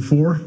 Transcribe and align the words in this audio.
4. 0.00 0.40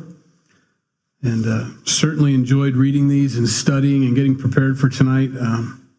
And 1.24 1.46
uh, 1.46 1.66
certainly 1.86 2.34
enjoyed 2.34 2.76
reading 2.76 3.08
these 3.08 3.38
and 3.38 3.48
studying 3.48 4.06
and 4.06 4.16
getting 4.16 4.38
prepared 4.38 4.80
for 4.80 4.88
tonight. 4.88 5.32
Um, 5.40 5.90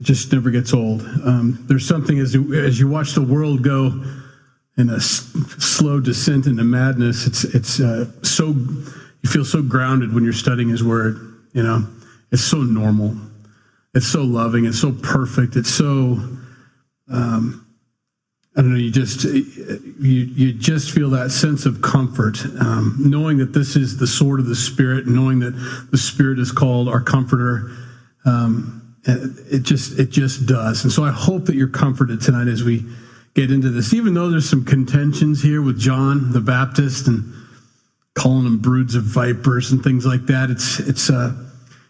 it 0.00 0.04
just 0.04 0.32
never 0.32 0.50
gets 0.50 0.72
old. 0.72 1.02
Um, 1.02 1.64
there's 1.68 1.86
something 1.86 2.18
as 2.18 2.34
you, 2.34 2.54
as 2.54 2.78
you 2.78 2.86
watch 2.86 3.14
the 3.14 3.22
world 3.22 3.62
go 3.62 4.04
in 4.76 4.90
a 4.90 4.96
s- 4.96 5.32
slow 5.58 6.00
descent 6.00 6.46
into 6.46 6.64
madness. 6.64 7.26
It's 7.26 7.44
it's 7.44 7.80
uh, 7.80 8.10
so 8.22 8.46
you 8.48 9.30
feel 9.30 9.44
so 9.44 9.62
grounded 9.62 10.14
when 10.14 10.22
you're 10.22 10.32
studying 10.32 10.68
His 10.68 10.84
Word. 10.84 11.16
You 11.52 11.64
know, 11.64 11.86
it's 12.30 12.44
so 12.44 12.58
normal. 12.58 13.16
It's 13.94 14.06
so 14.06 14.22
loving. 14.22 14.66
It's 14.66 14.80
so 14.80 14.92
perfect. 14.92 15.56
It's 15.56 15.70
so. 15.70 16.20
Um, 17.10 17.64
I 18.58 18.60
don't 18.62 18.72
know. 18.72 18.78
You 18.78 18.90
just 18.90 19.22
you 19.22 19.84
you 20.00 20.52
just 20.52 20.90
feel 20.90 21.10
that 21.10 21.30
sense 21.30 21.64
of 21.64 21.80
comfort, 21.80 22.44
um, 22.60 22.96
knowing 22.98 23.38
that 23.38 23.52
this 23.52 23.76
is 23.76 23.98
the 23.98 24.06
sword 24.08 24.40
of 24.40 24.46
the 24.46 24.56
Spirit, 24.56 25.06
knowing 25.06 25.38
that 25.38 25.52
the 25.92 25.96
Spirit 25.96 26.40
is 26.40 26.50
called 26.50 26.88
our 26.88 27.00
Comforter. 27.00 27.70
Um, 28.24 28.96
it 29.06 29.62
just 29.62 30.00
it 30.00 30.10
just 30.10 30.46
does, 30.46 30.82
and 30.82 30.92
so 30.92 31.04
I 31.04 31.12
hope 31.12 31.44
that 31.44 31.54
you're 31.54 31.68
comforted 31.68 32.20
tonight 32.20 32.48
as 32.48 32.64
we 32.64 32.84
get 33.34 33.52
into 33.52 33.68
this. 33.68 33.94
Even 33.94 34.12
though 34.12 34.28
there's 34.28 34.50
some 34.50 34.64
contentions 34.64 35.40
here 35.40 35.62
with 35.62 35.78
John 35.78 36.32
the 36.32 36.40
Baptist 36.40 37.06
and 37.06 37.32
calling 38.14 38.42
them 38.42 38.58
broods 38.58 38.96
of 38.96 39.04
vipers 39.04 39.70
and 39.70 39.84
things 39.84 40.04
like 40.04 40.26
that, 40.26 40.50
it's 40.50 40.80
it's 40.80 41.10
uh, 41.10 41.32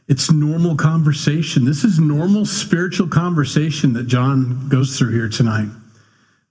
it's 0.06 0.30
normal 0.30 0.76
conversation. 0.76 1.64
This 1.64 1.82
is 1.82 1.98
normal 1.98 2.44
spiritual 2.44 3.08
conversation 3.08 3.94
that 3.94 4.06
John 4.06 4.68
goes 4.68 4.98
through 4.98 5.12
here 5.12 5.30
tonight. 5.30 5.70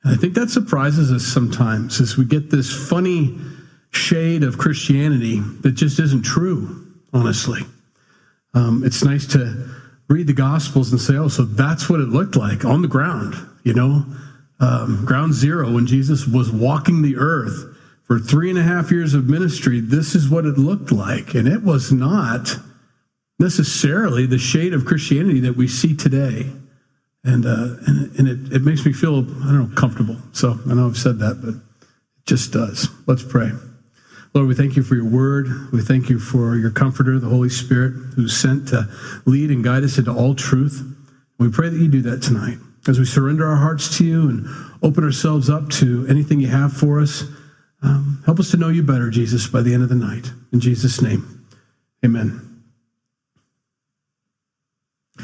And 0.07 0.15
I 0.15 0.19
think 0.19 0.35
that 0.35 0.49
surprises 0.49 1.11
us 1.11 1.25
sometimes 1.25 1.99
as 1.99 2.15
we 2.15 2.23
get 2.23 2.49
this 2.49 2.71
funny 2.71 3.37
shade 3.91 4.41
of 4.41 4.57
Christianity 4.57 5.41
that 5.63 5.73
just 5.73 5.99
isn't 5.99 6.21
true, 6.21 6.87
honestly. 7.11 7.59
Um, 8.53 8.83
it's 8.85 9.03
nice 9.03 9.27
to 9.27 9.69
read 10.07 10.27
the 10.27 10.33
Gospels 10.33 10.93
and 10.93 11.01
say, 11.01 11.15
oh, 11.15 11.27
so 11.27 11.43
that's 11.43 11.89
what 11.89 11.99
it 11.99 12.07
looked 12.07 12.37
like 12.37 12.63
on 12.63 12.81
the 12.81 12.87
ground, 12.87 13.35
you 13.63 13.73
know, 13.73 14.05
um, 14.61 15.03
ground 15.03 15.33
zero 15.33 15.73
when 15.73 15.85
Jesus 15.85 16.25
was 16.25 16.51
walking 16.51 17.01
the 17.01 17.17
earth 17.17 17.75
for 18.05 18.17
three 18.17 18.49
and 18.49 18.57
a 18.57 18.63
half 18.63 18.89
years 18.89 19.13
of 19.13 19.27
ministry. 19.27 19.81
This 19.81 20.15
is 20.15 20.29
what 20.29 20.45
it 20.45 20.57
looked 20.57 20.93
like. 20.93 21.35
And 21.35 21.49
it 21.49 21.63
was 21.63 21.91
not 21.91 22.55
necessarily 23.39 24.25
the 24.25 24.37
shade 24.37 24.73
of 24.73 24.85
Christianity 24.85 25.41
that 25.41 25.57
we 25.57 25.67
see 25.67 25.93
today 25.93 26.49
and 27.27 27.45
uh, 27.45 27.75
and, 27.85 28.19
and 28.19 28.27
it, 28.27 28.53
it 28.55 28.61
makes 28.63 28.85
me 28.85 28.93
feel 28.93 29.17
I 29.17 29.51
don't 29.51 29.69
know 29.69 29.75
comfortable. 29.75 30.17
So 30.31 30.57
I 30.69 30.73
know 30.73 30.87
I've 30.87 30.97
said 30.97 31.19
that, 31.19 31.41
but 31.41 31.55
it 31.55 31.61
just 32.25 32.53
does. 32.53 32.89
Let's 33.05 33.23
pray. 33.23 33.51
Lord, 34.33 34.47
we 34.47 34.55
thank 34.55 34.75
you 34.75 34.83
for 34.83 34.95
your 34.95 35.09
word. 35.09 35.47
We 35.71 35.81
thank 35.81 36.09
you 36.09 36.19
for 36.19 36.55
your 36.55 36.71
comforter, 36.71 37.19
the 37.19 37.29
Holy 37.29 37.49
Spirit, 37.49 37.93
who's 38.15 38.35
sent 38.35 38.67
to 38.69 38.87
lead 39.25 39.49
and 39.49 39.63
guide 39.63 39.83
us 39.83 39.97
into 39.97 40.13
all 40.13 40.35
truth. 40.35 40.83
We 41.39 41.49
pray 41.49 41.69
that 41.69 41.77
you 41.77 41.87
do 41.87 42.01
that 42.03 42.21
tonight 42.21 42.57
as 42.87 42.99
we 42.99 43.05
surrender 43.05 43.45
our 43.45 43.57
hearts 43.57 43.97
to 43.97 44.05
you 44.05 44.29
and 44.29 44.47
open 44.81 45.03
ourselves 45.03 45.49
up 45.49 45.69
to 45.69 46.05
anything 46.07 46.39
you 46.39 46.47
have 46.47 46.71
for 46.71 46.99
us. 46.99 47.23
Um, 47.81 48.21
help 48.25 48.39
us 48.39 48.51
to 48.51 48.57
know 48.57 48.69
you 48.69 48.83
better, 48.83 49.09
Jesus, 49.09 49.47
by 49.47 49.61
the 49.61 49.73
end 49.73 49.83
of 49.83 49.89
the 49.89 49.95
night. 49.95 50.31
In 50.53 50.59
Jesus' 50.59 51.01
name, 51.01 51.45
amen. 52.03 52.46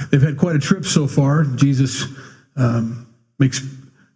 They've 0.10 0.22
had 0.22 0.38
quite 0.38 0.56
a 0.56 0.60
trip 0.60 0.86
so 0.86 1.08
far. 1.08 1.44
Jesus 1.44 2.06
um, 2.56 3.08
makes 3.40 3.62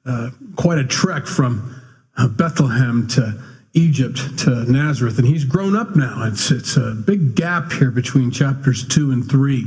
uh, 0.06 0.30
quite 0.56 0.80
a 0.80 0.86
trek 0.86 1.25
from 1.25 1.81
uh, 2.17 2.28
Bethlehem 2.28 3.08
to 3.09 3.39
Egypt 3.73 4.39
to 4.39 4.72
Nazareth, 4.72 5.19
and 5.19 5.28
he's 5.28 5.44
grown 5.44 5.75
up 5.75 5.95
now. 5.95 6.23
It's 6.25 6.50
it's 6.50 6.78
a 6.78 6.95
big 7.06 7.36
gap 7.36 7.72
here 7.72 7.92
between 7.92 8.31
chapters 8.31 8.88
two 8.88 9.11
and 9.11 9.30
three. 9.30 9.66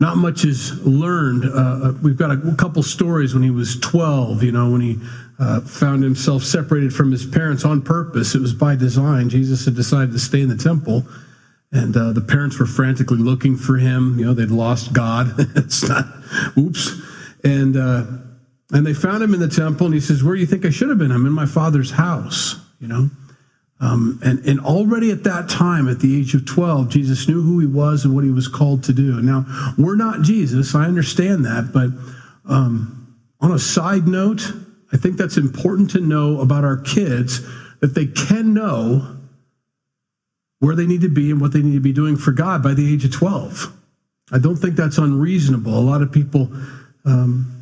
Not 0.00 0.16
much 0.16 0.44
is 0.44 0.84
learned. 0.84 1.44
Uh, 1.44 1.48
uh 1.48 1.92
we've 2.02 2.16
got 2.16 2.30
a, 2.30 2.54
couple 2.56 2.82
stories 2.82 3.34
when 3.34 3.42
he 3.42 3.50
was 3.50 3.78
12, 3.80 4.42
you 4.42 4.50
know, 4.50 4.70
when 4.70 4.80
he 4.80 4.98
uh, 5.38 5.60
found 5.60 6.02
himself 6.02 6.42
separated 6.42 6.92
from 6.92 7.12
his 7.12 7.26
parents 7.26 7.64
on 7.64 7.82
purpose. 7.82 8.34
It 8.34 8.40
was 8.40 8.54
by 8.54 8.76
design. 8.76 9.28
Jesus 9.28 9.66
had 9.66 9.76
decided 9.76 10.12
to 10.12 10.18
stay 10.18 10.40
in 10.40 10.48
the 10.48 10.56
temple 10.56 11.04
and 11.72 11.96
uh, 11.96 12.12
the 12.12 12.20
parents 12.20 12.58
were 12.58 12.66
frantically 12.66 13.18
looking 13.18 13.56
for 13.56 13.76
him. 13.76 14.18
You 14.18 14.26
know, 14.26 14.34
they'd 14.34 14.50
lost 14.50 14.92
God. 14.92 15.32
it's 15.56 15.88
not, 15.88 16.04
oops. 16.58 17.00
And 17.44 17.76
uh, 17.76 18.04
and 18.72 18.86
they 18.86 18.94
found 18.94 19.22
him 19.22 19.34
in 19.34 19.40
the 19.40 19.48
temple, 19.48 19.86
and 19.86 19.94
he 19.94 20.00
says, 20.00 20.22
"Where 20.22 20.34
do 20.34 20.40
you 20.40 20.46
think 20.46 20.64
I 20.64 20.70
should 20.70 20.88
have 20.88 20.98
been? 20.98 21.12
I'm 21.12 21.26
in 21.26 21.32
my 21.32 21.46
father's 21.46 21.90
house." 21.90 22.56
You 22.80 22.88
know, 22.88 23.10
um, 23.80 24.20
and 24.22 24.40
and 24.40 24.60
already 24.60 25.10
at 25.10 25.24
that 25.24 25.48
time, 25.48 25.88
at 25.88 26.00
the 26.00 26.18
age 26.18 26.34
of 26.34 26.44
twelve, 26.44 26.88
Jesus 26.88 27.28
knew 27.28 27.40
who 27.40 27.60
he 27.60 27.66
was 27.66 28.04
and 28.04 28.14
what 28.14 28.24
he 28.24 28.30
was 28.30 28.48
called 28.48 28.84
to 28.84 28.92
do. 28.92 29.20
Now 29.22 29.44
we're 29.78 29.96
not 29.96 30.22
Jesus. 30.22 30.74
I 30.74 30.84
understand 30.84 31.44
that, 31.44 31.70
but 31.72 31.90
um, 32.52 33.16
on 33.40 33.52
a 33.52 33.58
side 33.58 34.06
note, 34.06 34.42
I 34.92 34.96
think 34.96 35.16
that's 35.16 35.36
important 35.36 35.90
to 35.92 36.00
know 36.00 36.40
about 36.40 36.64
our 36.64 36.78
kids 36.78 37.40
that 37.80 37.94
they 37.94 38.06
can 38.06 38.54
know 38.54 39.19
where 40.60 40.76
they 40.76 40.86
need 40.86 41.00
to 41.00 41.08
be 41.08 41.30
and 41.30 41.40
what 41.40 41.52
they 41.52 41.62
need 41.62 41.74
to 41.74 41.80
be 41.80 41.92
doing 41.92 42.16
for 42.16 42.32
God 42.32 42.62
by 42.62 42.74
the 42.74 42.92
age 42.92 43.04
of 43.04 43.12
12. 43.12 43.76
I 44.32 44.38
don't 44.38 44.56
think 44.56 44.76
that's 44.76 44.98
unreasonable. 44.98 45.76
A 45.76 45.80
lot 45.80 46.02
of 46.02 46.12
people 46.12 46.52
um, 47.04 47.60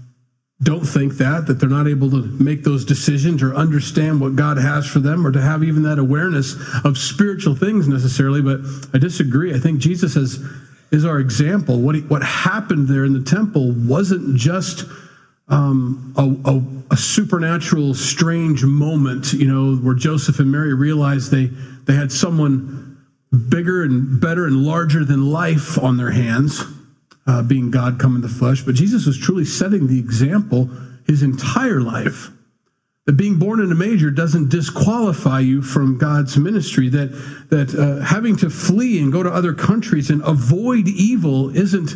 don't 0.62 0.84
think 0.84 1.14
that, 1.14 1.46
that 1.46 1.54
they're 1.54 1.68
not 1.68 1.86
able 1.86 2.10
to 2.10 2.22
make 2.22 2.64
those 2.64 2.84
decisions 2.84 3.42
or 3.42 3.54
understand 3.54 4.20
what 4.20 4.34
God 4.36 4.58
has 4.58 4.86
for 4.86 4.98
them 4.98 5.26
or 5.26 5.30
to 5.30 5.40
have 5.40 5.62
even 5.62 5.84
that 5.84 5.98
awareness 5.98 6.56
of 6.84 6.98
spiritual 6.98 7.54
things 7.54 7.86
necessarily. 7.86 8.42
But 8.42 8.60
I 8.92 8.98
disagree. 8.98 9.54
I 9.54 9.58
think 9.58 9.78
Jesus 9.78 10.14
has, 10.14 10.44
is 10.90 11.04
our 11.04 11.20
example. 11.20 11.80
What, 11.80 11.94
he, 11.94 12.00
what 12.02 12.22
happened 12.22 12.88
there 12.88 13.04
in 13.04 13.12
the 13.12 13.22
temple 13.22 13.72
wasn't 13.72 14.36
just 14.36 14.84
um, 15.48 16.12
a, 16.16 16.50
a, 16.50 16.94
a 16.94 16.96
supernatural, 16.96 17.94
strange 17.94 18.64
moment, 18.64 19.32
you 19.32 19.46
know, 19.46 19.76
where 19.76 19.94
Joseph 19.94 20.40
and 20.40 20.50
Mary 20.50 20.74
realized 20.74 21.30
they, 21.30 21.46
they 21.84 21.94
had 21.94 22.10
someone 22.10 22.87
bigger 23.32 23.82
and 23.82 24.20
better 24.20 24.46
and 24.46 24.64
larger 24.64 25.04
than 25.04 25.30
life 25.30 25.78
on 25.78 25.96
their 25.96 26.10
hands, 26.10 26.62
uh, 27.26 27.42
being 27.42 27.70
God 27.70 27.98
come 27.98 28.16
in 28.16 28.22
the 28.22 28.28
flesh. 28.28 28.62
But 28.62 28.74
Jesus 28.74 29.06
was 29.06 29.18
truly 29.18 29.44
setting 29.44 29.86
the 29.86 29.98
example 29.98 30.70
his 31.06 31.22
entire 31.22 31.80
life. 31.80 32.30
That 33.06 33.16
being 33.16 33.38
born 33.38 33.60
in 33.60 33.72
a 33.72 33.74
manger 33.74 34.10
doesn't 34.10 34.50
disqualify 34.50 35.40
you 35.40 35.62
from 35.62 35.96
God's 35.96 36.36
ministry. 36.36 36.90
That 36.90 37.10
that 37.48 37.74
uh, 37.74 38.04
having 38.04 38.36
to 38.36 38.50
flee 38.50 39.00
and 39.00 39.10
go 39.10 39.22
to 39.22 39.30
other 39.30 39.54
countries 39.54 40.10
and 40.10 40.22
avoid 40.22 40.88
evil 40.88 41.54
isn't 41.56 41.92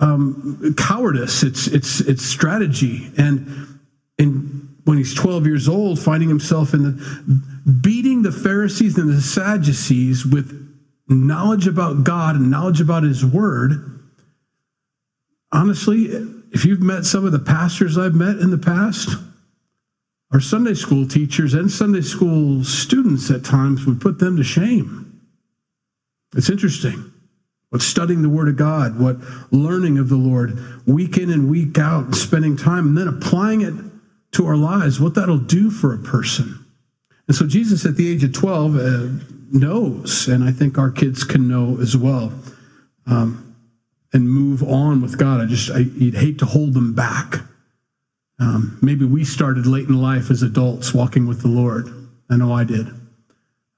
um, 0.00 0.74
cowardice. 0.76 1.42
It's 1.42 1.68
it's 1.68 2.00
it's 2.00 2.22
strategy. 2.22 3.10
And 3.16 3.78
and 4.18 4.68
when 4.84 4.98
he's 4.98 5.14
12 5.14 5.46
years 5.46 5.68
old, 5.68 5.98
finding 5.98 6.28
himself 6.28 6.74
in 6.74 6.82
the 6.82 7.72
beating 7.80 8.22
the 8.22 8.32
Pharisees 8.32 8.98
and 8.98 9.08
the 9.08 9.22
Sadducees 9.22 10.26
with 10.26 10.61
knowledge 11.12 11.66
about 11.66 12.04
God 12.04 12.36
and 12.36 12.50
knowledge 12.50 12.80
about 12.80 13.02
His 13.02 13.24
Word, 13.24 14.00
honestly, 15.52 16.06
if 16.52 16.64
you've 16.64 16.82
met 16.82 17.04
some 17.04 17.24
of 17.24 17.32
the 17.32 17.38
pastors 17.38 17.96
I've 17.96 18.14
met 18.14 18.36
in 18.36 18.50
the 18.50 18.58
past, 18.58 19.10
our 20.32 20.40
Sunday 20.40 20.74
school 20.74 21.06
teachers 21.06 21.54
and 21.54 21.70
Sunday 21.70 22.00
school 22.00 22.64
students 22.64 23.30
at 23.30 23.44
times 23.44 23.84
would 23.86 24.00
put 24.00 24.18
them 24.18 24.36
to 24.36 24.44
shame. 24.44 25.20
It's 26.34 26.50
interesting. 26.50 27.12
What 27.70 27.82
studying 27.82 28.22
the 28.22 28.28
Word 28.28 28.48
of 28.48 28.56
God, 28.56 28.98
what 28.98 29.16
learning 29.50 29.98
of 29.98 30.08
the 30.08 30.16
Lord 30.16 30.58
week 30.86 31.16
in 31.16 31.30
and 31.30 31.50
week 31.50 31.78
out, 31.78 32.04
and 32.04 32.16
spending 32.16 32.56
time, 32.56 32.88
and 32.88 32.98
then 32.98 33.08
applying 33.08 33.62
it 33.62 33.74
to 34.32 34.46
our 34.46 34.56
lives, 34.56 35.00
what 35.00 35.14
that'll 35.14 35.38
do 35.38 35.70
for 35.70 35.94
a 35.94 35.98
person. 35.98 36.64
And 37.28 37.36
so 37.36 37.46
Jesus, 37.46 37.86
at 37.86 37.96
the 37.96 38.10
age 38.10 38.24
of 38.24 38.32
12, 38.32 38.76
uh, 38.76 39.31
knows, 39.52 40.28
and 40.28 40.44
I 40.44 40.50
think 40.50 40.78
our 40.78 40.90
kids 40.90 41.24
can 41.24 41.48
know 41.48 41.78
as 41.80 41.96
well, 41.96 42.32
um, 43.06 43.56
and 44.12 44.28
move 44.28 44.62
on 44.62 45.00
with 45.00 45.18
God. 45.18 45.40
I 45.40 45.46
just, 45.46 45.70
I, 45.70 45.78
you'd 45.78 46.14
hate 46.14 46.38
to 46.40 46.44
hold 46.44 46.74
them 46.74 46.94
back. 46.94 47.36
Um, 48.38 48.78
maybe 48.82 49.04
we 49.04 49.24
started 49.24 49.66
late 49.66 49.88
in 49.88 50.00
life 50.00 50.30
as 50.30 50.42
adults 50.42 50.92
walking 50.92 51.26
with 51.26 51.42
the 51.42 51.48
Lord. 51.48 51.88
I 52.30 52.36
know 52.36 52.52
I 52.52 52.64
did. 52.64 52.88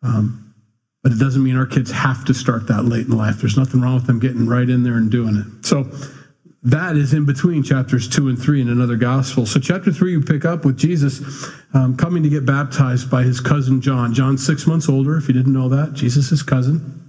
Um, 0.03 0.55
but 1.03 1.13
it 1.13 1.19
doesn't 1.19 1.43
mean 1.43 1.57
our 1.57 1.67
kids 1.67 1.91
have 1.91 2.25
to 2.25 2.35
start 2.35 2.67
that 2.69 2.87
late 2.87 3.07
in 3.07 3.17
life. 3.17 3.37
There's 3.37 3.59
nothing 3.59 3.83
wrong 3.83 3.97
with 3.97 4.07
them 4.07 4.21
getting 4.21 4.47
right 4.47 4.69
in 4.69 4.83
there 4.85 4.95
and 4.95 5.11
doing 5.11 5.37
it. 5.37 5.67
So 5.67 5.91
that 6.65 6.97
is 6.97 7.13
in 7.13 7.27
between 7.27 7.63
chapters 7.63 8.09
two 8.09 8.29
and 8.29 8.39
three 8.39 8.63
in 8.63 8.71
another 8.71 8.97
gospel. 8.97 9.45
So, 9.45 9.61
chapter 9.61 9.93
three, 9.93 10.13
you 10.13 10.23
pick 10.23 10.47
up 10.47 10.65
with 10.65 10.79
Jesus 10.79 11.21
um, 11.75 11.95
coming 11.97 12.23
to 12.23 12.31
get 12.31 12.47
baptized 12.47 13.11
by 13.11 13.23
his 13.23 13.39
cousin 13.39 13.83
John. 13.83 14.15
John's 14.15 14.45
six 14.45 14.67
months 14.67 14.89
older, 14.89 15.19
if 15.19 15.29
you 15.29 15.35
didn't 15.35 15.53
know 15.53 15.69
that. 15.69 15.93
Jesus' 15.93 16.43
cousin. 16.43 17.01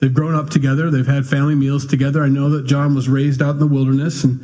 They've 0.00 0.12
grown 0.12 0.34
up 0.34 0.50
together, 0.50 0.90
they've 0.90 1.06
had 1.06 1.24
family 1.24 1.54
meals 1.54 1.86
together. 1.86 2.22
I 2.22 2.28
know 2.28 2.50
that 2.50 2.66
John 2.66 2.94
was 2.94 3.08
raised 3.08 3.40
out 3.40 3.52
in 3.52 3.58
the 3.58 3.66
wilderness, 3.66 4.24
and, 4.24 4.40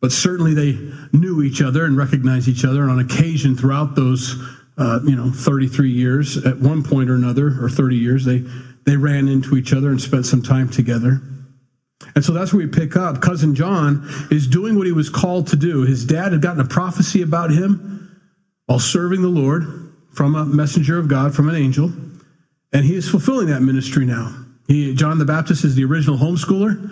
but 0.00 0.12
certainly 0.12 0.54
they 0.54 0.78
knew 1.18 1.42
each 1.42 1.60
other 1.60 1.84
and 1.84 1.96
recognized 1.96 2.46
each 2.46 2.64
other. 2.64 2.82
And 2.82 2.90
on 2.90 3.00
occasion, 3.00 3.56
throughout 3.56 3.96
those 3.96 4.36
uh, 4.76 5.00
you 5.02 5.16
know, 5.16 5.32
33 5.32 5.90
years 5.90 6.36
at 6.46 6.58
one 6.58 6.84
point 6.84 7.10
or 7.10 7.14
another, 7.14 7.56
or 7.60 7.68
30 7.68 7.96
years, 7.96 8.24
they, 8.24 8.44
they 8.86 8.96
ran 8.96 9.26
into 9.26 9.56
each 9.56 9.72
other 9.72 9.90
and 9.90 10.00
spent 10.00 10.26
some 10.26 10.42
time 10.42 10.68
together. 10.68 11.20
And 12.18 12.24
so 12.24 12.32
that's 12.32 12.52
where 12.52 12.66
we 12.66 12.72
pick 12.72 12.96
up. 12.96 13.22
Cousin 13.22 13.54
John 13.54 14.04
is 14.32 14.48
doing 14.48 14.76
what 14.76 14.88
he 14.88 14.92
was 14.92 15.08
called 15.08 15.46
to 15.46 15.56
do. 15.56 15.82
His 15.82 16.04
dad 16.04 16.32
had 16.32 16.42
gotten 16.42 16.60
a 16.60 16.66
prophecy 16.66 17.22
about 17.22 17.50
him 17.50 18.20
while 18.66 18.80
serving 18.80 19.22
the 19.22 19.28
Lord 19.28 19.94
from 20.14 20.34
a 20.34 20.44
messenger 20.44 20.98
of 20.98 21.06
God, 21.06 21.32
from 21.32 21.48
an 21.48 21.54
angel, 21.54 21.92
and 22.72 22.84
he 22.84 22.96
is 22.96 23.08
fulfilling 23.08 23.46
that 23.50 23.60
ministry 23.60 24.04
now. 24.04 24.34
He, 24.66 24.96
John 24.96 25.18
the 25.18 25.24
Baptist 25.26 25.62
is 25.64 25.76
the 25.76 25.84
original 25.84 26.16
homeschooler. 26.16 26.90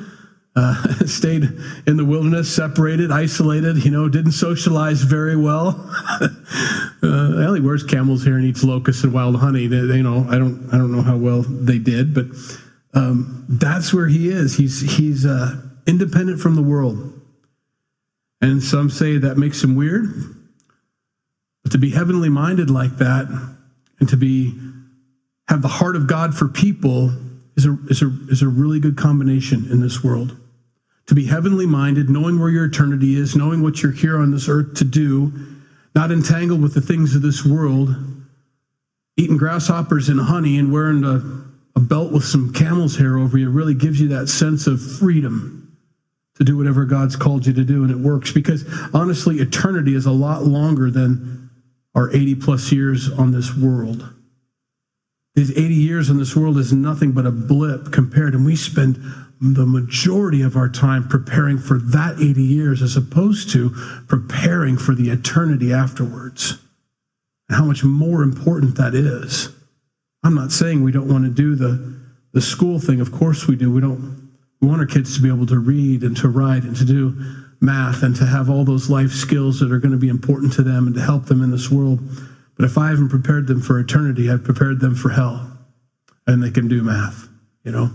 Uh, 0.55 1.05
stayed 1.07 1.43
in 1.89 1.97
the 1.97 2.05
wilderness, 2.05 2.49
separated, 2.55 3.11
isolated. 3.11 3.85
You 3.85 3.91
know, 3.91 4.09
didn't 4.09 4.31
socialize 4.31 5.03
very 5.03 5.35
well. 5.35 5.91
uh, 6.21 6.29
well, 7.03 7.55
he 7.55 7.61
wears 7.61 7.83
camel's 7.83 8.25
hair 8.25 8.37
and 8.37 8.45
eats 8.45 8.63
locusts 8.63 9.03
and 9.03 9.13
wild 9.13 9.35
honey. 9.41 9.67
They, 9.67 9.81
they, 9.81 9.97
you 9.97 10.05
know, 10.05 10.25
I 10.31 10.39
don't, 10.39 10.73
I 10.73 10.79
don't 10.79 10.93
know 10.93 11.03
how 11.03 11.17
well 11.17 11.43
they 11.43 11.81
did, 11.81 12.15
but 12.15 12.27
um, 12.97 13.45
that's 13.47 13.93
where 13.93 14.09
he 14.09 14.31
is. 14.31 14.57
He's 14.57 14.81
he's 14.97 15.27
uh, 15.27 15.61
independent 15.87 16.41
from 16.41 16.55
the 16.55 16.63
world, 16.63 17.21
and 18.41 18.63
some 18.63 18.89
say 18.89 19.19
that 19.19 19.37
makes 19.37 19.63
him 19.63 19.77
weird. 19.77 20.07
But 21.63 21.73
to 21.73 21.79
be 21.79 21.91
heavenly 21.91 22.31
minded 22.31 22.71
like 22.71 22.97
that, 22.97 23.27
and 24.01 24.09
to 24.09 24.17
be 24.17 24.59
have 25.49 25.61
the 25.61 25.69
heart 25.69 25.95
of 25.95 26.07
God 26.07 26.35
for 26.35 26.49
people 26.49 27.13
is 27.57 27.67
a 27.67 27.77
is 27.91 28.01
a 28.01 28.11
is 28.31 28.41
a 28.41 28.49
really 28.49 28.81
good 28.81 28.97
combination 28.97 29.71
in 29.71 29.81
this 29.81 30.03
world. 30.03 30.35
To 31.09 31.15
be 31.15 31.27
heavenly 31.27 31.67
minded, 31.67 32.09
knowing 32.09 32.41
where 32.41 32.49
your 32.49 32.65
eternity 32.65 33.17
is, 33.17 33.37
knowing 33.37 33.63
what 33.63 33.83
you're 33.83 33.93
here 33.93 34.17
on 34.19 34.31
this 34.31 34.49
earth 34.49 34.75
to 34.77 34.85
do, 34.85 35.33
not 35.95 36.11
entangled 36.11 36.63
with 36.63 36.73
the 36.73 36.81
things 36.81 37.15
of 37.15 37.21
this 37.21 37.45
world, 37.45 37.95
eating 39.19 39.37
grasshoppers 39.37 40.09
and 40.09 40.19
honey 40.19 40.59
and 40.59 40.73
wearing 40.73 41.05
a 41.05 41.46
a 41.77 41.81
belt 41.81 42.11
with 42.11 42.25
some 42.25 42.53
camel's 42.55 42.97
hair 42.97 43.19
over 43.19 43.37
you 43.37 43.51
really 43.51 43.75
gives 43.75 44.01
you 44.01 44.09
that 44.09 44.29
sense 44.29 44.67
of 44.67 44.81
freedom 44.99 45.77
to 46.37 46.45
do 46.45 46.57
whatever 46.57 46.85
God's 46.85 47.17
called 47.17 47.47
you 47.47 47.53
to 47.53 47.65
do, 47.65 47.83
and 47.83 47.91
it 47.91 47.99
works. 47.99 48.33
Because 48.33 48.65
honestly, 48.93 49.37
eternity 49.37 49.95
is 49.95 50.07
a 50.07 50.11
lot 50.11 50.45
longer 50.45 50.91
than 50.91 51.51
our 51.95 52.11
80 52.11 52.37
plus 52.37 52.73
years 52.73 53.11
on 53.11 53.31
this 53.31 53.57
world. 53.57 54.13
These 55.35 55.51
80 55.51 55.75
years 55.75 56.11
on 56.11 56.19
this 56.19 56.35
world 56.35 56.57
is 56.59 56.73
nothing 56.73 57.13
but 57.13 57.27
a 57.27 57.31
blip 57.31 57.93
compared, 57.93 58.35
and 58.35 58.45
we 58.45 58.57
spend 58.57 58.99
the 59.41 59.67
majority 59.67 60.41
of 60.41 60.57
our 60.57 60.69
time 60.69 61.09
preparing 61.09 61.59
for 61.59 61.79
that 61.79 62.17
80 62.19 62.43
years 62.43 62.81
as 62.81 62.97
opposed 62.97 63.51
to 63.51 63.71
preparing 64.09 64.79
for 64.79 64.95
the 64.95 65.11
eternity 65.11 65.75
afterwards. 65.75 66.59
And 67.49 67.59
how 67.59 67.65
much 67.67 67.85
more 67.85 68.23
important 68.23 68.77
that 68.77 68.95
is. 68.95 69.56
I'm 70.27 70.35
not 70.35 70.51
saying 70.51 70.83
we 70.83 70.91
don't 70.91 71.07
want 71.07 71.25
to 71.25 71.31
do 71.31 71.55
the, 71.55 72.01
the 72.33 72.41
school 72.41 72.81
thing. 72.81 73.01
Of 73.01 73.13
course 73.13 73.47
we 73.47 73.55
do. 73.55 73.71
We 73.71 73.81
don't 73.81 74.29
we 74.61 74.67
want 74.67 74.81
our 74.81 74.87
kids 74.87 75.15
to 75.15 75.23
be 75.23 75.29
able 75.29 75.47
to 75.47 75.59
read 75.61 76.03
and 76.03 76.17
to 76.17 76.29
write 76.29 76.65
and 76.65 76.75
to 76.77 76.85
do 76.85 77.15
math 77.61 78.03
and 78.03 78.17
to 78.17 78.27
have 78.27 78.51
all 78.51 78.65
those 78.65 78.91
life 78.91 79.13
skills 79.13 79.61
that 79.61 79.71
are 79.71 79.79
going 79.79 79.93
to 79.93 79.99
be 79.99 80.09
important 80.09 80.53
to 80.55 80.65
them 80.65 80.89
and 80.89 80.97
to 80.97 81.01
help 81.01 81.27
them 81.27 81.43
in 81.43 81.53
this 81.53 81.71
world. 81.71 82.01
But 82.57 82.65
if 82.65 82.77
I 82.77 82.89
haven't 82.89 83.11
prepared 83.11 83.47
them 83.47 83.61
for 83.61 83.79
eternity, 83.79 84.29
I've 84.29 84.43
prepared 84.43 84.81
them 84.81 84.97
for 84.97 85.11
hell. 85.11 85.49
And 86.27 86.43
they 86.43 86.51
can 86.51 86.67
do 86.67 86.83
math, 86.83 87.29
you 87.63 87.71
know? 87.71 87.91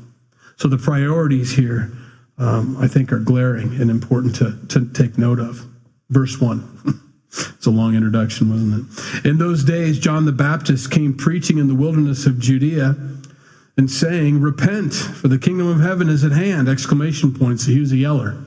So 0.55 0.69
the 0.69 0.77
priorities 0.77 1.51
here, 1.51 1.91
um, 2.37 2.77
I 2.79 2.87
think, 2.87 3.11
are 3.11 3.19
glaring 3.19 3.81
and 3.81 3.91
important 3.91 4.35
to, 4.37 4.57
to 4.69 4.87
take 4.93 5.17
note 5.17 5.39
of. 5.39 5.65
Verse 6.09 6.39
1. 6.39 7.01
It's 7.31 7.65
a 7.65 7.71
long 7.71 7.95
introduction, 7.95 8.49
wasn't 8.49 8.89
it? 9.23 9.25
In 9.25 9.37
those 9.37 9.63
days, 9.63 9.99
John 9.99 10.25
the 10.25 10.31
Baptist 10.31 10.91
came 10.91 11.13
preaching 11.13 11.59
in 11.59 11.67
the 11.67 11.75
wilderness 11.75 12.25
of 12.25 12.39
Judea 12.39 12.95
and 13.77 13.89
saying, 13.89 14.41
Repent, 14.41 14.93
for 14.93 15.29
the 15.29 15.39
kingdom 15.39 15.67
of 15.67 15.79
heaven 15.79 16.09
is 16.09 16.23
at 16.25 16.33
hand! 16.33 16.67
Exclamation 16.67 17.33
points. 17.33 17.65
He 17.65 17.79
was 17.79 17.91
a 17.93 17.97
yeller. 17.97 18.37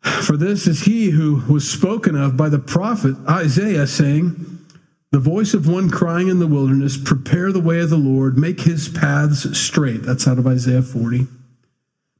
For 0.00 0.36
this 0.36 0.66
is 0.66 0.82
he 0.82 1.10
who 1.10 1.42
was 1.52 1.68
spoken 1.68 2.14
of 2.14 2.36
by 2.36 2.48
the 2.48 2.58
prophet 2.58 3.16
Isaiah, 3.28 3.88
saying, 3.88 4.60
The 5.10 5.18
voice 5.18 5.54
of 5.54 5.66
one 5.66 5.90
crying 5.90 6.28
in 6.28 6.38
the 6.38 6.46
wilderness, 6.46 6.96
Prepare 6.96 7.50
the 7.50 7.60
way 7.60 7.80
of 7.80 7.90
the 7.90 7.96
Lord, 7.96 8.38
make 8.38 8.60
his 8.60 8.88
paths 8.88 9.58
straight. 9.58 10.02
That's 10.02 10.28
out 10.28 10.38
of 10.38 10.46
Isaiah 10.46 10.82
40. 10.82 11.26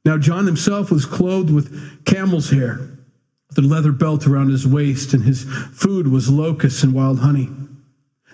Now, 0.05 0.17
John 0.17 0.45
himself 0.45 0.91
was 0.91 1.05
clothed 1.05 1.49
with 1.49 2.03
camel's 2.03 2.49
hair 2.49 2.89
the 3.55 3.61
leather 3.61 3.91
belt 3.91 4.27
around 4.27 4.49
his 4.49 4.67
waist, 4.67 5.13
and 5.13 5.23
his 5.23 5.43
food 5.43 6.07
was 6.07 6.29
locusts 6.29 6.83
and 6.83 6.93
wild 6.93 7.19
honey. 7.19 7.49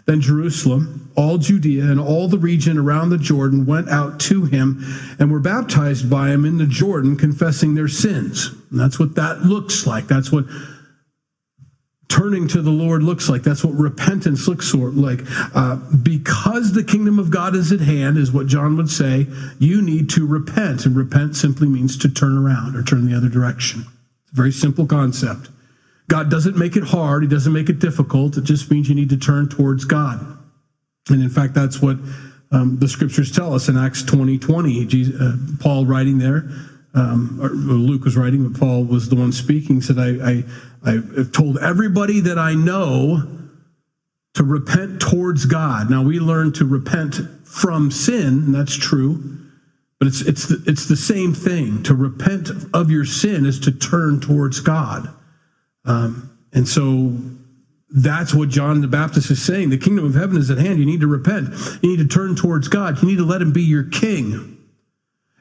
Then 0.06 0.22
Jerusalem, 0.22 1.12
all 1.16 1.38
Judea, 1.38 1.84
and 1.84 2.00
all 2.00 2.28
the 2.28 2.40
region 2.40 2.80
around 2.80 3.10
the 3.10 3.18
Jordan 3.18 3.68
went 3.68 3.90
out 3.90 4.20
to 4.22 4.46
him 4.46 4.84
and 5.20 5.32
were 5.32 5.40
baptized 5.40 6.10
by 6.10 6.30
him 6.30 6.46
in 6.46 6.58
the 6.58 6.66
Jordan, 6.66 7.16
confessing 7.16 7.76
their 7.76 7.88
sins. 7.88 8.50
And 8.72 8.80
that's 8.80 8.98
what 8.98 9.16
that 9.16 9.44
looks 9.44 9.86
like. 9.86 10.08
That's 10.08 10.32
what 10.32 10.46
turning 12.08 12.48
to 12.48 12.62
the 12.64 12.72
Lord 12.72 13.04
looks 13.04 13.30
like. 13.30 13.44
That's 13.44 13.64
what 13.64 13.76
repentance 13.76 14.48
looks 14.48 14.74
like. 14.74 15.20
Uh, 15.54 15.76
because 16.02 16.74
the 16.74 16.84
kingdom 16.84 17.20
of 17.20 17.30
God 17.30 17.56
is 17.56 17.72
at 17.72 17.80
hand, 17.80 18.18
is 18.18 18.32
what 18.32 18.48
John 18.48 18.76
would 18.78 18.90
say, 18.90 19.28
you 19.60 19.82
need 19.82 20.10
to 20.12 20.26
repent. 20.26 20.88
And 20.88 20.96
repent 20.96 21.36
simply 21.36 21.68
means 21.68 21.98
to 22.00 22.10
turn 22.10 22.36
around 22.36 22.76
or 22.76 22.82
turn 22.82 23.06
the 23.06 23.16
other 23.16 23.30
direction. 23.30 23.86
Very 24.34 24.52
simple 24.52 24.86
concept. 24.86 25.50
God 26.08 26.32
doesn't 26.32 26.58
make 26.58 26.76
it 26.76 26.84
hard, 26.84 27.24
He 27.24 27.30
doesn't 27.30 27.54
make 27.54 27.70
it 27.70 27.80
difficult. 27.80 28.38
It 28.38 28.44
just 28.44 28.70
means 28.72 28.90
you 28.90 28.96
need 28.96 29.10
to 29.10 29.18
turn 29.18 29.48
towards 29.48 29.86
God. 29.86 30.38
And 31.10 31.22
in 31.22 31.30
fact, 31.30 31.54
that's 31.54 31.82
what 31.82 31.98
um, 32.52 32.78
the 32.80 32.88
scriptures 32.88 33.32
tell 33.32 33.54
us 33.54 33.70
in 33.70 33.78
Acts 33.78 34.04
20 34.04 34.38
20. 34.40 34.86
Jesus, 34.86 35.22
uh, 35.22 35.38
Paul 35.60 35.86
writing 35.86 36.18
there, 36.18 36.50
um, 36.96 37.40
or 37.42 37.50
Luke 37.50 38.04
was 38.04 38.18
writing, 38.18 38.48
but 38.48 38.60
Paul 38.60 38.84
was 38.84 39.10
the 39.10 39.16
one 39.16 39.32
speaking, 39.32 39.82
said, 39.82 40.00
I, 40.00 40.44
I, 40.86 40.92
I've 40.92 41.32
told 41.32 41.58
everybody 41.60 42.20
that 42.22 42.40
I 42.40 42.54
know 42.54 43.38
to 44.36 44.44
repent 44.44 45.02
towards 45.02 45.46
God. 45.46 45.90
Now, 45.90 46.04
we 46.04 46.20
learn 46.20 46.54
to 46.54 46.66
repent 46.66 47.16
from 47.44 47.92
sin, 47.92 48.28
and 48.46 48.56
that's 48.56 48.76
true. 48.76 49.39
But 50.00 50.08
it's, 50.08 50.22
it's, 50.22 50.48
the, 50.48 50.64
it's 50.66 50.88
the 50.88 50.96
same 50.96 51.34
thing. 51.34 51.84
To 51.84 51.94
repent 51.94 52.50
of 52.74 52.90
your 52.90 53.06
sin 53.06 53.46
is 53.46 53.60
to 53.62 53.72
turn 53.72 54.22
towards 54.22 54.62
God. 54.62 55.14
Um, 55.86 56.38
and 56.54 56.68
so 56.68 57.14
that's 57.92 58.34
what 58.34 58.50
John 58.50 58.82
the 58.82 58.88
Baptist 58.88 59.30
is 59.30 59.42
saying. 59.42 59.70
The 59.70 59.78
kingdom 59.78 60.06
of 60.06 60.16
heaven 60.16 60.38
is 60.38 60.50
at 60.50 60.58
hand. 60.58 60.80
You 60.80 60.86
need 60.86 61.02
to 61.02 61.08
repent. 61.08 61.50
You 61.82 61.90
need 61.90 62.00
to 62.00 62.08
turn 62.08 62.36
towards 62.36 62.68
God. 62.68 63.02
You 63.02 63.10
need 63.10 63.18
to 63.18 63.26
let 63.26 63.42
him 63.42 63.52
be 63.52 63.64
your 63.64 63.84
king. 63.84 64.58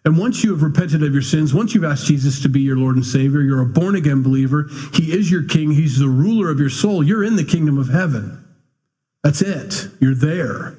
And 0.05 0.17
once 0.17 0.43
you 0.43 0.53
have 0.53 0.63
repented 0.63 1.03
of 1.03 1.13
your 1.13 1.23
sins, 1.23 1.53
once 1.53 1.75
you've 1.75 1.85
asked 1.85 2.07
Jesus 2.07 2.41
to 2.43 2.49
be 2.49 2.61
your 2.61 2.77
Lord 2.79 2.97
and 2.97 3.05
Savior, 3.05 3.43
you're 3.43 3.61
a 3.61 3.67
born 3.67 3.95
again 3.95 4.23
believer. 4.23 4.69
He 4.95 5.13
is 5.13 5.31
your 5.31 5.43
king. 5.43 5.71
He's 5.71 5.99
the 5.99 6.09
ruler 6.09 6.51
of 6.51 6.59
your 6.59 6.71
soul. 6.71 7.05
You're 7.05 7.25
in 7.25 7.37
the 7.37 7.45
kingdom 7.45 7.79
of 7.79 7.91
heaven. 7.91 8.45
That's 9.23 9.43
it. 9.43 9.89
You're 10.01 10.15
there. 10.15 10.79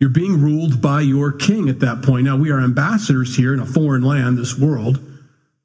You're 0.00 0.10
being 0.10 0.40
ruled 0.40 0.82
by 0.82 1.00
your 1.02 1.32
king 1.32 1.68
at 1.68 1.80
that 1.80 2.02
point. 2.02 2.26
Now, 2.26 2.36
we 2.36 2.50
are 2.50 2.60
ambassadors 2.60 3.36
here 3.36 3.54
in 3.54 3.60
a 3.60 3.66
foreign 3.66 4.02
land, 4.02 4.38
this 4.38 4.58
world, 4.58 4.98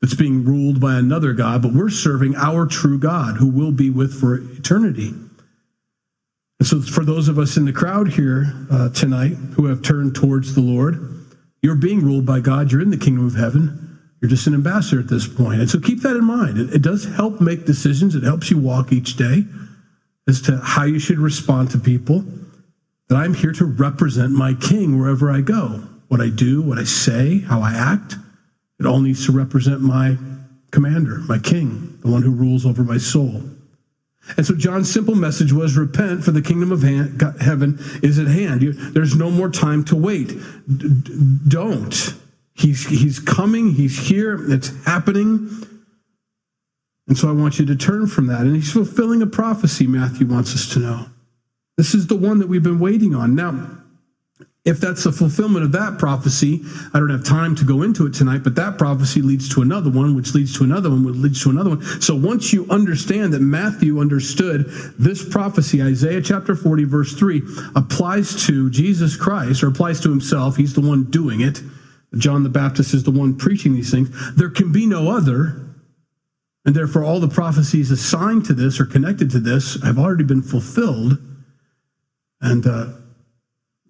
that's 0.02 0.14
being 0.14 0.46
ruled 0.46 0.80
by 0.80 0.96
another 0.96 1.34
God, 1.34 1.62
but 1.62 1.74
we're 1.74 1.90
serving 1.90 2.36
our 2.36 2.66
true 2.66 3.00
God 3.00 3.38
who 3.38 3.50
will 3.50 3.72
be 3.72 3.90
with 3.90 4.18
for 4.20 4.36
eternity. 4.36 5.14
And 6.60 6.68
so, 6.68 6.82
for 6.82 7.04
those 7.04 7.28
of 7.28 7.40
us 7.40 7.58
in 7.58 7.66
the 7.66 7.74
crowd 7.74 8.10
here 8.10 8.54
uh, 8.72 8.90
tonight 8.90 9.34
who 9.56 9.66
have 9.66 9.82
turned 9.82 10.16
towards 10.16 10.56
the 10.56 10.62
Lord, 10.62 11.26
you're 11.62 11.76
being 11.76 12.02
ruled 12.02 12.26
by 12.26 12.40
God. 12.40 12.72
You're 12.72 12.82
in 12.82 12.92
the 12.92 12.98
kingdom 12.98 13.26
of 13.26 13.36
heaven. 13.36 14.00
You're 14.22 14.30
just 14.30 14.48
an 14.48 14.54
ambassador 14.54 15.00
at 15.00 15.08
this 15.08 15.28
point. 15.28 15.62
And 15.62 15.70
so, 15.70 15.80
keep 15.80 16.02
that 16.02 16.16
in 16.16 16.24
mind. 16.24 16.58
It, 16.58 16.76
it 16.76 16.82
does 16.82 17.06
help 17.06 17.42
make 17.42 17.66
decisions, 17.66 18.16
it 18.16 18.24
helps 18.24 18.52
you 18.52 18.58
walk 18.58 18.92
each 18.92 19.18
day 19.18 19.44
as 20.28 20.42
to 20.44 20.58
how 20.64 20.84
you 20.84 21.00
should 21.00 21.18
respond 21.18 21.72
to 21.72 21.80
people 21.80 22.24
that 23.10 23.16
I'm 23.16 23.34
here 23.34 23.52
to 23.54 23.66
represent 23.66 24.32
my 24.32 24.54
king 24.54 25.00
wherever 25.00 25.32
I 25.32 25.42
go. 25.42 25.84
What 26.08 26.22
I 26.22 26.30
do, 26.30 26.62
what 26.62 26.78
I 26.78 26.84
say, 26.86 27.40
how 27.40 27.62
I 27.62 27.74
act, 27.74 28.16
it 28.80 28.86
all 28.86 29.00
needs 29.00 29.26
to 29.26 29.32
represent 29.32 29.82
my 29.82 30.18
commander, 30.72 31.20
my 31.28 31.40
king, 31.40 32.00
the 32.02 32.10
one 32.10 32.22
who 32.22 32.32
rules 32.32 32.66
over 32.66 32.84
my 32.84 32.98
soul. 32.98 33.44
And 34.38 34.46
so 34.46 34.56
John's 34.56 34.92
simple 34.92 35.16
message 35.16 35.52
was 35.52 35.76
repent, 35.76 36.24
for 36.24 36.32
the 36.32 36.42
kingdom 36.42 36.72
of 36.72 36.84
heaven 37.42 37.80
is 38.04 38.20
at 38.20 38.28
hand. 38.28 38.62
There's 38.94 39.16
no 39.16 39.32
more 39.32 39.50
time 39.50 39.84
to 39.86 39.96
wait. 39.96 40.34
Don't. 41.48 42.14
He's, 42.54 42.86
he's 42.86 43.20
coming, 43.20 43.72
he's 43.72 43.98
here, 43.98 44.52
it's 44.52 44.72
happening. 44.86 45.50
And 47.08 47.18
so 47.18 47.28
I 47.28 47.32
want 47.32 47.58
you 47.58 47.66
to 47.66 47.76
turn 47.76 48.06
from 48.06 48.28
that. 48.28 48.42
And 48.42 48.56
he's 48.56 48.72
fulfilling 48.72 49.22
a 49.24 49.28
prophecy, 49.28 49.88
Matthew 49.88 50.28
wants 50.28 50.54
us 50.54 50.72
to 50.74 50.80
know. 50.80 51.06
This 51.80 51.94
is 51.94 52.08
the 52.08 52.16
one 52.18 52.40
that 52.40 52.50
we've 52.50 52.62
been 52.62 52.82
waiting 52.82 53.16
on. 53.16 53.36
Now, 53.36 53.70
if 54.66 54.82
that's 54.82 55.06
the 55.06 55.14
fulfillment 55.14 55.64
of 55.64 55.72
that 55.72 55.98
prophecy, 55.98 56.60
I 56.94 57.00
don't 57.00 57.10
have 57.10 57.24
time 57.24 57.56
to 57.56 57.64
go 57.64 57.84
into 57.84 58.06
it 58.06 58.14
tonight, 58.14 58.44
but 58.44 58.56
that 58.56 58.78
prophecy 58.78 59.22
leads 59.22 59.48
to 59.56 59.62
another 59.62 59.90
one, 59.90 60.14
which 60.14 60.36
leads 60.36 60.58
to 60.58 60.66
another 60.66 60.90
one, 60.90 61.06
which 61.06 61.16
leads 61.16 61.42
to 61.44 61.52
another 61.52 61.70
one. 61.70 61.82
So 62.02 62.14
once 62.16 62.52
you 62.52 62.68
understand 62.70 63.32
that 63.32 63.40
Matthew 63.40 64.02
understood 64.02 64.66
this 65.00 65.24
prophecy, 65.24 65.82
Isaiah 65.82 66.22
chapter 66.22 66.54
40, 66.54 66.84
verse 66.84 67.14
3, 67.14 67.44
applies 67.78 68.46
to 68.48 68.70
Jesus 68.70 69.16
Christ 69.16 69.64
or 69.64 69.70
applies 69.70 70.02
to 70.02 70.10
himself, 70.10 70.58
he's 70.58 70.74
the 70.74 70.82
one 70.82 71.06
doing 71.06 71.40
it. 71.40 71.62
John 72.18 72.44
the 72.44 72.50
Baptist 72.50 72.94
is 72.94 73.06
the 73.06 73.12
one 73.12 73.38
preaching 73.38 73.74
these 73.74 73.90
things. 73.90 74.10
There 74.36 74.50
can 74.50 74.74
be 74.74 74.86
no 74.86 75.10
other. 75.10 75.66
And 76.66 76.76
therefore, 76.76 77.06
all 77.06 77.22
the 77.22 77.30
prophecies 77.30 77.90
assigned 77.90 78.44
to 78.48 78.54
this 78.54 78.82
or 78.82 78.86
connected 78.86 79.32
to 79.32 79.40
this 79.40 79.82
have 79.82 79.98
already 79.98 80.26
been 80.26 80.42
fulfilled. 80.42 81.18
And 82.42 82.66
uh, 82.66 82.88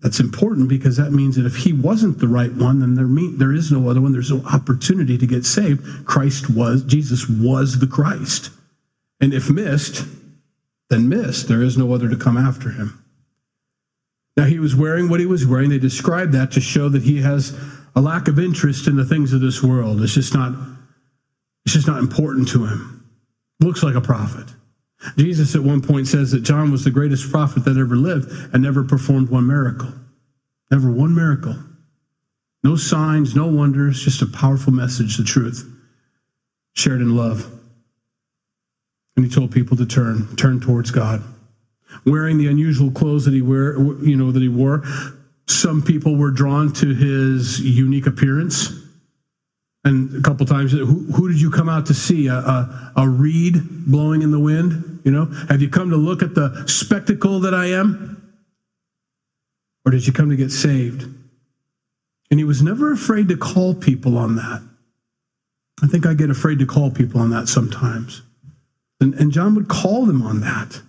that's 0.01 0.19
important 0.19 0.69
because 0.69 0.97
that 0.97 1.11
means 1.11 1.35
that 1.35 1.45
if 1.45 1.57
he 1.57 1.73
wasn't 1.73 2.19
the 2.19 2.27
right 2.27 2.53
one, 2.53 2.79
then 2.79 2.95
there, 2.95 3.05
mean, 3.05 3.37
there 3.37 3.53
is 3.53 3.71
no 3.71 3.89
other 3.89 4.01
one. 4.01 4.13
There's 4.13 4.31
no 4.31 4.43
opportunity 4.45 5.17
to 5.17 5.27
get 5.27 5.45
saved. 5.45 6.05
Christ 6.05 6.49
was, 6.49 6.83
Jesus 6.83 7.27
was 7.27 7.79
the 7.79 7.87
Christ. 7.87 8.49
And 9.19 9.33
if 9.33 9.49
missed, 9.49 10.05
then 10.89 11.09
missed. 11.09 11.47
There 11.47 11.61
is 11.61 11.77
no 11.77 11.93
other 11.93 12.09
to 12.09 12.15
come 12.15 12.37
after 12.37 12.69
him. 12.69 13.03
Now, 14.37 14.45
he 14.45 14.59
was 14.59 14.73
wearing 14.73 15.09
what 15.09 15.19
he 15.19 15.25
was 15.25 15.45
wearing. 15.45 15.69
They 15.69 15.79
describe 15.79 16.31
that 16.31 16.51
to 16.51 16.61
show 16.61 16.87
that 16.89 17.03
he 17.03 17.21
has 17.21 17.59
a 17.93 17.99
lack 17.99 18.29
of 18.29 18.39
interest 18.39 18.87
in 18.87 18.95
the 18.95 19.03
things 19.03 19.33
of 19.33 19.41
this 19.41 19.61
world. 19.61 20.01
It's 20.01 20.13
just 20.13 20.33
not, 20.33 20.53
it's 21.65 21.73
just 21.73 21.87
not 21.87 21.99
important 21.99 22.47
to 22.49 22.65
him. 22.65 23.05
Looks 23.59 23.83
like 23.83 23.95
a 23.95 24.01
prophet. 24.01 24.47
Jesus 25.17 25.55
at 25.55 25.63
one 25.63 25.81
point 25.81 26.07
says 26.07 26.31
that 26.31 26.41
John 26.41 26.71
was 26.71 26.83
the 26.83 26.91
greatest 26.91 27.31
prophet 27.31 27.63
that 27.65 27.77
ever 27.77 27.95
lived 27.95 28.31
and 28.53 28.61
never 28.61 28.83
performed 28.83 29.29
one 29.29 29.47
miracle. 29.47 29.91
Never 30.71 30.91
one 30.91 31.15
miracle. 31.15 31.55
No 32.63 32.75
signs, 32.75 33.35
no 33.35 33.47
wonders, 33.47 34.03
just 34.03 34.21
a 34.21 34.27
powerful 34.27 34.73
message, 34.73 35.17
the 35.17 35.23
truth, 35.23 35.65
shared 36.73 37.01
in 37.01 37.15
love. 37.15 37.49
And 39.15 39.25
he 39.25 39.31
told 39.31 39.51
people 39.51 39.77
to 39.77 39.85
turn, 39.85 40.35
turn 40.35 40.59
towards 40.59 40.91
God. 40.91 41.23
Wearing 42.05 42.37
the 42.37 42.47
unusual 42.47 42.91
clothes 42.91 43.25
that 43.25 43.33
he 43.33 43.41
wear, 43.41 43.77
you 44.03 44.17
know, 44.17 44.31
that 44.31 44.41
he 44.41 44.49
wore, 44.49 44.83
some 45.47 45.81
people 45.81 46.15
were 46.15 46.31
drawn 46.31 46.71
to 46.73 46.93
his 46.93 47.59
unique 47.59 48.05
appearance. 48.05 48.71
And 49.85 50.15
a 50.15 50.21
couple 50.21 50.45
times, 50.45 50.71
who, 50.71 50.85
who 50.85 51.29
did 51.29 51.41
you 51.41 51.49
come 51.49 51.69
out 51.69 51.85
to 51.87 51.93
see? 51.93 52.27
A, 52.27 52.35
a, 52.35 52.91
a 52.97 53.09
reed 53.09 53.55
blowing 53.87 54.21
in 54.21 54.31
the 54.31 54.39
wind? 54.39 54.88
You 55.03 55.11
know, 55.11 55.25
have 55.49 55.61
you 55.61 55.69
come 55.69 55.89
to 55.89 55.95
look 55.95 56.21
at 56.21 56.35
the 56.35 56.65
spectacle 56.67 57.39
that 57.41 57.53
I 57.53 57.67
am? 57.67 58.15
Or 59.85 59.91
did 59.91 60.05
you 60.05 60.13
come 60.13 60.29
to 60.29 60.35
get 60.35 60.51
saved? 60.51 61.03
And 62.31 62.39
he 62.39 62.43
was 62.43 62.61
never 62.61 62.91
afraid 62.91 63.27
to 63.29 63.37
call 63.37 63.73
people 63.73 64.17
on 64.17 64.35
that. 64.35 64.61
I 65.81 65.87
think 65.87 66.05
I 66.05 66.13
get 66.13 66.29
afraid 66.29 66.59
to 66.59 66.65
call 66.65 66.91
people 66.91 67.21
on 67.21 67.29
that 67.31 67.47
sometimes. 67.47 68.21
And, 68.99 69.13
and 69.15 69.31
John 69.31 69.55
would 69.55 69.69
call 69.69 70.05
them 70.05 70.21
on 70.21 70.41
that. 70.41 70.81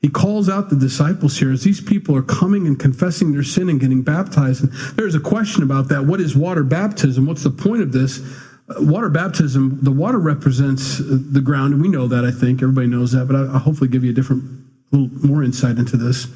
He 0.00 0.08
calls 0.08 0.48
out 0.48 0.70
the 0.70 0.76
disciples 0.76 1.36
here 1.36 1.50
as 1.50 1.64
these 1.64 1.80
people 1.80 2.14
are 2.14 2.22
coming 2.22 2.66
and 2.66 2.78
confessing 2.78 3.32
their 3.32 3.42
sin 3.42 3.68
and 3.68 3.80
getting 3.80 4.02
baptized. 4.02 4.62
And 4.62 4.72
there's 4.96 5.16
a 5.16 5.20
question 5.20 5.62
about 5.64 5.88
that. 5.88 6.04
What 6.04 6.20
is 6.20 6.36
water 6.36 6.62
baptism? 6.62 7.26
What's 7.26 7.42
the 7.42 7.50
point 7.50 7.82
of 7.82 7.90
this? 7.90 8.20
Water 8.76 9.08
baptism, 9.08 9.78
the 9.82 9.90
water 9.90 10.18
represents 10.18 10.98
the 10.98 11.40
ground, 11.40 11.72
and 11.72 11.82
we 11.82 11.88
know 11.88 12.06
that, 12.06 12.24
I 12.24 12.30
think. 12.30 12.62
Everybody 12.62 12.86
knows 12.86 13.12
that, 13.12 13.26
but 13.26 13.36
I, 13.36 13.40
will 13.40 13.58
hopefully 13.58 13.88
give 13.88 14.04
you 14.04 14.10
a 14.10 14.14
different, 14.14 14.44
little 14.90 15.08
more 15.26 15.42
insight 15.42 15.78
into 15.78 15.96
this. 15.96 16.26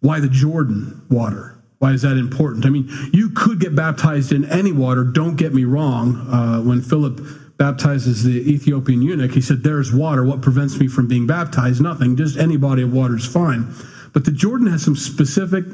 Why 0.00 0.20
the 0.20 0.28
Jordan 0.28 1.04
water? 1.10 1.56
Why 1.78 1.92
is 1.92 2.02
that 2.02 2.16
important? 2.16 2.64
I 2.64 2.70
mean, 2.70 2.88
you 3.12 3.30
could 3.30 3.58
get 3.58 3.74
baptized 3.74 4.32
in 4.32 4.44
any 4.44 4.70
water, 4.70 5.02
don't 5.02 5.34
get 5.34 5.52
me 5.52 5.64
wrong. 5.64 6.14
Uh, 6.30 6.60
when 6.60 6.80
Philip 6.80 7.20
baptizes 7.58 8.22
the 8.22 8.52
Ethiopian 8.52 9.02
eunuch, 9.02 9.32
he 9.32 9.40
said, 9.40 9.62
There's 9.62 9.92
water. 9.92 10.24
What 10.24 10.42
prevents 10.42 10.78
me 10.78 10.86
from 10.86 11.08
being 11.08 11.26
baptized? 11.26 11.80
Nothing. 11.80 12.16
Just 12.16 12.38
any 12.38 12.56
body 12.56 12.82
of 12.82 12.92
water 12.92 13.16
is 13.16 13.26
fine. 13.26 13.74
But 14.12 14.24
the 14.24 14.30
Jordan 14.30 14.68
has 14.68 14.84
some 14.84 14.96
specific 14.96 15.64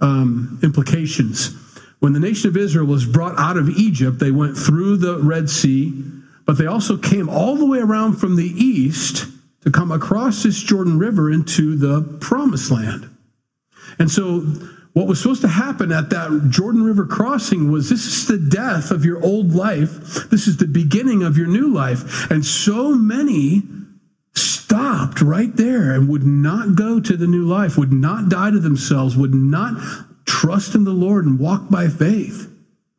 um, 0.00 0.58
implications. 0.62 1.56
When 2.00 2.12
the 2.14 2.20
nation 2.20 2.48
of 2.48 2.56
Israel 2.56 2.86
was 2.86 3.06
brought 3.06 3.38
out 3.38 3.56
of 3.56 3.68
Egypt, 3.68 4.18
they 4.18 4.30
went 4.30 4.56
through 4.56 4.96
the 4.96 5.18
Red 5.18 5.48
Sea, 5.48 6.02
but 6.46 6.58
they 6.58 6.66
also 6.66 6.96
came 6.96 7.28
all 7.28 7.56
the 7.56 7.66
way 7.66 7.78
around 7.78 8.16
from 8.16 8.36
the 8.36 8.52
east 8.56 9.26
to 9.62 9.70
come 9.70 9.92
across 9.92 10.42
this 10.42 10.60
Jordan 10.60 10.98
River 10.98 11.30
into 11.30 11.76
the 11.76 12.02
promised 12.20 12.70
land. 12.70 13.08
And 13.98 14.10
so 14.10 14.40
what 14.92 15.06
was 15.06 15.20
supposed 15.20 15.42
to 15.42 15.48
happen 15.48 15.92
at 15.92 16.10
that 16.10 16.48
Jordan 16.50 16.82
River 16.82 17.06
crossing 17.06 17.70
was 17.70 17.88
this 17.88 18.06
is 18.06 18.26
the 18.26 18.38
death 18.38 18.90
of 18.90 19.04
your 19.04 19.22
old 19.22 19.54
life. 19.54 19.90
This 20.30 20.48
is 20.48 20.56
the 20.56 20.66
beginning 20.66 21.22
of 21.22 21.36
your 21.36 21.46
new 21.46 21.72
life. 21.72 22.30
And 22.30 22.44
so 22.44 22.94
many 22.94 23.62
stopped 24.34 25.20
right 25.20 25.54
there 25.56 25.92
and 25.92 26.08
would 26.08 26.24
not 26.24 26.74
go 26.74 26.98
to 26.98 27.16
the 27.16 27.26
new 27.26 27.44
life, 27.44 27.76
would 27.76 27.92
not 27.92 28.28
die 28.28 28.50
to 28.50 28.58
themselves, 28.58 29.16
would 29.16 29.34
not 29.34 29.74
trust 30.30 30.74
in 30.74 30.84
the 30.84 30.92
Lord 30.92 31.24
and 31.24 31.38
walk 31.38 31.68
by 31.68 31.88
faith 31.88 32.48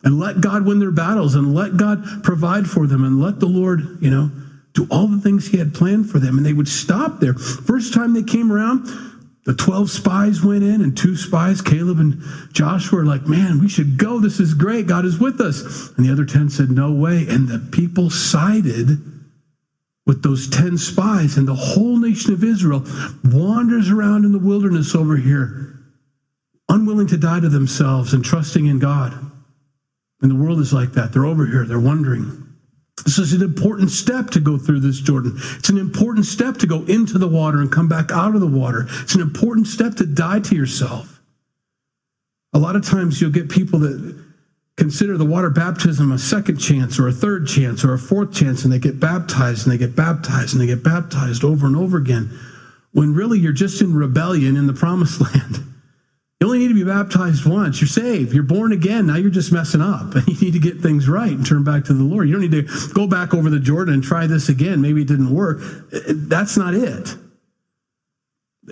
and 0.03 0.19
let 0.19 0.41
God 0.41 0.65
win 0.65 0.79
their 0.79 0.91
battles 0.91 1.35
and 1.35 1.55
let 1.55 1.77
God 1.77 2.03
provide 2.23 2.67
for 2.69 2.87
them 2.87 3.03
and 3.03 3.21
let 3.21 3.39
the 3.39 3.45
Lord, 3.45 3.97
you 4.01 4.09
know, 4.09 4.29
do 4.73 4.87
all 4.91 5.07
the 5.07 5.21
things 5.21 5.47
he 5.47 5.57
had 5.57 5.73
planned 5.73 6.09
for 6.09 6.19
them. 6.19 6.37
And 6.37 6.45
they 6.45 6.53
would 6.53 6.67
stop 6.67 7.19
there. 7.19 7.33
First 7.33 7.93
time 7.93 8.13
they 8.13 8.23
came 8.23 8.51
around, 8.51 8.85
the 9.45 9.53
12 9.53 9.89
spies 9.89 10.43
went 10.43 10.63
in, 10.63 10.81
and 10.81 10.95
two 10.95 11.15
spies, 11.15 11.61
Caleb 11.61 11.99
and 11.99 12.21
Joshua, 12.53 12.99
were 12.99 13.05
like, 13.05 13.25
Man, 13.27 13.59
we 13.59 13.69
should 13.69 13.97
go. 13.97 14.19
This 14.19 14.39
is 14.39 14.53
great. 14.53 14.87
God 14.87 15.03
is 15.03 15.19
with 15.19 15.41
us. 15.41 15.89
And 15.97 16.05
the 16.05 16.11
other 16.11 16.25
10 16.25 16.49
said, 16.49 16.69
No 16.69 16.91
way. 16.91 17.25
And 17.27 17.47
the 17.47 17.59
people 17.71 18.09
sided 18.09 18.99
with 20.05 20.23
those 20.23 20.49
10 20.49 20.77
spies, 20.77 21.37
and 21.37 21.47
the 21.47 21.55
whole 21.55 21.97
nation 21.97 22.33
of 22.33 22.43
Israel 22.43 22.83
wanders 23.23 23.89
around 23.89 24.25
in 24.25 24.31
the 24.31 24.39
wilderness 24.39 24.95
over 24.95 25.15
here, 25.15 25.70
unwilling 26.71 27.07
to 27.07 27.17
die 27.17 27.39
to 27.39 27.49
themselves 27.49 28.13
and 28.13 28.23
trusting 28.23 28.65
in 28.65 28.79
God. 28.79 29.13
And 30.21 30.31
the 30.31 30.35
world 30.35 30.59
is 30.59 30.73
like 30.73 30.93
that. 30.93 31.11
They're 31.11 31.25
over 31.25 31.45
here, 31.45 31.65
they're 31.65 31.79
wondering. 31.79 32.47
This 33.03 33.17
is 33.17 33.33
an 33.33 33.41
important 33.41 33.89
step 33.89 34.29
to 34.31 34.39
go 34.39 34.57
through 34.57 34.81
this 34.81 34.99
Jordan. 34.99 35.33
It's 35.57 35.69
an 35.69 35.77
important 35.77 36.25
step 36.25 36.57
to 36.57 36.67
go 36.67 36.83
into 36.85 37.17
the 37.17 37.27
water 37.27 37.59
and 37.59 37.71
come 37.71 37.87
back 37.87 38.11
out 38.11 38.35
of 38.35 38.41
the 38.41 38.47
water. 38.47 38.87
It's 39.01 39.15
an 39.15 39.21
important 39.21 39.67
step 39.67 39.95
to 39.95 40.05
die 40.05 40.39
to 40.39 40.55
yourself. 40.55 41.19
A 42.53 42.59
lot 42.59 42.75
of 42.75 42.85
times 42.85 43.19
you'll 43.19 43.31
get 43.31 43.49
people 43.49 43.79
that 43.79 44.23
consider 44.77 45.17
the 45.17 45.25
water 45.25 45.49
baptism 45.49 46.11
a 46.11 46.19
second 46.19 46.57
chance 46.57 46.99
or 46.99 47.07
a 47.07 47.11
third 47.11 47.47
chance 47.47 47.83
or 47.83 47.93
a 47.93 47.99
fourth 47.99 48.33
chance, 48.33 48.63
and 48.63 48.71
they 48.71 48.79
get 48.79 48.99
baptized 48.99 49.65
and 49.65 49.73
they 49.73 49.77
get 49.77 49.95
baptized 49.95 50.53
and 50.53 50.61
they 50.61 50.67
get 50.67 50.83
baptized 50.83 51.43
over 51.43 51.65
and 51.65 51.75
over 51.75 51.97
again, 51.97 52.37
when 52.91 53.15
really 53.15 53.39
you're 53.39 53.51
just 53.51 53.81
in 53.81 53.93
rebellion 53.93 54.57
in 54.57 54.67
the 54.67 54.73
promised 54.73 55.21
land. 55.33 55.70
Only 56.51 56.67
need 56.67 56.73
to 56.73 56.85
be 56.85 56.91
baptized 56.91 57.45
once. 57.45 57.79
You're 57.79 57.87
saved. 57.87 58.33
You're 58.33 58.43
born 58.43 58.73
again. 58.73 59.07
Now 59.07 59.15
you're 59.15 59.29
just 59.29 59.53
messing 59.53 59.79
up. 59.81 60.15
And 60.15 60.27
you 60.41 60.51
need 60.51 60.51
to 60.51 60.59
get 60.59 60.81
things 60.81 61.07
right 61.07 61.31
and 61.31 61.45
turn 61.45 61.63
back 61.63 61.85
to 61.85 61.93
the 61.93 62.03
Lord. 62.03 62.27
You 62.27 62.33
don't 62.33 62.41
need 62.41 62.67
to 62.67 62.93
go 62.93 63.07
back 63.07 63.33
over 63.33 63.49
the 63.49 63.57
Jordan 63.57 63.93
and 63.93 64.03
try 64.03 64.27
this 64.27 64.49
again. 64.49 64.81
Maybe 64.81 65.03
it 65.03 65.07
didn't 65.07 65.33
work. 65.33 65.61
Uh, 65.93 65.97
uh, 65.97 66.01
that's 66.07 66.57
not 66.57 66.73
it. 66.73 67.15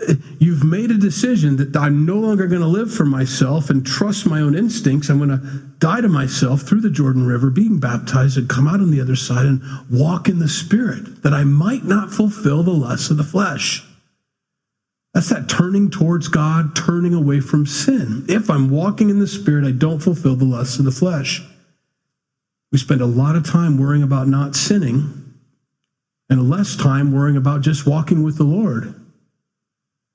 Uh, 0.10 0.16
you've 0.40 0.66
made 0.66 0.92
a 0.92 0.98
decision 0.98 1.56
that 1.56 1.74
I'm 1.78 2.06
no 2.06 2.16
longer 2.16 2.48
going 2.48 2.60
to 2.60 2.68
live 2.68 2.94
for 2.94 3.06
myself 3.06 3.70
and 3.70 3.86
trust 3.86 4.26
my 4.26 4.42
own 4.42 4.58
instincts. 4.58 5.08
I'm 5.08 5.20
going 5.20 5.30
to 5.30 5.38
die 5.78 6.02
to 6.02 6.10
myself 6.10 6.64
through 6.64 6.82
the 6.82 6.90
Jordan 6.90 7.26
River, 7.26 7.50
being 7.50 7.80
baptized, 7.80 8.38
and 8.38 8.50
come 8.50 8.68
out 8.68 8.82
on 8.82 8.92
the 8.92 9.00
other 9.00 9.16
side 9.16 9.46
and 9.46 9.62
walk 9.90 10.28
in 10.28 10.40
the 10.40 10.50
Spirit, 10.50 11.24
that 11.24 11.34
I 11.34 11.46
might 11.46 11.86
not 11.86 12.12
fulfill 12.12 12.62
the 12.62 12.72
lusts 12.72 13.10
of 13.10 13.16
the 13.16 13.24
flesh. 13.24 13.89
That's 15.20 15.32
that 15.32 15.50
turning 15.50 15.92
towards 15.92 16.30
God, 16.30 16.78
turning 16.78 17.14
away 17.14 17.42
from 17.42 17.66
sin. 17.66 18.24
If 18.30 18.50
I'm 18.50 18.70
walking 18.70 19.10
in 19.10 19.20
the 19.20 19.28
Spirit, 19.28 19.66
I 19.66 19.72
don't 19.72 20.00
fulfill 20.00 20.38
the 20.38 20.46
lusts 20.46 20.80
of 20.80 20.86
the 20.86 20.92
flesh. 20.92 21.42
We 22.72 22.78
spend 22.78 23.02
a 23.02 23.06
lot 23.06 23.36
of 23.36 23.46
time 23.46 23.78
worrying 23.78 24.02
about 24.02 24.30
not 24.30 24.56
sinning 24.56 25.36
and 26.30 26.50
less 26.50 26.78
time 26.78 27.12
worrying 27.12 27.36
about 27.36 27.60
just 27.60 27.86
walking 27.86 28.24
with 28.24 28.38
the 28.38 28.46
Lord. 28.46 28.96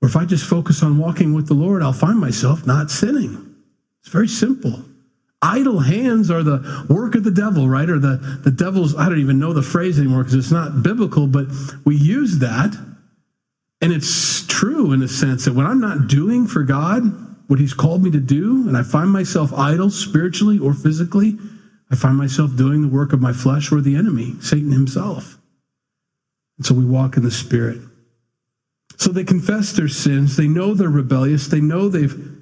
Or 0.00 0.08
if 0.08 0.16
I 0.16 0.24
just 0.24 0.46
focus 0.46 0.82
on 0.82 0.96
walking 0.96 1.34
with 1.34 1.48
the 1.48 1.54
Lord, 1.54 1.82
I'll 1.82 1.92
find 1.92 2.18
myself 2.18 2.66
not 2.66 2.90
sinning. 2.90 3.56
It's 4.00 4.08
very 4.08 4.26
simple. 4.26 4.86
Idle 5.42 5.80
hands 5.80 6.30
are 6.30 6.42
the 6.42 6.86
work 6.88 7.14
of 7.14 7.24
the 7.24 7.30
devil, 7.30 7.68
right? 7.68 7.90
Or 7.90 7.98
the, 7.98 8.40
the 8.42 8.50
devil's, 8.50 8.96
I 8.96 9.10
don't 9.10 9.20
even 9.20 9.38
know 9.38 9.52
the 9.52 9.60
phrase 9.60 9.98
anymore 9.98 10.22
because 10.22 10.36
it's 10.36 10.50
not 10.50 10.82
biblical, 10.82 11.26
but 11.26 11.48
we 11.84 11.94
use 11.94 12.38
that 12.38 12.74
and 13.84 13.92
it's 13.92 14.46
true 14.46 14.92
in 14.92 15.02
a 15.02 15.08
sense 15.08 15.44
that 15.44 15.54
when 15.54 15.66
I'm 15.66 15.78
not 15.78 16.06
doing 16.08 16.46
for 16.46 16.62
God 16.62 17.02
what 17.48 17.58
He's 17.58 17.74
called 17.74 18.02
me 18.02 18.10
to 18.12 18.18
do, 18.18 18.66
and 18.66 18.78
I 18.78 18.82
find 18.82 19.10
myself 19.10 19.52
idle 19.52 19.90
spiritually 19.90 20.58
or 20.58 20.72
physically, 20.72 21.36
I 21.90 21.94
find 21.94 22.16
myself 22.16 22.56
doing 22.56 22.80
the 22.80 22.88
work 22.88 23.12
of 23.12 23.20
my 23.20 23.34
flesh 23.34 23.70
or 23.70 23.82
the 23.82 23.94
enemy, 23.94 24.36
Satan 24.40 24.72
himself. 24.72 25.36
And 26.56 26.64
so 26.64 26.74
we 26.74 26.86
walk 26.86 27.18
in 27.18 27.24
the 27.24 27.30
Spirit. 27.30 27.78
So 28.96 29.10
they 29.10 29.22
confess 29.22 29.72
their 29.72 29.88
sins. 29.88 30.38
They 30.38 30.48
know 30.48 30.72
they're 30.72 30.88
rebellious. 30.88 31.48
They 31.48 31.60
know 31.60 31.90
they've 31.90 32.33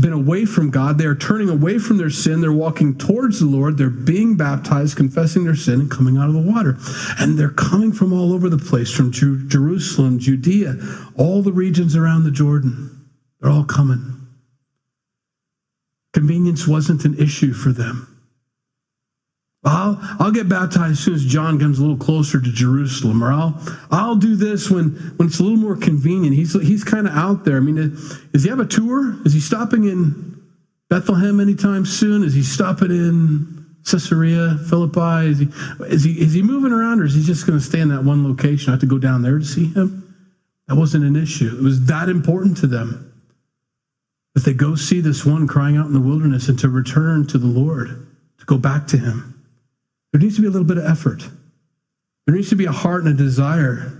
been 0.00 0.12
away 0.12 0.44
from 0.44 0.70
God. 0.70 0.98
They 0.98 1.06
are 1.06 1.14
turning 1.14 1.48
away 1.48 1.78
from 1.78 1.96
their 1.96 2.10
sin. 2.10 2.40
They're 2.40 2.52
walking 2.52 2.96
towards 2.96 3.40
the 3.40 3.46
Lord. 3.46 3.76
They're 3.76 3.90
being 3.90 4.36
baptized, 4.36 4.96
confessing 4.96 5.44
their 5.44 5.56
sin, 5.56 5.80
and 5.80 5.90
coming 5.90 6.16
out 6.16 6.28
of 6.28 6.34
the 6.34 6.40
water. 6.40 6.76
And 7.18 7.38
they're 7.38 7.50
coming 7.50 7.92
from 7.92 8.12
all 8.12 8.32
over 8.32 8.48
the 8.48 8.58
place 8.58 8.92
from 8.92 9.12
Jerusalem, 9.12 10.18
Judea, 10.18 10.76
all 11.16 11.42
the 11.42 11.52
regions 11.52 11.96
around 11.96 12.24
the 12.24 12.30
Jordan. 12.30 13.08
They're 13.40 13.50
all 13.50 13.64
coming. 13.64 14.26
Convenience 16.12 16.66
wasn't 16.66 17.04
an 17.04 17.18
issue 17.18 17.52
for 17.52 17.70
them. 17.70 18.17
I'll, 19.64 19.98
I'll 20.20 20.30
get 20.30 20.48
baptized 20.48 20.92
as 20.92 21.00
soon 21.00 21.14
as 21.14 21.24
John 21.24 21.58
comes 21.58 21.78
a 21.78 21.82
little 21.82 21.96
closer 21.96 22.40
to 22.40 22.52
Jerusalem, 22.52 23.22
or 23.24 23.32
I'll, 23.32 23.60
I'll 23.90 24.16
do 24.16 24.36
this 24.36 24.70
when, 24.70 24.90
when 25.16 25.28
it's 25.28 25.40
a 25.40 25.42
little 25.42 25.58
more 25.58 25.76
convenient. 25.76 26.36
He's, 26.36 26.52
he's 26.62 26.84
kind 26.84 27.08
of 27.08 27.14
out 27.14 27.44
there. 27.44 27.56
I 27.56 27.60
mean, 27.60 27.96
does 28.32 28.44
he 28.44 28.50
have 28.50 28.60
a 28.60 28.66
tour? 28.66 29.20
Is 29.26 29.32
he 29.32 29.40
stopping 29.40 29.84
in 29.84 30.40
Bethlehem 30.88 31.40
anytime 31.40 31.84
soon? 31.84 32.22
Is 32.22 32.34
he 32.34 32.42
stopping 32.42 32.90
in 32.90 33.66
Caesarea 33.84 34.58
Philippi? 34.68 35.28
Is 35.28 35.38
he, 35.40 35.48
is 35.86 36.04
he, 36.04 36.20
is 36.20 36.32
he 36.34 36.42
moving 36.42 36.72
around, 36.72 37.00
or 37.00 37.04
is 37.04 37.14
he 37.14 37.22
just 37.22 37.46
going 37.46 37.58
to 37.58 37.64
stay 37.64 37.80
in 37.80 37.88
that 37.88 38.04
one 38.04 38.26
location? 38.26 38.70
I 38.70 38.74
have 38.74 38.80
to 38.80 38.86
go 38.86 38.98
down 38.98 39.22
there 39.22 39.38
to 39.38 39.44
see 39.44 39.72
him? 39.72 40.04
That 40.68 40.76
wasn't 40.76 41.04
an 41.04 41.16
issue. 41.16 41.56
It 41.58 41.64
was 41.64 41.86
that 41.86 42.08
important 42.08 42.58
to 42.58 42.68
them 42.68 43.12
that 44.34 44.44
they 44.44 44.54
go 44.54 44.76
see 44.76 45.00
this 45.00 45.26
one 45.26 45.48
crying 45.48 45.76
out 45.76 45.86
in 45.86 45.94
the 45.94 46.00
wilderness 46.00 46.48
and 46.48 46.58
to 46.60 46.68
return 46.68 47.26
to 47.26 47.38
the 47.38 47.46
Lord, 47.46 48.06
to 48.38 48.44
go 48.44 48.56
back 48.56 48.86
to 48.88 48.98
him. 48.98 49.34
There 50.12 50.20
needs 50.20 50.36
to 50.36 50.42
be 50.42 50.48
a 50.48 50.50
little 50.50 50.66
bit 50.66 50.78
of 50.78 50.84
effort. 50.84 51.28
There 52.26 52.34
needs 52.34 52.50
to 52.50 52.56
be 52.56 52.66
a 52.66 52.72
heart 52.72 53.04
and 53.04 53.14
a 53.14 53.22
desire 53.22 53.92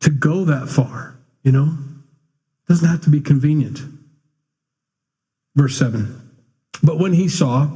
to 0.00 0.10
go 0.10 0.44
that 0.44 0.68
far, 0.68 1.16
you 1.42 1.52
know? 1.52 1.64
It 1.64 2.68
doesn't 2.68 2.88
have 2.88 3.02
to 3.02 3.10
be 3.10 3.20
convenient. 3.20 3.80
Verse 5.54 5.76
7. 5.78 6.20
But 6.82 6.98
when 6.98 7.12
he 7.12 7.28
saw, 7.28 7.70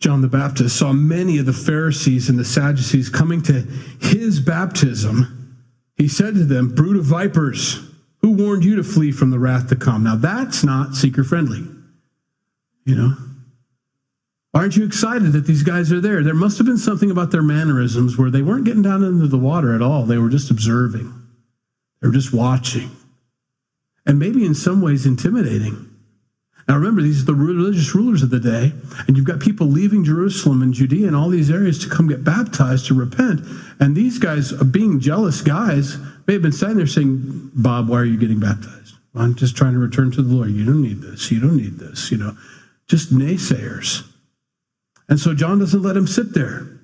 John 0.00 0.22
the 0.22 0.28
Baptist 0.28 0.78
saw 0.78 0.92
many 0.92 1.38
of 1.38 1.46
the 1.46 1.52
Pharisees 1.52 2.28
and 2.28 2.38
the 2.38 2.44
Sadducees 2.44 3.08
coming 3.08 3.42
to 3.42 3.66
his 4.00 4.40
baptism, 4.40 5.56
he 5.96 6.08
said 6.08 6.34
to 6.34 6.44
them, 6.44 6.74
Brood 6.74 6.96
of 6.96 7.04
vipers, 7.04 7.84
who 8.20 8.30
warned 8.32 8.64
you 8.64 8.76
to 8.76 8.84
flee 8.84 9.12
from 9.12 9.30
the 9.30 9.38
wrath 9.38 9.68
to 9.68 9.76
come? 9.76 10.04
Now 10.04 10.16
that's 10.16 10.62
not 10.62 10.94
seeker 10.94 11.24
friendly, 11.24 11.66
you 12.84 12.94
know? 12.94 13.14
Aren't 14.54 14.76
you 14.76 14.84
excited 14.84 15.32
that 15.32 15.46
these 15.46 15.62
guys 15.62 15.92
are 15.92 16.00
there? 16.00 16.22
There 16.22 16.34
must 16.34 16.58
have 16.58 16.66
been 16.66 16.78
something 16.78 17.10
about 17.10 17.30
their 17.30 17.42
mannerisms 17.42 18.16
where 18.16 18.30
they 18.30 18.42
weren't 18.42 18.64
getting 18.64 18.82
down 18.82 19.04
into 19.04 19.26
the 19.26 19.38
water 19.38 19.74
at 19.74 19.82
all. 19.82 20.04
They 20.04 20.18
were 20.18 20.30
just 20.30 20.50
observing, 20.50 21.12
they 22.00 22.08
were 22.08 22.14
just 22.14 22.32
watching, 22.32 22.90
and 24.06 24.18
maybe 24.18 24.44
in 24.46 24.54
some 24.54 24.80
ways 24.80 25.06
intimidating. 25.06 25.84
Now 26.66 26.76
remember, 26.76 27.00
these 27.00 27.22
are 27.22 27.26
the 27.26 27.34
religious 27.34 27.94
rulers 27.94 28.22
of 28.22 28.28
the 28.28 28.40
day, 28.40 28.72
and 29.06 29.16
you've 29.16 29.26
got 29.26 29.40
people 29.40 29.66
leaving 29.66 30.04
Jerusalem 30.04 30.60
and 30.60 30.74
Judea 30.74 31.06
and 31.06 31.16
all 31.16 31.30
these 31.30 31.50
areas 31.50 31.78
to 31.78 31.88
come 31.88 32.08
get 32.08 32.24
baptized 32.24 32.86
to 32.86 32.94
repent. 32.94 33.40
And 33.80 33.96
these 33.96 34.18
guys, 34.18 34.52
uh, 34.52 34.64
being 34.64 35.00
jealous 35.00 35.40
guys, 35.40 35.96
may 36.26 36.34
have 36.34 36.42
been 36.42 36.52
sitting 36.52 36.76
there 36.76 36.86
saying, 36.86 37.50
Bob, 37.54 37.88
why 37.88 37.98
are 37.98 38.04
you 38.04 38.18
getting 38.18 38.38
baptized? 38.38 38.96
I'm 39.14 39.34
just 39.34 39.56
trying 39.56 39.72
to 39.72 39.78
return 39.78 40.10
to 40.12 40.22
the 40.22 40.34
Lord. 40.34 40.50
You 40.50 40.64
don't 40.66 40.82
need 40.82 41.00
this. 41.00 41.30
You 41.30 41.40
don't 41.40 41.56
need 41.56 41.78
this. 41.78 42.10
You 42.10 42.18
know, 42.18 42.36
just 42.86 43.14
naysayers. 43.14 44.07
And 45.08 45.18
so 45.18 45.34
John 45.34 45.58
doesn't 45.58 45.82
let 45.82 45.96
him 45.96 46.06
sit 46.06 46.34
there. 46.34 46.78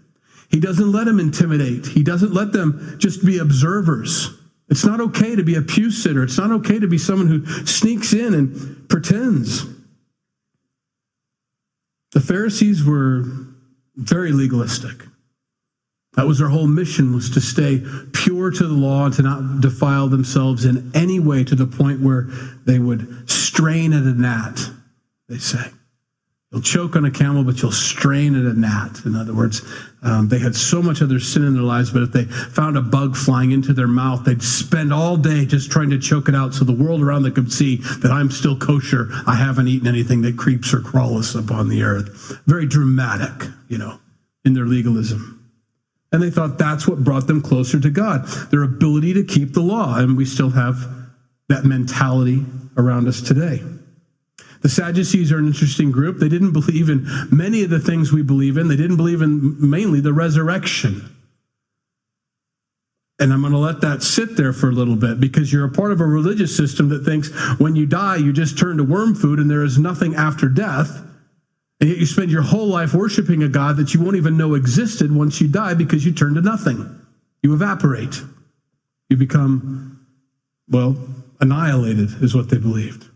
He 0.50 0.60
doesn't 0.60 0.92
let 0.92 1.08
him 1.08 1.18
intimidate. 1.18 1.86
He 1.86 2.02
doesn't 2.02 2.32
let 2.32 2.52
them 2.52 2.96
just 2.98 3.24
be 3.24 3.38
observers. 3.38 4.30
It's 4.68 4.84
not 4.84 5.00
okay 5.00 5.36
to 5.36 5.42
be 5.42 5.56
a 5.56 5.62
pew 5.62 5.90
sitter. 5.90 6.22
It's 6.22 6.38
not 6.38 6.50
okay 6.52 6.78
to 6.78 6.86
be 6.86 6.98
someone 6.98 7.26
who 7.26 7.44
sneaks 7.66 8.12
in 8.12 8.34
and 8.34 8.88
pretends. 8.88 9.66
The 12.12 12.20
Pharisees 12.20 12.84
were 12.84 13.24
very 13.96 14.32
legalistic. 14.32 15.04
That 16.14 16.26
was 16.26 16.38
their 16.38 16.48
whole 16.48 16.68
mission 16.68 17.12
was 17.12 17.30
to 17.30 17.40
stay 17.40 17.84
pure 18.12 18.52
to 18.52 18.66
the 18.66 18.72
law 18.72 19.06
and 19.06 19.14
to 19.14 19.22
not 19.22 19.60
defile 19.60 20.08
themselves 20.08 20.64
in 20.64 20.92
any 20.94 21.18
way 21.18 21.42
to 21.42 21.56
the 21.56 21.66
point 21.66 22.00
where 22.00 22.28
they 22.64 22.78
would 22.78 23.28
strain 23.28 23.92
at 23.92 24.04
a 24.04 24.12
gnat, 24.12 24.70
they 25.28 25.38
say. 25.38 25.70
You'll 26.54 26.62
choke 26.62 26.94
on 26.94 27.04
a 27.04 27.10
camel, 27.10 27.42
but 27.42 27.60
you'll 27.60 27.72
strain 27.72 28.36
at 28.36 28.44
a 28.44 28.56
gnat. 28.56 29.04
In 29.04 29.16
other 29.16 29.34
words, 29.34 29.62
um, 30.04 30.28
they 30.28 30.38
had 30.38 30.54
so 30.54 30.80
much 30.80 31.02
other 31.02 31.18
sin 31.18 31.42
in 31.42 31.52
their 31.52 31.64
lives, 31.64 31.90
but 31.90 32.02
if 32.02 32.12
they 32.12 32.26
found 32.26 32.76
a 32.76 32.80
bug 32.80 33.16
flying 33.16 33.50
into 33.50 33.72
their 33.72 33.88
mouth, 33.88 34.24
they'd 34.24 34.40
spend 34.40 34.92
all 34.92 35.16
day 35.16 35.46
just 35.46 35.72
trying 35.72 35.90
to 35.90 35.98
choke 35.98 36.28
it 36.28 36.34
out 36.36 36.54
so 36.54 36.64
the 36.64 36.72
world 36.72 37.02
around 37.02 37.24
them 37.24 37.34
could 37.34 37.52
see 37.52 37.78
that 38.02 38.12
I'm 38.12 38.30
still 38.30 38.56
kosher. 38.56 39.08
I 39.26 39.34
haven't 39.34 39.66
eaten 39.66 39.88
anything 39.88 40.22
that 40.22 40.36
creeps 40.36 40.72
or 40.72 40.78
crawls 40.78 41.34
upon 41.34 41.70
the 41.70 41.82
earth. 41.82 42.38
Very 42.46 42.66
dramatic, 42.66 43.50
you 43.66 43.78
know, 43.78 43.98
in 44.44 44.54
their 44.54 44.66
legalism. 44.66 45.44
And 46.12 46.22
they 46.22 46.30
thought 46.30 46.56
that's 46.56 46.86
what 46.86 47.02
brought 47.02 47.26
them 47.26 47.42
closer 47.42 47.80
to 47.80 47.90
God, 47.90 48.28
their 48.52 48.62
ability 48.62 49.12
to 49.14 49.24
keep 49.24 49.54
the 49.54 49.60
law. 49.60 49.98
And 49.98 50.16
we 50.16 50.24
still 50.24 50.50
have 50.50 50.86
that 51.48 51.64
mentality 51.64 52.46
around 52.76 53.08
us 53.08 53.20
today. 53.20 53.60
The 54.64 54.70
Sadducees 54.70 55.30
are 55.30 55.36
an 55.36 55.46
interesting 55.46 55.90
group. 55.92 56.18
They 56.18 56.30
didn't 56.30 56.52
believe 56.52 56.88
in 56.88 57.06
many 57.30 57.64
of 57.64 57.70
the 57.70 57.78
things 57.78 58.12
we 58.12 58.22
believe 58.22 58.56
in. 58.56 58.68
They 58.68 58.76
didn't 58.76 58.96
believe 58.96 59.20
in 59.20 59.56
mainly 59.60 60.00
the 60.00 60.14
resurrection. 60.14 61.14
And 63.20 63.30
I'm 63.30 63.42
going 63.42 63.52
to 63.52 63.58
let 63.58 63.82
that 63.82 64.02
sit 64.02 64.38
there 64.38 64.54
for 64.54 64.70
a 64.70 64.72
little 64.72 64.96
bit 64.96 65.20
because 65.20 65.52
you're 65.52 65.66
a 65.66 65.70
part 65.70 65.92
of 65.92 66.00
a 66.00 66.06
religious 66.06 66.56
system 66.56 66.88
that 66.88 67.04
thinks 67.04 67.30
when 67.60 67.76
you 67.76 67.84
die, 67.84 68.16
you 68.16 68.32
just 68.32 68.58
turn 68.58 68.78
to 68.78 68.84
worm 68.84 69.14
food 69.14 69.38
and 69.38 69.50
there 69.50 69.64
is 69.64 69.78
nothing 69.78 70.14
after 70.14 70.48
death. 70.48 70.98
And 71.80 71.90
yet 71.90 71.98
you 71.98 72.06
spend 72.06 72.30
your 72.30 72.40
whole 72.40 72.66
life 72.66 72.94
worshiping 72.94 73.42
a 73.42 73.48
God 73.48 73.76
that 73.76 73.92
you 73.92 74.00
won't 74.00 74.16
even 74.16 74.38
know 74.38 74.54
existed 74.54 75.14
once 75.14 75.42
you 75.42 75.46
die 75.46 75.74
because 75.74 76.06
you 76.06 76.12
turn 76.12 76.36
to 76.36 76.40
nothing. 76.40 77.02
You 77.42 77.52
evaporate. 77.52 78.22
You 79.10 79.18
become, 79.18 80.06
well, 80.70 80.96
annihilated, 81.38 82.22
is 82.22 82.34
what 82.34 82.48
they 82.48 82.56
believed. 82.56 83.10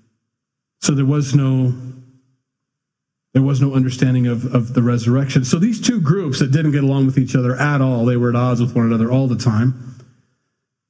So 0.81 0.95
there 0.95 1.05
was 1.05 1.35
no 1.35 1.73
there 3.35 3.43
was 3.43 3.61
no 3.61 3.75
understanding 3.75 4.27
of, 4.27 4.53
of 4.55 4.75
the 4.75 4.83
resurrection. 4.83 5.45
So 5.45 5.59
these 5.59 5.81
two 5.81 6.01
groups 6.01 6.39
that 6.41 6.51
didn't 6.51 6.73
get 6.73 6.83
along 6.83 7.07
with 7.07 7.19
each 7.19 7.37
other 7.37 7.55
at 7.55 7.81
all, 7.81 8.05
they 8.05 8.17
were 8.17 8.31
at 8.31 8.37
odds 8.37 8.61
with 8.61 8.75
one 8.75 8.87
another 8.87 9.13
all 9.13 9.29
the 9.29 9.37
time, 9.37 9.97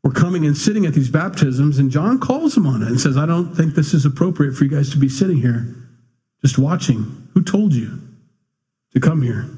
were 0.05 0.13
coming 0.13 0.47
and 0.47 0.57
sitting 0.57 0.87
at 0.87 0.95
these 0.95 1.11
baptisms, 1.11 1.79
and 1.79 1.91
John 1.91 2.21
calls 2.21 2.55
them 2.55 2.67
on 2.67 2.83
it 2.83 2.89
and 2.89 3.01
says, 3.01 3.17
I 3.17 3.27
don't 3.27 3.55
think 3.55 3.75
this 3.75 3.93
is 3.93 4.07
appropriate 4.07 4.55
for 4.55 4.65
you 4.65 4.71
guys 4.71 4.91
to 4.91 4.99
be 4.99 5.09
sitting 5.09 5.37
here 5.37 5.75
just 6.41 6.59
watching. 6.59 7.29
Who 7.35 7.43
told 7.43 7.75
you 7.75 8.01
to 8.93 9.01
come 9.01 9.21
here? 9.21 9.51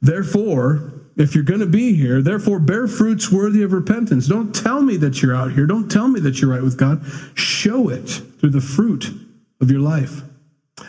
Therefore, 0.00 0.92
if 1.16 1.34
you're 1.34 1.44
going 1.44 1.60
to 1.60 1.66
be 1.66 1.94
here, 1.94 2.22
therefore 2.22 2.60
bear 2.60 2.86
fruits 2.86 3.32
worthy 3.32 3.62
of 3.62 3.72
repentance. 3.72 4.28
Don't 4.28 4.54
tell 4.54 4.82
me 4.82 4.96
that 4.98 5.20
you're 5.20 5.34
out 5.34 5.52
here. 5.52 5.66
Don't 5.66 5.90
tell 5.90 6.06
me 6.06 6.20
that 6.20 6.40
you're 6.40 6.50
right 6.50 6.62
with 6.62 6.78
God. 6.78 7.04
Show 7.34 7.88
it 7.88 8.06
through 8.38 8.50
the 8.50 8.60
fruit 8.60 9.10
of 9.60 9.70
your 9.70 9.80
life. 9.80 10.22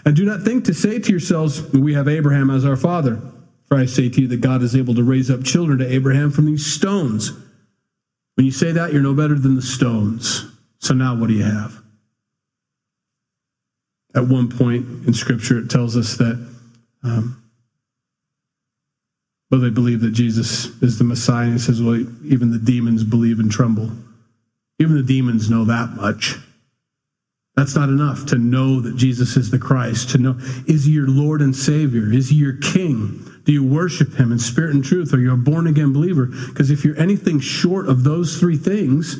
And 0.05 0.15
do 0.15 0.25
not 0.25 0.43
think 0.43 0.65
to 0.65 0.73
say 0.73 0.99
to 0.99 1.09
yourselves, 1.11 1.73
We 1.73 1.95
have 1.95 2.07
Abraham 2.07 2.51
as 2.51 2.63
our 2.63 2.75
father. 2.75 3.19
For 3.67 3.77
I 3.77 3.85
say 3.85 4.09
to 4.09 4.21
you 4.21 4.27
that 4.29 4.41
God 4.41 4.61
is 4.63 4.75
able 4.75 4.95
to 4.95 5.03
raise 5.03 5.29
up 5.29 5.43
children 5.43 5.79
to 5.79 5.91
Abraham 5.91 6.31
from 6.31 6.45
these 6.45 6.65
stones. 6.65 7.31
When 8.35 8.45
you 8.45 8.51
say 8.51 8.71
that, 8.71 8.93
you're 8.93 9.01
no 9.01 9.13
better 9.13 9.37
than 9.37 9.55
the 9.55 9.61
stones. 9.61 10.45
So 10.79 10.93
now 10.93 11.15
what 11.15 11.27
do 11.27 11.33
you 11.33 11.43
have? 11.43 11.81
At 14.15 14.27
one 14.27 14.49
point 14.49 15.07
in 15.07 15.13
Scripture, 15.13 15.59
it 15.59 15.69
tells 15.69 15.95
us 15.95 16.17
that 16.17 16.47
um, 17.03 17.43
well, 19.51 19.61
they 19.61 19.69
believe 19.69 20.01
that 20.01 20.11
Jesus 20.11 20.65
is 20.81 20.97
the 20.97 21.03
Messiah. 21.03 21.51
He 21.51 21.57
says, 21.57 21.81
well, 21.81 21.99
even 22.23 22.51
the 22.51 22.59
demons 22.59 23.03
believe 23.03 23.39
and 23.39 23.51
tremble. 23.51 23.89
Even 24.79 24.95
the 24.95 25.03
demons 25.03 25.49
know 25.49 25.65
that 25.65 25.89
much. 25.95 26.35
That's 27.55 27.75
not 27.75 27.89
enough 27.89 28.27
to 28.27 28.37
know 28.37 28.79
that 28.79 28.95
Jesus 28.95 29.35
is 29.35 29.51
the 29.51 29.59
Christ, 29.59 30.11
to 30.11 30.17
know, 30.17 30.37
is 30.67 30.85
he 30.85 30.91
your 30.91 31.09
Lord 31.09 31.41
and 31.41 31.53
Savior? 31.53 32.13
Is 32.13 32.29
he 32.29 32.35
your 32.35 32.57
King? 32.57 33.25
Do 33.43 33.51
you 33.51 33.63
worship 33.63 34.13
him 34.13 34.31
in 34.31 34.39
spirit 34.39 34.75
and 34.75 34.83
truth? 34.83 35.13
Are 35.13 35.19
you 35.19 35.33
a 35.33 35.37
born 35.37 35.67
again 35.67 35.91
believer? 35.91 36.27
Because 36.27 36.69
if 36.69 36.85
you're 36.85 36.99
anything 36.99 37.39
short 37.39 37.89
of 37.89 38.03
those 38.03 38.39
three 38.39 38.55
things, 38.55 39.17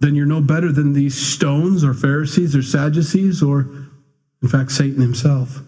then 0.00 0.14
you're 0.14 0.26
no 0.26 0.40
better 0.40 0.72
than 0.72 0.94
these 0.94 1.14
stones 1.14 1.84
or 1.84 1.94
Pharisees 1.94 2.56
or 2.56 2.62
Sadducees 2.62 3.42
or, 3.42 3.68
in 4.42 4.48
fact, 4.48 4.72
Satan 4.72 5.00
himself. 5.00 5.60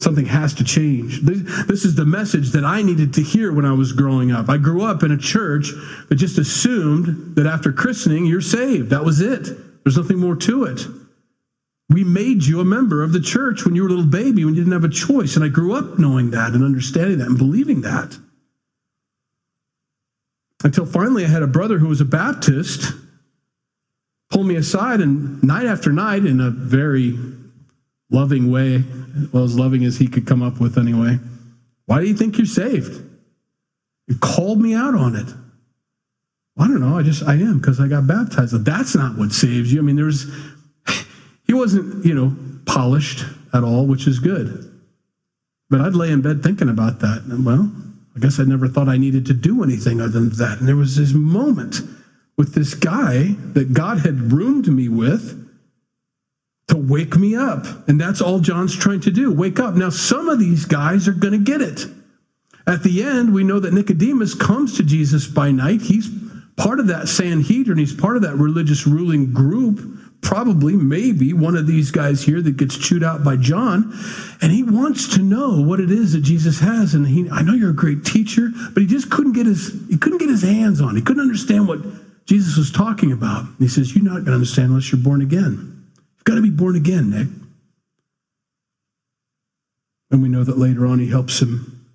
Something 0.00 0.26
has 0.26 0.54
to 0.54 0.64
change. 0.64 1.22
This 1.22 1.84
is 1.84 1.96
the 1.96 2.04
message 2.04 2.50
that 2.50 2.64
I 2.64 2.82
needed 2.82 3.14
to 3.14 3.22
hear 3.22 3.52
when 3.52 3.64
I 3.64 3.72
was 3.72 3.92
growing 3.92 4.30
up. 4.30 4.48
I 4.48 4.56
grew 4.56 4.82
up 4.82 5.02
in 5.02 5.10
a 5.10 5.18
church 5.18 5.72
that 6.08 6.14
just 6.14 6.38
assumed 6.38 7.34
that 7.34 7.46
after 7.46 7.72
christening, 7.72 8.24
you're 8.24 8.40
saved. 8.40 8.90
That 8.90 9.04
was 9.04 9.20
it. 9.20 9.48
There's 9.82 9.96
nothing 9.96 10.18
more 10.18 10.36
to 10.36 10.64
it. 10.64 10.86
We 11.90 12.04
made 12.04 12.44
you 12.44 12.60
a 12.60 12.64
member 12.64 13.02
of 13.02 13.12
the 13.12 13.20
church 13.20 13.64
when 13.64 13.74
you 13.74 13.82
were 13.82 13.88
a 13.88 13.92
little 13.92 14.06
baby, 14.10 14.44
when 14.44 14.54
you 14.54 14.60
didn't 14.60 14.80
have 14.80 14.84
a 14.84 14.94
choice. 14.94 15.34
And 15.34 15.44
I 15.44 15.48
grew 15.48 15.74
up 15.74 15.98
knowing 15.98 16.30
that 16.30 16.52
and 16.52 16.62
understanding 16.62 17.18
that 17.18 17.26
and 17.26 17.38
believing 17.38 17.80
that. 17.80 18.16
Until 20.62 20.86
finally, 20.86 21.24
I 21.24 21.28
had 21.28 21.42
a 21.42 21.48
brother 21.48 21.78
who 21.78 21.88
was 21.88 22.00
a 22.00 22.04
Baptist 22.04 22.92
pull 24.30 24.44
me 24.44 24.56
aside 24.56 25.00
and 25.00 25.42
night 25.42 25.66
after 25.66 25.90
night 25.92 26.24
in 26.24 26.40
a 26.40 26.50
very 26.50 27.18
loving 28.10 28.50
way, 28.50 28.82
well, 29.32 29.44
as 29.44 29.58
loving 29.58 29.84
as 29.84 29.98
he 29.98 30.08
could 30.08 30.26
come 30.26 30.42
up 30.42 30.60
with 30.60 30.78
anyway. 30.78 31.18
Why 31.86 32.00
do 32.00 32.06
you 32.06 32.14
think 32.14 32.38
you're 32.38 32.46
saved? 32.46 33.02
You 34.06 34.16
called 34.18 34.60
me 34.60 34.74
out 34.74 34.94
on 34.94 35.16
it. 35.16 35.28
I 36.58 36.66
don't 36.66 36.80
know. 36.80 36.98
I 36.98 37.02
just, 37.02 37.22
I 37.22 37.34
am 37.34 37.58
because 37.58 37.80
I 37.80 37.86
got 37.86 38.06
baptized. 38.06 38.64
That's 38.64 38.94
not 38.94 39.16
what 39.16 39.32
saves 39.32 39.72
you. 39.72 39.78
I 39.78 39.82
mean, 39.82 39.96
there's, 39.96 40.26
he 41.46 41.54
wasn't, 41.54 42.04
you 42.04 42.14
know, 42.14 42.34
polished 42.66 43.24
at 43.54 43.62
all, 43.62 43.86
which 43.86 44.06
is 44.06 44.18
good. 44.18 44.64
But 45.70 45.82
I'd 45.82 45.94
lay 45.94 46.10
in 46.10 46.22
bed 46.22 46.42
thinking 46.42 46.68
about 46.68 47.00
that. 47.00 47.22
And 47.28 47.44
well, 47.44 47.70
I 48.16 48.20
guess 48.20 48.40
I 48.40 48.44
never 48.44 48.66
thought 48.66 48.88
I 48.88 48.96
needed 48.96 49.26
to 49.26 49.34
do 49.34 49.62
anything 49.62 50.00
other 50.00 50.10
than 50.10 50.30
that. 50.30 50.58
And 50.58 50.66
there 50.66 50.76
was 50.76 50.96
this 50.96 51.12
moment 51.12 51.76
with 52.36 52.54
this 52.54 52.74
guy 52.74 53.34
that 53.52 53.72
God 53.72 53.98
had 53.98 54.32
roomed 54.32 54.66
me 54.68 54.88
with 54.88 55.47
wake 56.88 57.16
me 57.16 57.36
up. 57.36 57.66
And 57.88 58.00
that's 58.00 58.20
all 58.20 58.40
John's 58.40 58.76
trying 58.76 59.00
to 59.00 59.10
do 59.10 59.32
wake 59.32 59.60
up. 59.60 59.74
Now, 59.74 59.90
some 59.90 60.28
of 60.28 60.38
these 60.38 60.64
guys 60.64 61.08
are 61.08 61.12
going 61.12 61.32
to 61.32 61.38
get 61.38 61.60
it. 61.60 61.86
At 62.66 62.82
the 62.82 63.02
end, 63.02 63.32
we 63.32 63.44
know 63.44 63.60
that 63.60 63.72
Nicodemus 63.72 64.34
comes 64.34 64.76
to 64.76 64.82
Jesus 64.82 65.26
by 65.26 65.50
night. 65.50 65.80
He's 65.80 66.10
part 66.56 66.80
of 66.80 66.88
that 66.88 67.08
Sanhedrin, 67.08 67.78
he's 67.78 67.94
part 67.94 68.16
of 68.16 68.22
that 68.22 68.34
religious 68.34 68.86
ruling 68.86 69.32
group. 69.32 69.80
Probably, 70.20 70.74
maybe 70.74 71.32
one 71.32 71.56
of 71.56 71.68
these 71.68 71.92
guys 71.92 72.22
here 72.22 72.42
that 72.42 72.56
gets 72.56 72.76
chewed 72.76 73.04
out 73.04 73.22
by 73.22 73.36
John, 73.36 73.96
and 74.42 74.50
he 74.50 74.64
wants 74.64 75.14
to 75.14 75.22
know 75.22 75.62
what 75.62 75.78
it 75.78 75.92
is 75.92 76.12
that 76.12 76.22
Jesus 76.22 76.58
has. 76.58 76.94
And 76.94 77.06
he, 77.06 77.30
I 77.30 77.42
know 77.42 77.54
you're 77.54 77.70
a 77.70 77.74
great 77.74 78.04
teacher, 78.04 78.50
but 78.74 78.80
he 78.82 78.88
just 78.88 79.10
couldn't 79.12 79.34
get 79.34 79.46
his 79.46 79.72
he 79.88 79.96
couldn't 79.96 80.18
get 80.18 80.28
his 80.28 80.42
hands 80.42 80.80
on. 80.80 80.96
He 80.96 81.02
couldn't 81.02 81.22
understand 81.22 81.68
what 81.68 81.78
Jesus 82.26 82.56
was 82.56 82.72
talking 82.72 83.12
about. 83.12 83.44
And 83.44 83.56
he 83.60 83.68
says, 83.68 83.94
"You're 83.94 84.04
not 84.04 84.14
going 84.14 84.24
to 84.26 84.32
understand 84.32 84.70
unless 84.70 84.90
you're 84.90 85.00
born 85.00 85.22
again." 85.22 85.77
Got 86.24 86.34
to 86.34 86.42
be 86.42 86.50
born 86.50 86.76
again, 86.76 87.10
Nick. 87.10 87.28
And 90.10 90.22
we 90.22 90.28
know 90.28 90.44
that 90.44 90.58
later 90.58 90.86
on 90.86 90.98
he 90.98 91.08
helps 91.08 91.40
him 91.40 91.86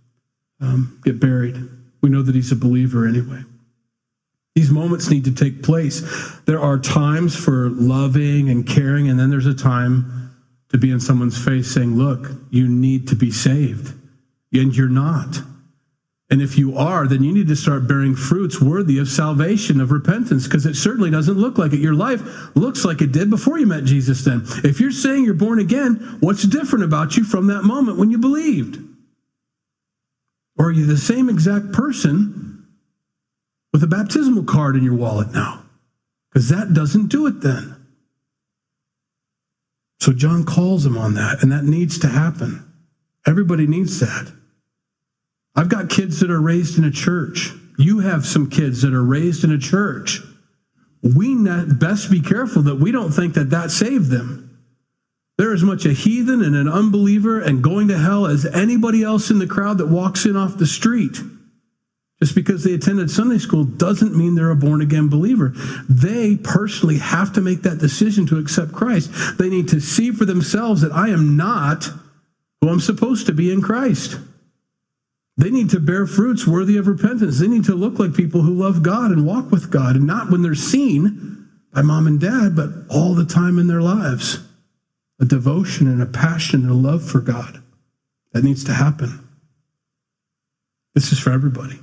um, 0.62 1.00
get 1.04 1.20
buried. 1.20 1.58
We 2.02 2.10
know 2.10 2.22
that 2.22 2.36
he's 2.36 2.52
a 2.52 2.56
believer 2.56 3.08
anyway. 3.08 3.44
These 4.56 4.70
moments 4.70 5.10
need 5.10 5.26
to 5.26 5.34
take 5.34 5.64
place. 5.64 6.02
There 6.46 6.60
are 6.60 6.78
times 6.78 7.36
for 7.36 7.70
loving 7.70 8.50
and 8.50 8.68
caring, 8.68 9.10
and 9.10 9.20
then 9.20 9.30
there's 9.32 9.48
a 9.48 9.56
time 9.56 10.36
to 10.70 10.78
be 10.78 10.92
in 10.92 11.00
someone's 11.00 11.44
face 11.44 11.74
saying, 11.74 11.96
Look, 11.96 12.32
you 12.52 12.68
need 12.68 13.08
to 13.08 13.16
be 13.16 13.32
saved, 13.32 13.94
and 14.52 14.76
you're 14.76 14.90
not. 14.90 15.38
And 16.34 16.42
if 16.42 16.58
you 16.58 16.76
are, 16.76 17.08
then 17.08 17.24
you 17.24 17.32
need 17.32 17.48
to 17.50 17.56
start 17.56 17.88
bearing 17.88 18.16
fruits 18.16 18.60
worthy 18.60 18.98
of 18.98 19.08
salvation, 19.08 19.80
of 19.80 19.92
repentance, 19.92 20.46
because 20.48 20.66
it 20.66 20.74
certainly 20.74 21.12
doesn't 21.12 21.38
look 21.38 21.60
like 21.60 21.74
it. 21.74 21.80
Your 21.80 21.94
life 21.94 22.24
looks 22.56 22.84
like 22.84 23.04
it 23.04 23.12
did 23.12 23.30
before 23.30 23.60
you 23.60 23.68
met 23.68 23.84
Jesus 23.84 24.26
then. 24.26 24.42
If 24.64 24.80
you're 24.80 24.90
saying 24.90 25.26
you're 25.26 25.36
born 25.36 25.60
again, 25.60 26.18
what's 26.22 26.42
different 26.42 26.86
about 26.86 27.16
you 27.16 27.24
from 27.24 27.46
that 27.48 27.62
moment 27.62 28.00
when 28.00 28.10
you 28.10 28.18
believed? 28.18 28.84
Or 30.58 30.70
are 30.70 30.72
you 30.72 30.88
the 30.88 30.98
same 30.98 31.30
exact 31.30 31.72
person 31.72 32.66
with 33.72 33.84
a 33.84 33.88
baptismal 33.88 34.46
card 34.46 34.76
in 34.76 34.84
your 34.84 34.96
wallet 34.96 35.32
now? 35.34 35.64
Because 36.32 36.50
that 36.50 36.74
doesn't 36.74 37.10
do 37.10 37.28
it 37.28 37.42
then. 37.42 37.76
So 40.00 40.14
John 40.14 40.46
calls 40.46 40.84
him 40.84 40.98
on 40.98 41.14
that, 41.14 41.44
and 41.44 41.52
that 41.52 41.64
needs 41.64 42.00
to 42.00 42.08
happen. 42.08 42.74
Everybody 43.28 43.68
needs 43.68 44.00
that. 44.00 44.34
I've 45.56 45.70
got 45.70 45.90
kids 45.90 46.20
that 46.20 46.32
are 46.32 46.42
raised 46.42 46.78
in 46.78 46.84
a 46.84 46.92
church. 46.92 47.52
You 47.78 48.00
have 48.00 48.26
some 48.26 48.50
kids 48.50 48.82
that 48.82 48.94
are 48.94 49.04
raised 49.04 49.44
in 49.44 49.52
a 49.52 49.58
church. 49.58 50.22
We 51.02 51.36
best 51.36 52.10
be 52.10 52.22
careful 52.22 52.64
that 52.64 52.80
we 52.80 52.92
don't 52.92 53.12
think 53.12 53.34
that 53.34 53.50
that 53.50 53.72
saved 53.72 54.10
them. 54.10 54.50
They're 55.38 55.54
as 55.54 55.64
much 55.64 55.86
a 55.86 55.94
heathen 55.94 56.42
and 56.42 56.56
an 56.56 56.70
unbeliever 56.70 57.40
and 57.40 57.64
going 57.64 57.88
to 57.90 57.98
hell 57.98 58.28
as 58.28 58.46
anybody 58.46 59.04
else 59.04 59.30
in 59.30 59.40
the 59.40 59.48
crowd 59.48 59.80
that 59.80 59.88
walks 59.88 60.26
in 60.26 60.36
off 60.36 60.58
the 60.58 60.68
street. 60.68 61.18
Just 62.22 62.36
because 62.36 62.64
they 62.64 62.74
attended 62.74 63.12
Sunday 63.12 63.40
school 63.40 63.66
doesn't 63.66 64.16
mean 64.16 64.36
they're 64.36 64.52
a 64.52 64.56
born 64.56 64.82
again 64.82 65.10
believer. 65.10 65.54
They 65.90 66.38
personally 66.38 67.00
have 67.00 67.34
to 67.34 67.42
make 67.42 67.64
that 67.64 67.80
decision 67.80 68.26
to 68.28 68.38
accept 68.38 68.72
Christ. 68.72 69.12
They 69.38 69.50
need 69.50 69.68
to 69.70 69.82
see 69.82 70.12
for 70.12 70.24
themselves 70.24 70.82
that 70.82 70.94
I 70.94 71.10
am 71.10 71.36
not 71.36 71.90
who 72.62 72.70
I'm 72.70 72.80
supposed 72.80 73.26
to 73.26 73.34
be 73.34 73.52
in 73.52 73.62
Christ. 73.62 74.20
They 75.38 75.50
need 75.50 75.72
to 75.72 75.80
bear 75.80 76.06
fruits 76.06 76.46
worthy 76.46 76.78
of 76.78 76.88
repentance. 76.88 77.40
They 77.40 77.48
need 77.48 77.66
to 77.66 77.76
look 77.76 77.98
like 77.98 78.14
people 78.14 78.42
who 78.42 78.54
love 78.54 78.84
God 78.84 79.12
and 79.12 79.26
walk 79.26 79.52
with 79.52 79.72
God, 79.72 79.96
and 79.96 80.06
not 80.06 80.30
when 80.30 80.44
they're 80.44 80.54
seen 80.54 81.50
by 81.74 81.82
mom 81.82 82.06
and 82.06 82.20
dad, 82.20 82.56
but 82.56 82.70
all 82.90 83.16
the 83.16 83.26
time 83.26 83.58
in 83.58 83.68
their 83.68 83.82
lives. 83.82 84.40
A 85.20 85.26
devotion 85.26 85.88
and 85.88 86.02
a 86.02 86.06
passion 86.06 86.62
and 86.62 86.72
a 86.72 86.76
love 86.76 87.04
for 87.04 87.20
God. 87.20 87.62
That 88.34 88.44
needs 88.44 88.64
to 88.66 88.74
happen. 88.74 89.28
This 90.94 91.12
is 91.12 91.20
for 91.20 91.32
everybody. 91.32 91.80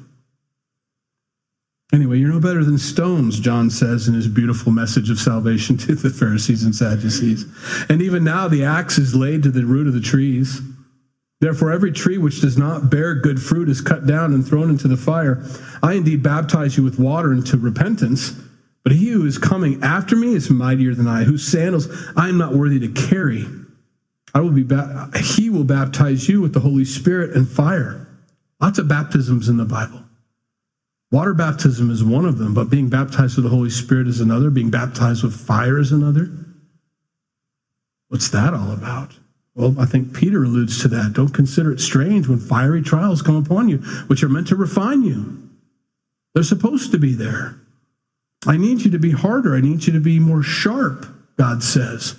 Anyway, 1.92 2.18
you're 2.18 2.32
no 2.32 2.40
better 2.40 2.64
than 2.64 2.78
stones, 2.78 3.40
John 3.40 3.68
says 3.68 4.06
in 4.06 4.14
his 4.14 4.28
beautiful 4.28 4.70
message 4.70 5.10
of 5.10 5.18
salvation 5.18 5.76
to 5.78 5.96
the 5.96 6.10
Pharisees 6.10 6.62
and 6.62 6.74
Sadducees. 6.74 7.46
And 7.88 8.00
even 8.00 8.22
now, 8.22 8.46
the 8.46 8.64
axe 8.64 8.96
is 8.96 9.14
laid 9.14 9.42
to 9.42 9.50
the 9.50 9.64
root 9.64 9.88
of 9.88 9.94
the 9.94 10.00
trees. 10.00 10.60
Therefore, 11.40 11.72
every 11.72 11.90
tree 11.90 12.18
which 12.18 12.42
does 12.42 12.58
not 12.58 12.90
bear 12.90 13.14
good 13.14 13.42
fruit 13.42 13.70
is 13.70 13.80
cut 13.80 14.06
down 14.06 14.34
and 14.34 14.46
thrown 14.46 14.68
into 14.68 14.88
the 14.88 14.96
fire. 14.96 15.42
I 15.82 15.94
indeed 15.94 16.22
baptize 16.22 16.76
you 16.76 16.84
with 16.84 16.98
water 16.98 17.32
into 17.32 17.56
repentance, 17.56 18.32
but 18.82 18.92
he 18.92 19.08
who 19.08 19.24
is 19.26 19.38
coming 19.38 19.82
after 19.82 20.16
me 20.16 20.34
is 20.34 20.50
mightier 20.50 20.94
than 20.94 21.08
I, 21.08 21.24
whose 21.24 21.46
sandals 21.46 21.88
I 22.14 22.28
am 22.28 22.36
not 22.36 22.54
worthy 22.54 22.78
to 22.80 23.08
carry. 23.08 23.46
I 24.34 24.40
will 24.40 24.50
be 24.50 24.62
ba- 24.62 25.10
he 25.36 25.48
will 25.48 25.64
baptize 25.64 26.28
you 26.28 26.42
with 26.42 26.52
the 26.52 26.60
Holy 26.60 26.84
Spirit 26.84 27.34
and 27.34 27.48
fire. 27.48 28.06
Lots 28.60 28.78
of 28.78 28.88
baptisms 28.88 29.48
in 29.48 29.56
the 29.56 29.64
Bible. 29.64 30.02
Water 31.10 31.34
baptism 31.34 31.90
is 31.90 32.04
one 32.04 32.26
of 32.26 32.38
them, 32.38 32.54
but 32.54 32.70
being 32.70 32.88
baptized 32.88 33.36
with 33.36 33.44
the 33.44 33.50
Holy 33.50 33.70
Spirit 33.70 34.06
is 34.06 34.20
another. 34.20 34.50
Being 34.50 34.70
baptized 34.70 35.24
with 35.24 35.34
fire 35.34 35.78
is 35.78 35.90
another. 35.90 36.30
What's 38.08 38.28
that 38.28 38.54
all 38.54 38.72
about? 38.72 39.14
Well, 39.54 39.74
I 39.78 39.84
think 39.84 40.14
Peter 40.14 40.44
alludes 40.44 40.80
to 40.82 40.88
that. 40.88 41.12
Don't 41.12 41.34
consider 41.34 41.72
it 41.72 41.80
strange 41.80 42.28
when 42.28 42.38
fiery 42.38 42.82
trials 42.82 43.22
come 43.22 43.36
upon 43.36 43.68
you, 43.68 43.78
which 44.06 44.22
are 44.22 44.28
meant 44.28 44.48
to 44.48 44.56
refine 44.56 45.02
you. 45.02 45.48
They're 46.34 46.42
supposed 46.42 46.92
to 46.92 46.98
be 46.98 47.14
there. 47.14 47.60
I 48.46 48.56
need 48.56 48.82
you 48.82 48.90
to 48.92 48.98
be 48.98 49.10
harder. 49.10 49.54
I 49.54 49.60
need 49.60 49.86
you 49.86 49.92
to 49.92 50.00
be 50.00 50.18
more 50.18 50.42
sharp, 50.42 51.06
God 51.36 51.62
says. 51.62 52.16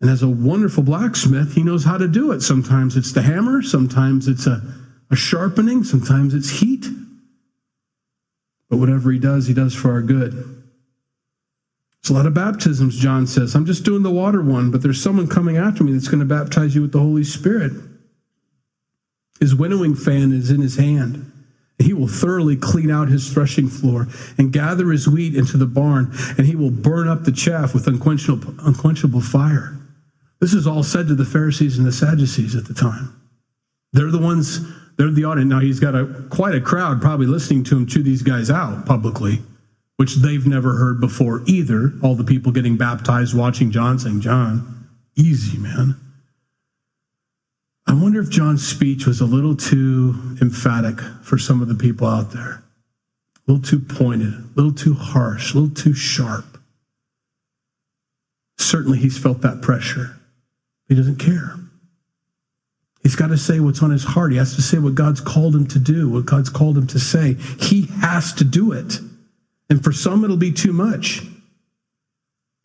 And 0.00 0.10
as 0.10 0.22
a 0.22 0.28
wonderful 0.28 0.82
blacksmith, 0.82 1.54
he 1.54 1.62
knows 1.62 1.84
how 1.84 1.96
to 1.96 2.06
do 2.06 2.32
it. 2.32 2.42
Sometimes 2.42 2.96
it's 2.96 3.12
the 3.12 3.22
hammer, 3.22 3.62
sometimes 3.62 4.28
it's 4.28 4.46
a, 4.46 4.62
a 5.10 5.16
sharpening, 5.16 5.82
sometimes 5.82 6.34
it's 6.34 6.50
heat. 6.50 6.86
But 8.68 8.76
whatever 8.76 9.10
he 9.10 9.18
does, 9.18 9.46
he 9.46 9.54
does 9.54 9.74
for 9.74 9.92
our 9.92 10.02
good. 10.02 10.53
It's 12.04 12.10
a 12.10 12.12
lot 12.12 12.26
of 12.26 12.34
baptisms, 12.34 12.98
John 12.98 13.26
says. 13.26 13.54
I'm 13.54 13.64
just 13.64 13.82
doing 13.82 14.02
the 14.02 14.10
water 14.10 14.42
one, 14.42 14.70
but 14.70 14.82
there's 14.82 15.02
someone 15.02 15.26
coming 15.26 15.56
after 15.56 15.82
me 15.82 15.94
that's 15.94 16.06
going 16.06 16.18
to 16.18 16.26
baptize 16.26 16.74
you 16.74 16.82
with 16.82 16.92
the 16.92 16.98
Holy 16.98 17.24
Spirit. 17.24 17.72
His 19.40 19.54
winnowing 19.54 19.94
fan 19.94 20.30
is 20.30 20.50
in 20.50 20.60
his 20.60 20.76
hand. 20.76 21.32
He 21.78 21.94
will 21.94 22.06
thoroughly 22.06 22.56
clean 22.56 22.90
out 22.90 23.08
his 23.08 23.32
threshing 23.32 23.68
floor 23.68 24.06
and 24.36 24.52
gather 24.52 24.90
his 24.90 25.08
wheat 25.08 25.34
into 25.34 25.56
the 25.56 25.64
barn, 25.64 26.12
and 26.36 26.46
he 26.46 26.54
will 26.54 26.70
burn 26.70 27.08
up 27.08 27.24
the 27.24 27.32
chaff 27.32 27.72
with 27.72 27.86
unquenchable, 27.86 28.54
unquenchable 28.58 29.22
fire. 29.22 29.74
This 30.40 30.52
is 30.52 30.66
all 30.66 30.82
said 30.82 31.08
to 31.08 31.14
the 31.14 31.24
Pharisees 31.24 31.78
and 31.78 31.86
the 31.86 31.90
Sadducees 31.92 32.54
at 32.54 32.66
the 32.66 32.74
time. 32.74 33.18
They're 33.94 34.10
the 34.10 34.18
ones, 34.18 34.60
they're 34.98 35.10
the 35.10 35.24
audience. 35.24 35.48
Now 35.48 35.60
he's 35.60 35.80
got 35.80 35.94
a 35.94 36.26
quite 36.28 36.54
a 36.54 36.60
crowd 36.60 37.00
probably 37.00 37.28
listening 37.28 37.64
to 37.64 37.78
him 37.78 37.86
chew 37.86 38.02
these 38.02 38.22
guys 38.22 38.50
out 38.50 38.84
publicly 38.84 39.40
which 39.96 40.16
they've 40.16 40.46
never 40.46 40.76
heard 40.76 41.00
before 41.00 41.42
either. 41.46 41.92
All 42.02 42.14
the 42.14 42.24
people 42.24 42.52
getting 42.52 42.76
baptized, 42.76 43.36
watching 43.36 43.70
John 43.70 43.98
saying, 43.98 44.20
John, 44.20 44.88
easy, 45.16 45.58
man. 45.58 45.96
I 47.86 47.94
wonder 47.94 48.20
if 48.20 48.30
John's 48.30 48.66
speech 48.66 49.06
was 49.06 49.20
a 49.20 49.26
little 49.26 49.54
too 49.54 50.36
emphatic 50.40 51.00
for 51.22 51.38
some 51.38 51.60
of 51.60 51.68
the 51.68 51.74
people 51.74 52.06
out 52.06 52.32
there. 52.32 52.62
A 53.36 53.52
little 53.52 53.62
too 53.62 53.78
pointed, 53.78 54.32
a 54.32 54.50
little 54.56 54.72
too 54.72 54.94
harsh, 54.94 55.52
a 55.52 55.58
little 55.58 55.74
too 55.74 55.94
sharp. 55.94 56.58
Certainly, 58.58 58.98
he's 58.98 59.18
felt 59.18 59.42
that 59.42 59.60
pressure. 59.60 60.16
He 60.88 60.94
doesn't 60.94 61.18
care. 61.18 61.56
He's 63.02 63.16
got 63.16 63.26
to 63.28 63.36
say 63.36 63.60
what's 63.60 63.82
on 63.82 63.90
his 63.90 64.04
heart. 64.04 64.32
He 64.32 64.38
has 64.38 64.54
to 64.56 64.62
say 64.62 64.78
what 64.78 64.94
God's 64.94 65.20
called 65.20 65.54
him 65.54 65.66
to 65.68 65.78
do, 65.78 66.08
what 66.08 66.24
God's 66.24 66.48
called 66.48 66.78
him 66.78 66.86
to 66.88 66.98
say. 66.98 67.34
He 67.60 67.86
has 68.00 68.32
to 68.34 68.44
do 68.44 68.72
it. 68.72 68.98
And 69.74 69.82
for 69.82 69.90
some, 69.90 70.22
it'll 70.22 70.36
be 70.36 70.52
too 70.52 70.72
much. 70.72 71.22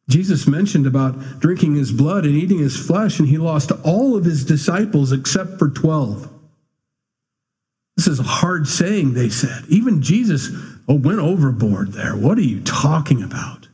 Jesus 0.09 0.45
mentioned 0.45 0.85
about 0.85 1.39
drinking 1.39 1.73
his 1.73 1.91
blood 1.91 2.23
and 2.23 2.35
eating 2.35 2.59
his 2.59 2.77
flesh, 2.77 3.17
and 3.17 3.27
he 3.27 3.39
lost 3.39 3.71
all 3.83 4.15
of 4.15 4.25
his 4.25 4.45
disciples 4.45 5.11
except 5.11 5.57
for 5.57 5.69
12. 5.69 6.31
This 7.97 8.05
is 8.05 8.19
a 8.19 8.23
hard 8.23 8.67
saying, 8.67 9.15
they 9.15 9.29
said. 9.29 9.63
Even 9.69 10.03
Jesus 10.03 10.49
oh, 10.87 10.99
went 10.99 11.17
overboard 11.17 11.93
there. 11.93 12.15
What 12.15 12.37
are 12.37 12.41
you 12.41 12.61
talking 12.61 13.23
about? 13.23 13.69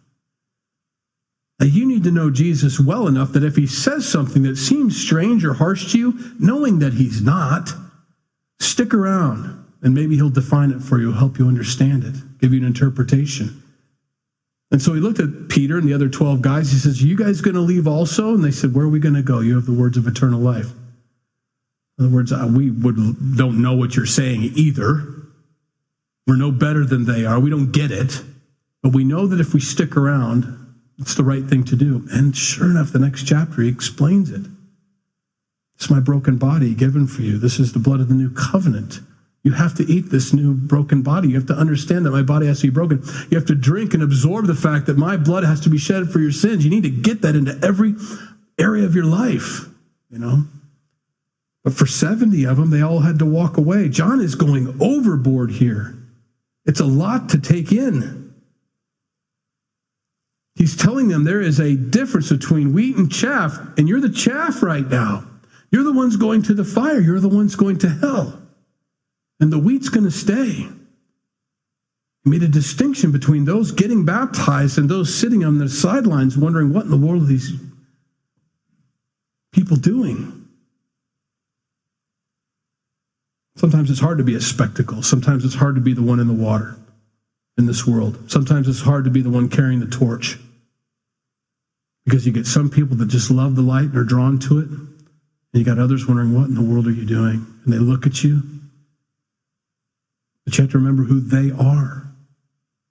Now, 1.60 1.65
you 1.65 1.86
need 1.86 2.06
to 2.06 2.12
know 2.12 2.32
Jesus 2.32 2.80
well 2.80 3.06
enough 3.06 3.34
that 3.34 3.43
if 3.43 3.58
he 3.58 3.67
says 3.67 4.08
something 4.08 4.43
that 4.43 4.56
seems 4.56 4.95
strange 4.95 5.43
or 5.43 5.56
harsh 5.56 5.91
to 5.91 6.00
you, 6.00 6.36
knowing 6.39 6.80
that 6.80 6.93
he's 6.93 7.21
not, 7.21 7.69
stick 8.62 8.93
around 8.93 9.65
and 9.82 9.93
maybe 9.93 10.15
he'll 10.15 10.30
define 10.30 10.71
it 10.71 10.82
for 10.82 11.00
you, 11.00 11.12
help 11.12 11.38
you 11.38 11.50
understand 11.50 12.06
it, 12.06 12.15
give 12.39 12.54
you 12.54 12.60
an 12.60 12.65
interpretation. 12.65 13.62
And 14.71 14.82
so 14.82 14.93
he 14.93 15.00
looked 15.00 15.19
at 15.19 15.50
Peter 15.50 15.78
and 15.78 15.88
the 15.88 15.93
other 15.93 16.10
12 16.10 16.41
guys. 16.41 16.71
He 16.71 16.78
says, 16.78 17.02
You 17.02 17.15
guys 17.15 17.41
going 17.41 17.56
to 17.56 17.62
leave 17.62 17.88
also? 17.88 18.34
And 18.34 18.43
they 18.43 18.52
said, 18.52 18.74
Where 18.74 18.86
are 18.86 18.89
we 18.89 19.00
going 19.00 19.15
to 19.15 19.21
go? 19.21 19.39
You 19.39 19.56
have 19.56 19.65
the 19.65 19.74
words 19.74 19.98
of 19.98 20.08
eternal 20.08 20.39
life. 20.39 20.71
In 21.98 22.06
other 22.06 22.13
words, 22.13 22.32
uh, 22.32 22.50
we 22.52 22.71
would, 22.71 23.38
don't 23.38 23.62
know 23.62 23.76
what 23.76 23.95
you're 23.95 24.06
saying 24.06 24.52
either. 24.56 25.06
We're 26.28 26.36
no 26.36 26.52
better 26.52 26.86
than 26.86 27.06
they 27.06 27.26
are. 27.26 27.39
We 27.39 27.50
don't 27.50 27.71
get 27.71 27.91
it. 27.91 28.21
But 28.82 28.93
we 28.93 29.04
know 29.04 29.28
that 29.28 29.39
if 29.39 29.54
we 29.54 29.60
stick 29.60 29.95
around, 29.95 30.76
it's 31.00 31.15
the 31.15 31.24
right 31.24 31.43
thing 31.43 31.63
to 31.65 31.76
do. 31.76 32.08
And 32.12 32.36
sure 32.36 32.69
enough, 32.69 32.91
the 32.91 33.00
next 33.00 33.24
chapter, 33.24 33.62
he 33.62 33.69
explains 33.69 34.32
it. 34.32 34.45
It's 35.76 35.89
my 35.89 36.00
broken 36.00 36.38
body 36.38 36.74
given 36.74 37.08
for 37.08 37.21
you. 37.21 37.38
This 37.38 37.60
is 37.60 37.74
the 37.74 37.80
blood 37.80 38.00
of 38.00 38.10
the 38.10 38.15
new 38.15 38.30
covenant. 38.32 39.00
You 39.45 39.51
have 39.51 39.75
to 39.75 39.84
eat 39.84 40.10
this 40.10 40.34
new 40.34 40.55
broken 40.55 41.03
body. 41.03 41.29
You 41.29 41.36
have 41.36 41.45
to 41.45 41.53
understand 41.53 42.03
that 42.08 42.12
my 42.12 42.23
body 42.23 42.47
has 42.47 42.62
to 42.62 42.67
be 42.67 42.73
broken. 42.73 43.03
You 43.29 43.38
have 43.38 43.45
to 43.45 43.53
drink 43.53 43.93
and 43.93 44.01
absorb 44.01 44.47
the 44.47 44.55
fact 44.55 44.88
that 44.88 44.97
my 44.97 45.17
blood 45.17 45.43
has 45.43 45.62
to 45.62 45.69
be 45.69 45.77
shed 45.77 46.10
for 46.10 46.17
your 46.19 46.31
sins. 46.31 46.65
You 46.65 46.71
need 46.71 46.81
to 46.81 46.89
get 46.89 47.21
that 47.21 47.36
into 47.36 47.55
every 47.63 47.93
area 48.58 48.86
of 48.86 48.95
your 48.95 49.05
life, 49.05 49.67
you 50.10 50.17
know? 50.17 50.45
But 51.63 51.75
for 51.75 51.86
70 51.86 52.43
of 52.45 52.58
them, 52.58 52.71
they 52.71 52.81
all 52.81 53.01
had 53.01 53.19
to 53.19 53.25
walk 53.27 53.58
away. 53.58 53.88
John 53.88 54.19
is 54.19 54.34
going 54.34 54.77
overboard 54.81 55.51
here. 55.51 55.95
It's 56.65 56.79
a 56.79 56.86
lot 56.86 57.29
to 57.29 57.39
take 57.39 57.71
in. 57.71 58.34
He's 60.55 60.75
telling 60.75 61.08
them 61.08 61.23
there 61.23 61.41
is 61.41 61.60
a 61.60 61.75
difference 61.75 62.31
between 62.31 62.73
wheat 62.73 62.97
and 62.97 63.12
chaff, 63.12 63.60
and 63.77 63.88
you're 63.88 64.01
the 64.01 64.10
chaff 64.10 64.63
right 64.63 64.88
now. 64.88 65.27
You're 65.69 65.84
the 65.84 65.93
ones 65.93 66.15
going 66.15 66.41
to 66.43 66.55
the 66.55 66.65
fire, 66.65 66.99
you're 66.99 67.19
the 67.19 67.29
ones 67.29 67.55
going 67.55 67.77
to 67.79 67.89
hell. 67.89 68.41
And 69.39 69.52
the 69.52 69.60
wheat's 69.60 69.89
going 69.89 70.06
to 70.06 70.12
stay. 70.12 70.67
He 72.24 72.30
made 72.30 72.43
a 72.43 72.48
distinction 72.48 73.12
between 73.12 73.45
those 73.45 73.71
getting 73.71 74.06
baptized 74.06 74.78
and 74.78 74.89
those 74.89 75.13
sitting 75.13 75.43
on 75.43 75.58
the 75.58 75.69
sidelines 75.69 76.38
wondering 76.38 76.74
what 76.74 76.86
in 76.86 76.91
the 76.91 76.98
world 76.98 77.24
are 77.24 77.26
these 77.26 77.52
people 79.56 79.78
doing? 79.78 80.48
Sometimes 83.56 83.89
it's 83.89 84.02
hard 84.02 84.17
to 84.17 84.24
be 84.24 84.36
a 84.36 84.41
spectacle. 84.41 85.02
Sometimes 85.02 85.45
it's 85.45 85.56
hard 85.56 85.76
to 85.76 85.82
be 85.82 85.93
the 85.93 86.04
one 86.04 86.19
in 86.19 86.28
the 86.28 86.34
water 86.34 86.76
in 87.58 87.65
this 87.65 87.88
world. 87.88 88.30
Sometimes 88.30 88.67
it's 88.67 88.82
hard 88.82 89.06
to 89.06 89.10
be 89.10 89.21
the 89.21 89.30
one 89.30 89.48
carrying 89.48 89.80
the 89.80 89.88
torch. 89.88 90.38
Because 92.04 92.28
you 92.28 92.34
get 92.34 92.45
some 92.45 92.69
people 92.69 92.98
that 92.98 93.08
just 93.08 93.32
love 93.32 93.56
the 93.56 93.62
light 93.62 93.86
and 93.86 93.98
are 93.98 94.04
drawn 94.04 94.38
to 94.39 94.60
it. 94.60 94.67
And 94.67 94.89
you 95.54 95.63
got 95.63 95.80
others 95.80 96.06
wondering, 96.06 96.34
what 96.34 96.50
in 96.50 96.56
the 96.56 96.62
world 96.62 96.86
are 96.86 96.91
you 96.91 97.06
doing? 97.06 97.45
And 97.63 97.74
they 97.74 97.80
look 97.80 98.06
at 98.06 98.24
you. 98.24 98.43
But 100.45 100.58
you 100.58 100.63
have 100.63 100.71
to 100.71 100.77
remember 100.77 101.03
who 101.03 101.19
they 101.19 101.51
are. 101.51 102.05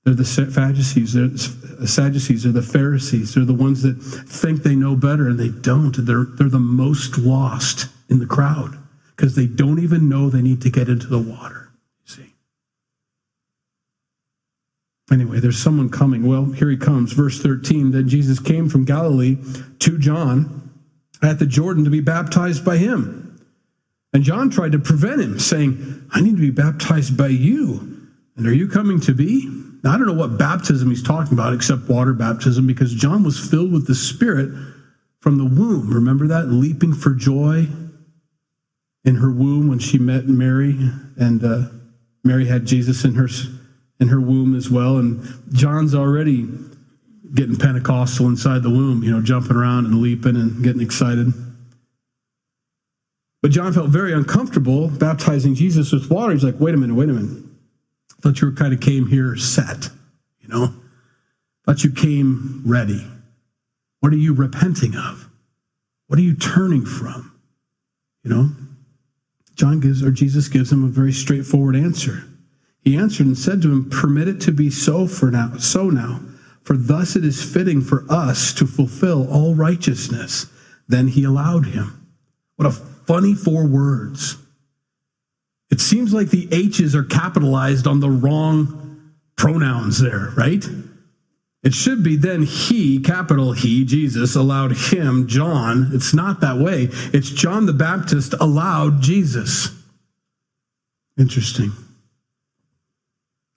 They're 0.05 0.15
the 0.15 0.25
Sadducees. 0.25 1.15
They're 1.15 1.29
the 1.29 1.89
Sadducees. 1.89 2.43
They're 2.43 2.53
the 2.53 2.63
Pharisees. 2.63 3.35
They're 3.35 3.45
the 3.45 3.55
ones 3.55 3.83
that 3.83 3.95
think 3.95 4.63
they 4.63 4.77
know 4.77 4.97
better 4.97 5.29
and 5.29 5.39
they 5.39 5.49
don't. 5.49 5.95
They're, 5.97 6.25
they're 6.25 6.49
the 6.49 6.59
most 6.59 7.17
lost 7.17 7.87
in 8.11 8.19
the 8.19 8.27
crowd 8.27 8.77
because 9.17 9.35
they 9.35 9.47
don't 9.47 9.79
even 9.79 10.09
know 10.09 10.29
they 10.29 10.43
need 10.43 10.61
to 10.63 10.71
get 10.71 10.89
into 10.89 11.07
the 11.07 11.19
water. 11.19 11.71
See? 12.05 12.35
Anyway, 15.11 15.41
there's 15.41 15.63
someone 15.63 15.89
coming. 15.89 16.27
Well, 16.27 16.45
here 16.47 16.69
he 16.69 16.77
comes. 16.77 17.13
Verse 17.13 17.41
13. 17.41 17.93
Then 17.93 18.09
Jesus 18.09 18.39
came 18.39 18.69
from 18.69 18.85
Galilee 18.85 19.39
to 19.79 19.99
John 19.99 20.71
at 21.23 21.39
the 21.39 21.47
Jordan 21.47 21.85
to 21.85 21.91
be 21.91 22.01
baptized 22.01 22.63
by 22.63 22.77
him. 22.77 23.34
And 24.15 24.23
John 24.23 24.49
tried 24.49 24.73
to 24.73 24.79
prevent 24.79 25.21
him, 25.21 25.39
saying, 25.41 26.09
I 26.13 26.21
need 26.21 26.37
to 26.37 26.41
be 26.41 26.51
baptized 26.51 27.17
by 27.17 27.27
you. 27.27 28.09
And 28.37 28.47
are 28.47 28.55
you 28.55 28.69
coming 28.69 29.01
to 29.01 29.13
be? 29.13 29.47
Now, 29.83 29.93
I 29.93 29.99
don't 29.99 30.07
know 30.07 30.15
what 30.15 30.39
baptism 30.39 30.89
he's 30.89 31.03
talking 31.03 31.35
about 31.35 31.53
except 31.53 31.89
water 31.89 32.15
baptism 32.15 32.67
because 32.67 32.95
John 32.95 33.25
was 33.25 33.39
filled 33.39 33.73
with 33.73 33.87
the 33.87 33.95
Spirit 33.95 34.51
from 35.21 35.37
the 35.37 35.45
womb. 35.45 35.93
Remember 35.93 36.29
that? 36.29 36.47
Leaping 36.49 36.95
for 36.95 37.11
joy 37.11 37.67
in 39.05 39.17
her 39.17 39.31
womb 39.31 39.69
when 39.69 39.79
she 39.79 39.99
met 39.99 40.27
Mary, 40.27 40.79
and 41.19 41.45
uh, 41.45 41.69
Mary 42.23 42.47
had 42.47 42.65
Jesus 42.65 43.05
in 43.05 43.15
her 43.15 43.29
in 44.01 44.09
her 44.09 44.21
womb 44.21 44.57
as 44.57 44.71
well. 44.71 44.97
And 44.97 45.23
John's 45.53 45.95
already 45.95 46.49
getting 47.35 47.57
Pentecostal 47.57 48.27
inside 48.27 48.63
the 48.63 48.71
womb, 48.71 49.03
you 49.03 49.11
know, 49.11 49.21
jumping 49.21 49.57
around 49.57 49.87
and 49.87 50.01
leaping 50.01 50.37
and 50.37 50.63
getting 50.63 50.81
excited. 50.81 51.33
But 53.45 53.51
John 53.51 53.75
felt 53.75 53.91
very 53.91 54.15
uncomfortable 54.15 54.89
baptizing 54.89 55.55
Jesus 55.55 55.93
with 55.93 56.11
water. 56.11 56.33
He's 56.33 56.43
like, 56.43 56.59
wait 56.59 56.75
a 56.75 56.79
minute, 56.79 56.97
wait 56.97 57.11
a 57.11 57.13
minute. 57.13 57.45
I 58.11 58.23
thought 58.23 58.41
you 58.41 58.51
kind 58.53 58.73
of 58.73 58.81
came 58.81 59.07
here 59.07 59.37
set, 59.37 59.91
you 60.41 60.49
know? 60.49 60.73
I 60.73 61.65
thought 61.67 61.85
you 61.85 61.93
came 61.93 62.63
ready. 62.65 63.07
What 64.01 64.15
are 64.15 64.17
you 64.17 64.33
repenting 64.33 64.97
of? 64.97 65.29
What 66.07 66.19
are 66.19 66.23
you 66.23 66.35
turning 66.35 66.87
from? 66.87 67.39
You 68.23 68.31
know? 68.31 68.49
John 69.57 69.79
gives, 69.79 70.03
or 70.03 70.11
Jesus 70.11 70.49
gives 70.49 70.73
him 70.73 70.83
a 70.83 70.89
very 70.89 71.13
straightforward 71.13 71.77
answer. 71.77 72.25
He 72.81 72.97
answered 72.97 73.27
and 73.27 73.37
said 73.37 73.61
to 73.61 73.71
him, 73.71 73.91
Permit 73.91 74.27
it 74.27 74.41
to 74.41 74.53
be 74.53 74.71
so 74.71 75.07
for 75.07 75.31
now, 75.31 75.59
so 75.59 75.91
now, 75.91 76.23
for 76.63 76.79
thus 76.79 77.15
it 77.15 77.27
is 77.27 77.45
fitting 77.45 77.83
for 77.83 78.07
us 78.09 78.55
to 78.55 78.67
fulfill 78.67 79.31
all 79.31 79.55
righteousness. 79.55 80.47
Then 80.89 81.09
he 81.09 81.25
allowed 81.25 81.67
him. 81.67 82.09
What 82.57 82.69
a 82.69 82.94
funny 83.07 83.35
four 83.35 83.67
words. 83.67 84.37
It 85.71 85.81
seems 85.81 86.13
like 86.13 86.31
the 86.31 86.49
H's 86.53 86.95
are 86.95 87.05
capitalized 87.05 87.87
on 87.87 88.01
the 88.01 88.11
wrong 88.11 89.13
pronouns 89.37 90.01
there, 90.01 90.33
right? 90.37 90.65
It 91.65 91.73
should 91.73 92.05
be 92.05 92.17
then 92.17 92.43
he, 92.43 93.01
capital 93.01 93.53
He, 93.53 93.85
Jesus, 93.85 94.37
allowed 94.37 94.77
him, 94.77 95.27
John. 95.27 95.91
It's 95.93 96.13
not 96.13 96.41
that 96.43 96.59
way. 96.59 96.89
It's 97.13 97.31
John 97.31 97.65
the 97.65 97.73
Baptist 97.73 98.35
allowed 98.39 99.01
Jesus. 99.01 99.71
Interesting. 101.19 101.73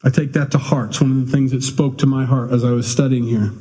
I 0.04 0.10
take 0.10 0.34
that 0.34 0.52
to 0.52 0.58
heart. 0.58 0.92
It's 0.92 1.02
one 1.02 1.12
of 1.12 1.26
the 1.26 1.32
things 1.32 1.52
that 1.52 1.64
spoke 1.64 1.98
to 1.98 2.06
my 2.06 2.24
heart 2.24 2.52
as 2.52 2.64
I 2.64 2.72
was 2.72 2.90
studying 2.90 3.24
here. 3.26 3.52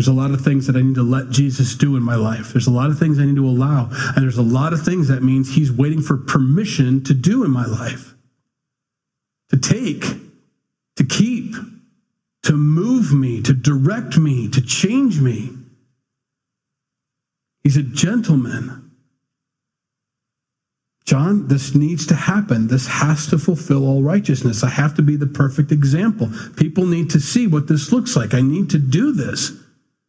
There's 0.00 0.08
a 0.08 0.14
lot 0.14 0.30
of 0.30 0.40
things 0.40 0.66
that 0.66 0.76
I 0.76 0.80
need 0.80 0.94
to 0.94 1.02
let 1.02 1.28
Jesus 1.28 1.74
do 1.74 1.94
in 1.94 2.02
my 2.02 2.14
life. 2.14 2.54
There's 2.54 2.66
a 2.66 2.70
lot 2.70 2.88
of 2.88 2.98
things 2.98 3.18
I 3.18 3.26
need 3.26 3.36
to 3.36 3.46
allow. 3.46 3.90
And 4.16 4.24
there's 4.24 4.38
a 4.38 4.42
lot 4.42 4.72
of 4.72 4.82
things 4.82 5.08
that 5.08 5.22
means 5.22 5.54
he's 5.54 5.70
waiting 5.70 6.00
for 6.00 6.16
permission 6.16 7.04
to 7.04 7.12
do 7.12 7.44
in 7.44 7.50
my 7.50 7.66
life, 7.66 8.14
to 9.50 9.58
take, 9.58 10.06
to 10.96 11.04
keep, 11.04 11.54
to 12.44 12.54
move 12.54 13.12
me, 13.12 13.42
to 13.42 13.52
direct 13.52 14.16
me, 14.16 14.48
to 14.48 14.62
change 14.62 15.20
me. 15.20 15.50
He's 17.62 17.76
a 17.76 17.82
gentleman. 17.82 18.92
John, 21.04 21.46
this 21.48 21.74
needs 21.74 22.06
to 22.06 22.14
happen. 22.14 22.68
This 22.68 22.86
has 22.86 23.26
to 23.26 23.38
fulfill 23.38 23.86
all 23.86 24.02
righteousness. 24.02 24.64
I 24.64 24.70
have 24.70 24.94
to 24.94 25.02
be 25.02 25.16
the 25.16 25.26
perfect 25.26 25.70
example. 25.70 26.30
People 26.56 26.86
need 26.86 27.10
to 27.10 27.20
see 27.20 27.46
what 27.46 27.68
this 27.68 27.92
looks 27.92 28.16
like. 28.16 28.32
I 28.32 28.40
need 28.40 28.70
to 28.70 28.78
do 28.78 29.12
this. 29.12 29.59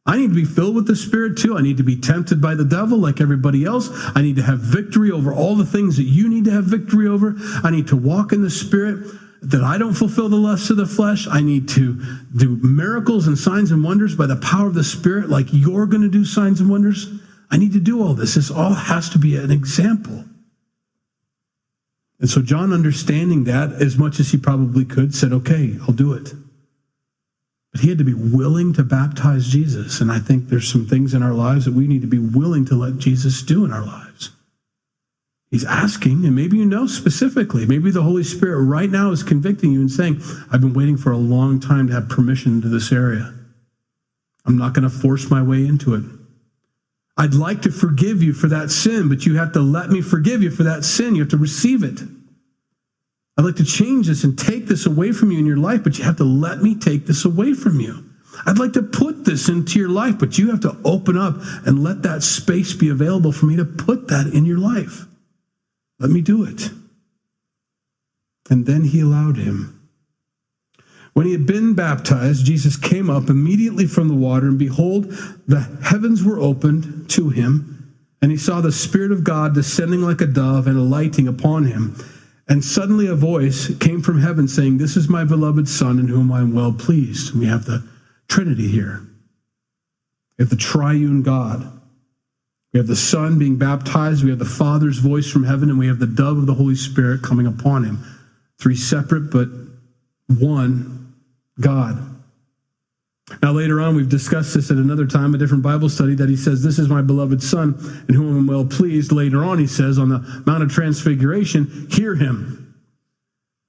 I 0.06 0.18
need 0.18 0.30
to 0.30 0.36
be 0.36 0.46
filled 0.46 0.76
with 0.76 0.88
the 0.88 0.96
Spirit 0.96 1.38
too. 1.38 1.56
I 1.58 1.62
need 1.62 1.78
to 1.78 1.84
be 1.84 1.96
tempted 1.96 2.42
by 2.42 2.56
the 2.56 2.66
devil 2.66 2.98
like 2.98 3.22
everybody 3.22 3.66
else. 3.66 3.90
I 4.16 4.22
need 4.22 4.36
to 4.38 4.42
have 4.42 4.60
victory 4.60 5.12
over 5.12 5.32
all 5.32 5.56
the 5.56 5.66
things 5.66 5.98
that 5.98 6.04
you 6.04 6.28
need 6.28 6.46
to 6.46 6.52
have 6.52 6.66
victory 6.66 7.08
over. 7.08 7.36
I 7.64 7.70
need 7.70 7.88
to 7.88 7.96
walk 7.96 8.34
in 8.34 8.42
the 8.42 8.50
Spirit 8.50 9.06
that 9.44 9.64
I 9.64 9.78
don't 9.78 9.94
fulfill 9.94 10.30
the 10.30 10.38
lusts 10.38 10.70
of 10.70 10.78
the 10.78 10.86
flesh. 10.86 11.28
I 11.28 11.42
need 11.42 11.68
to 11.70 12.02
do 12.36 12.58
miracles 12.62 13.28
and 13.28 13.38
signs 13.38 13.72
and 13.72 13.84
wonders 13.84 14.16
by 14.16 14.26
the 14.26 14.36
power 14.38 14.68
of 14.68 14.74
the 14.74 14.84
Spirit 14.84 15.30
like 15.30 15.48
you're 15.52 15.86
going 15.86 16.04
to 16.04 16.10
do 16.10 16.26
signs 16.26 16.62
and 16.62 16.70
wonders. 16.70 17.08
I 17.52 17.58
need 17.58 17.74
to 17.74 17.80
do 17.80 18.02
all 18.02 18.14
this. 18.14 18.36
This 18.36 18.50
all 18.50 18.74
has 18.74 19.10
to 19.10 19.20
be 19.20 19.36
an 19.36 19.52
example. 19.52 20.26
And 22.20 22.30
so 22.30 22.42
John, 22.42 22.72
understanding 22.72 23.46
that 23.46 23.74
as 23.74 23.98
much 23.98 24.20
as 24.20 24.32
he 24.32 24.38
probably 24.38 24.86
could, 24.86 25.14
said, 25.14 25.34
okay, 25.34 25.78
I'll 25.82 25.94
do 25.94 26.14
it. 26.14 26.34
But 27.72 27.82
he 27.82 27.90
had 27.90 27.98
to 28.00 28.04
be 28.04 28.14
willing 28.14 28.74
to 28.74 28.84
baptize 28.84 29.48
Jesus. 29.48 30.02
And 30.02 30.12
I 30.12 30.20
think 30.20 30.50
there's 30.50 30.70
some 30.70 30.86
things 30.86 31.14
in 31.14 31.24
our 31.24 31.34
lives 31.34 31.66
that 31.66 31.74
we 31.74 31.88
need 31.88 32.02
to 32.02 32.08
be 32.08 32.20
willing 32.20 32.66
to 32.66 32.76
let 32.76 32.98
Jesus 32.98 33.42
do 33.42 33.64
in 33.64 33.72
our 33.72 33.86
lives. 33.86 34.32
He's 35.52 35.66
asking, 35.66 36.26
and 36.26 36.36
maybe 36.36 36.58
you 36.58 36.66
know 36.66 36.88
specifically, 36.88 37.66
maybe 37.66 37.92
the 37.92 38.04
Holy 38.04 38.24
Spirit 38.24 38.64
right 38.64 38.90
now 38.90 39.12
is 39.12 39.22
convicting 39.22 39.74
you 39.74 39.82
and 39.82 39.92
saying, 39.92 40.22
I've 40.50 40.62
been 40.62 40.74
waiting 40.74 40.96
for 40.96 41.12
a 41.12 41.18
long 41.18 41.60
time 41.60 41.88
to 41.88 41.94
have 41.94 42.08
permission 42.08 42.62
to 42.62 42.70
this 42.70 42.92
area. 42.92 43.34
I'm 44.46 44.58
not 44.58 44.74
going 44.74 44.84
to 44.84 44.90
force 44.90 45.30
my 45.30 45.44
way 45.44 45.66
into 45.66 45.94
it. 45.94 46.04
I'd 47.18 47.34
like 47.34 47.62
to 47.64 47.72
forgive 47.72 48.24
you 48.24 48.32
for 48.32 48.48
that 48.48 48.72
sin, 48.72 49.10
but 49.10 49.26
you 49.26 49.36
have 49.36 49.52
to 49.52 49.60
let 49.60 49.90
me 49.90 50.02
forgive 50.02 50.42
you 50.42 50.50
for 50.50 50.64
that 50.64 50.86
sin. 50.86 51.16
You 51.16 51.24
have 51.24 51.32
to 51.32 51.38
receive 51.38 51.84
it. 51.84 52.00
I'd 53.38 53.46
like 53.46 53.56
to 53.56 53.66
change 53.66 54.08
this 54.08 54.24
and 54.24 54.38
take 54.38 54.68
this 54.68 54.86
away 54.86 55.12
from 55.12 55.32
you 55.32 55.40
in 55.40 55.46
your 55.46 55.58
life, 55.58 55.84
but 55.84 55.98
you 55.98 56.04
have 56.04 56.18
to 56.18 56.24
let 56.24 56.62
me 56.62 56.76
take 56.76 57.06
this 57.06 57.26
away 57.26 57.54
from 57.54 57.80
you. 57.80 58.04
I'd 58.46 58.60
like 58.60 58.74
to 58.74 58.84
put 58.84 59.26
this 59.26 59.50
into 59.50 59.80
your 59.80 59.90
life, 59.90 60.20
but 60.20 60.38
you 60.38 60.52
have 60.52 60.62
to 60.62 60.78
open 60.84 61.18
up 61.18 61.36
and 61.66 61.84
let 61.84 62.04
that 62.04 62.24
space 62.24 62.74
be 62.74 62.90
available 62.90 63.32
for 63.32 63.46
me 63.46 63.56
to 63.58 63.66
put 63.66 64.08
that 64.08 64.28
in 64.28 64.46
your 64.46 64.58
life. 64.58 65.06
Let 66.00 66.10
me 66.10 66.22
do 66.22 66.44
it. 66.44 66.72
And 68.50 68.66
then 68.66 68.84
he 68.84 69.02
allowed 69.02 69.38
him. 69.38 69.78
When 71.14 71.26
he 71.26 71.34
had 71.34 71.46
been 71.46 71.74
baptized, 71.74 72.46
Jesus 72.46 72.78
came 72.78 73.10
up 73.10 73.30
immediately 73.30 73.86
from 73.86 74.08
the 74.08 74.16
water, 74.16 74.48
and 74.48 74.58
behold, 74.58 75.12
the 75.48 75.60
heavens 75.84 76.24
were 76.24 76.40
opened 76.40 77.10
to 77.12 77.30
him, 77.30 77.98
and 78.22 78.32
he 78.32 78.38
saw 78.38 78.62
the 78.62 78.72
Spirit 78.72 79.12
of 79.12 79.24
God 79.24 79.54
descending 79.54 80.02
like 80.02 80.22
a 80.22 80.28
dove 80.28 80.68
and 80.68 80.78
alighting 80.78 81.28
upon 81.28 81.66
him. 81.66 81.96
And 82.52 82.66
suddenly 82.66 83.08
a 83.08 83.16
voice 83.16 83.74
came 83.78 84.02
from 84.02 84.20
heaven 84.20 84.46
saying, 84.46 84.78
This 84.78 84.98
is 84.98 85.08
my 85.08 85.24
beloved 85.24 85.70
Son, 85.70 86.00
in 86.00 86.10
whom 86.10 86.34
I 86.34 86.40
am 86.40 86.54
well 86.54 86.74
pleased. 86.74 87.34
We 87.34 87.46
have 87.46 87.64
the 87.64 87.88
Trinity 88.28 88.68
here. 88.68 89.08
We 90.38 90.44
have 90.44 90.50
the 90.50 90.58
triune 90.58 91.22
God. 91.22 91.80
We 92.74 92.80
have 92.80 92.88
the 92.88 92.96
Son 92.98 93.40
being 93.40 93.56
baptized. 93.56 94.26
We 94.26 94.32
have 94.32 94.40
the 94.40 94.44
Father's 94.44 94.98
voice 94.98 95.32
from 95.32 95.46
heaven, 95.46 95.70
and 95.70 95.80
we 95.80 95.88
have 95.88 96.00
the 96.00 96.06
dove 96.06 96.40
of 96.40 96.46
the 96.46 96.54
Holy 96.54 96.76
Spirit 96.76 97.22
coming 97.22 97.48
upon 97.48 97.86
him. 97.86 98.04
Three 98.60 98.76
separate 98.76 99.32
but 99.32 99.48
one 100.28 101.14
God. 101.62 102.11
Now, 103.42 103.52
later 103.52 103.82
on, 103.82 103.96
we've 103.96 104.10
discussed 104.10 104.54
this 104.54 104.72
at 104.72 104.78
another 104.78 105.06
time, 105.06 105.34
a 105.34 105.38
different 105.38 105.64
Bible 105.64 105.90
study, 105.90 106.16
that 106.16 106.30
he 106.30 106.36
says, 106.36 106.64
This 106.64 106.80
is 106.80 106.90
my 106.90 107.02
beloved 107.02 107.42
Son, 107.42 108.06
in 108.08 108.16
whom 108.16 108.38
I'm 108.38 108.48
well 108.48 108.66
pleased. 108.66 109.12
Later 109.12 109.44
on, 109.44 109.60
he 109.60 109.68
says, 109.68 109.98
on 109.98 110.10
the 110.10 110.44
Mount 110.46 110.64
of 110.64 110.72
Transfiguration, 110.72 111.88
hear 111.90 112.16
him. 112.16 112.62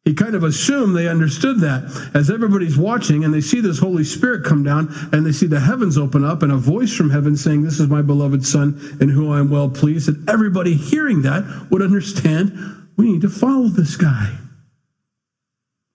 He 0.04 0.14
kind 0.14 0.34
of 0.34 0.42
assumed 0.42 0.96
they 0.96 1.06
understood 1.06 1.60
that 1.60 2.10
as 2.12 2.28
everybody's 2.28 2.76
watching 2.76 3.24
and 3.24 3.32
they 3.32 3.40
see 3.40 3.60
this 3.60 3.78
Holy 3.78 4.02
Spirit 4.02 4.44
come 4.44 4.64
down 4.64 4.92
and 5.12 5.24
they 5.24 5.30
see 5.30 5.46
the 5.46 5.60
heavens 5.60 5.96
open 5.96 6.24
up 6.24 6.42
and 6.42 6.50
a 6.50 6.56
voice 6.56 6.92
from 6.92 7.10
heaven 7.10 7.36
saying, 7.36 7.62
This 7.62 7.78
is 7.78 7.88
my 7.88 8.02
beloved 8.02 8.44
Son, 8.44 8.98
in 9.00 9.08
whom 9.08 9.30
I 9.30 9.38
am 9.38 9.48
well 9.48 9.70
pleased, 9.70 10.08
that 10.08 10.28
everybody 10.28 10.74
hearing 10.74 11.22
that 11.22 11.68
would 11.70 11.82
understand 11.82 12.52
we 12.96 13.12
need 13.12 13.22
to 13.22 13.28
follow 13.28 13.68
this 13.68 13.96
guy. 13.96 14.36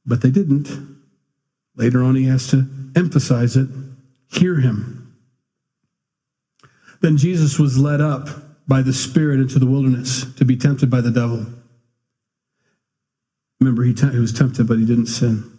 But 0.06 0.22
they 0.22 0.32
didn't. 0.32 0.70
Later 1.76 2.02
on, 2.02 2.16
he 2.16 2.26
has 2.26 2.48
to 2.48 2.66
emphasize 2.98 3.56
it 3.56 3.70
hear 4.30 4.60
him. 4.60 5.16
Then 7.02 7.18
Jesus 7.18 7.60
was 7.60 7.78
led 7.78 8.02
up 8.02 8.28
by 8.68 8.82
the 8.82 8.94
Spirit 8.94 9.40
into 9.40 9.60
the 9.60 9.66
wilderness 9.66 10.26
to 10.36 10.46
be 10.46 10.58
tempted 10.58 10.90
by 10.90 11.02
the 11.02 11.12
devil. 11.12 11.46
Remember, 13.60 13.84
he, 13.84 13.94
he 13.94 14.20
was 14.20 14.34
tempted, 14.34 14.68
but 14.68 14.78
he 14.78 14.86
didn't 14.86 15.08
sin. 15.08 15.58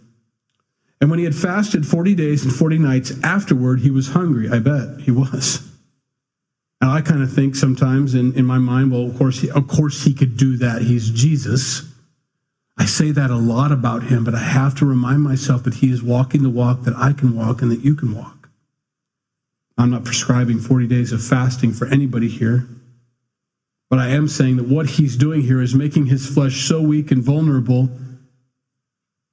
And 1.01 1.09
when 1.09 1.19
he 1.19 1.25
had 1.25 1.35
fasted 1.35 1.87
40 1.87 2.13
days 2.15 2.43
and 2.43 2.53
40 2.53 2.77
nights 2.77 3.13
afterward, 3.23 3.79
he 3.79 3.89
was 3.89 4.09
hungry. 4.09 4.49
I 4.49 4.59
bet 4.59 5.01
he 5.01 5.11
was. 5.11 5.65
And 6.81 6.91
I 6.91 7.01
kind 7.01 7.21
of 7.21 7.31
think 7.31 7.55
sometimes 7.55 8.15
in, 8.15 8.33
in 8.35 8.45
my 8.45 8.57
mind, 8.57 8.91
well, 8.91 9.05
of 9.05 9.17
course, 9.17 9.39
he, 9.39 9.49
of 9.49 9.67
course 9.67 10.03
he 10.03 10.13
could 10.13 10.37
do 10.37 10.57
that. 10.57 10.81
He's 10.81 11.09
Jesus. 11.09 11.88
I 12.79 12.85
say 12.85 13.11
that 13.11 13.29
a 13.29 13.35
lot 13.35 13.73
about 13.73 14.03
him, 14.03 14.23
but 14.23 14.33
I 14.33 14.39
have 14.39 14.73
to 14.75 14.85
remind 14.85 15.21
myself 15.21 15.63
that 15.63 15.75
he 15.75 15.91
is 15.91 16.01
walking 16.01 16.43
the 16.43 16.49
walk 16.49 16.83
that 16.83 16.95
I 16.95 17.11
can 17.11 17.35
walk 17.35 17.61
and 17.61 17.69
that 17.69 17.83
you 17.83 17.93
can 17.93 18.15
walk. 18.15 18.49
I'm 19.77 19.91
not 19.91 20.05
prescribing 20.05 20.59
40 20.59 20.87
days 20.87 21.11
of 21.11 21.21
fasting 21.21 21.73
for 21.73 21.87
anybody 21.87 22.29
here, 22.29 22.67
but 23.89 23.99
I 23.99 24.09
am 24.09 24.29
saying 24.29 24.57
that 24.57 24.67
what 24.67 24.91
he's 24.91 25.17
doing 25.17 25.41
here 25.41 25.61
is 25.61 25.75
making 25.75 26.05
his 26.05 26.25
flesh 26.25 26.67
so 26.67 26.81
weak 26.81 27.11
and 27.11 27.21
vulnerable 27.21 27.89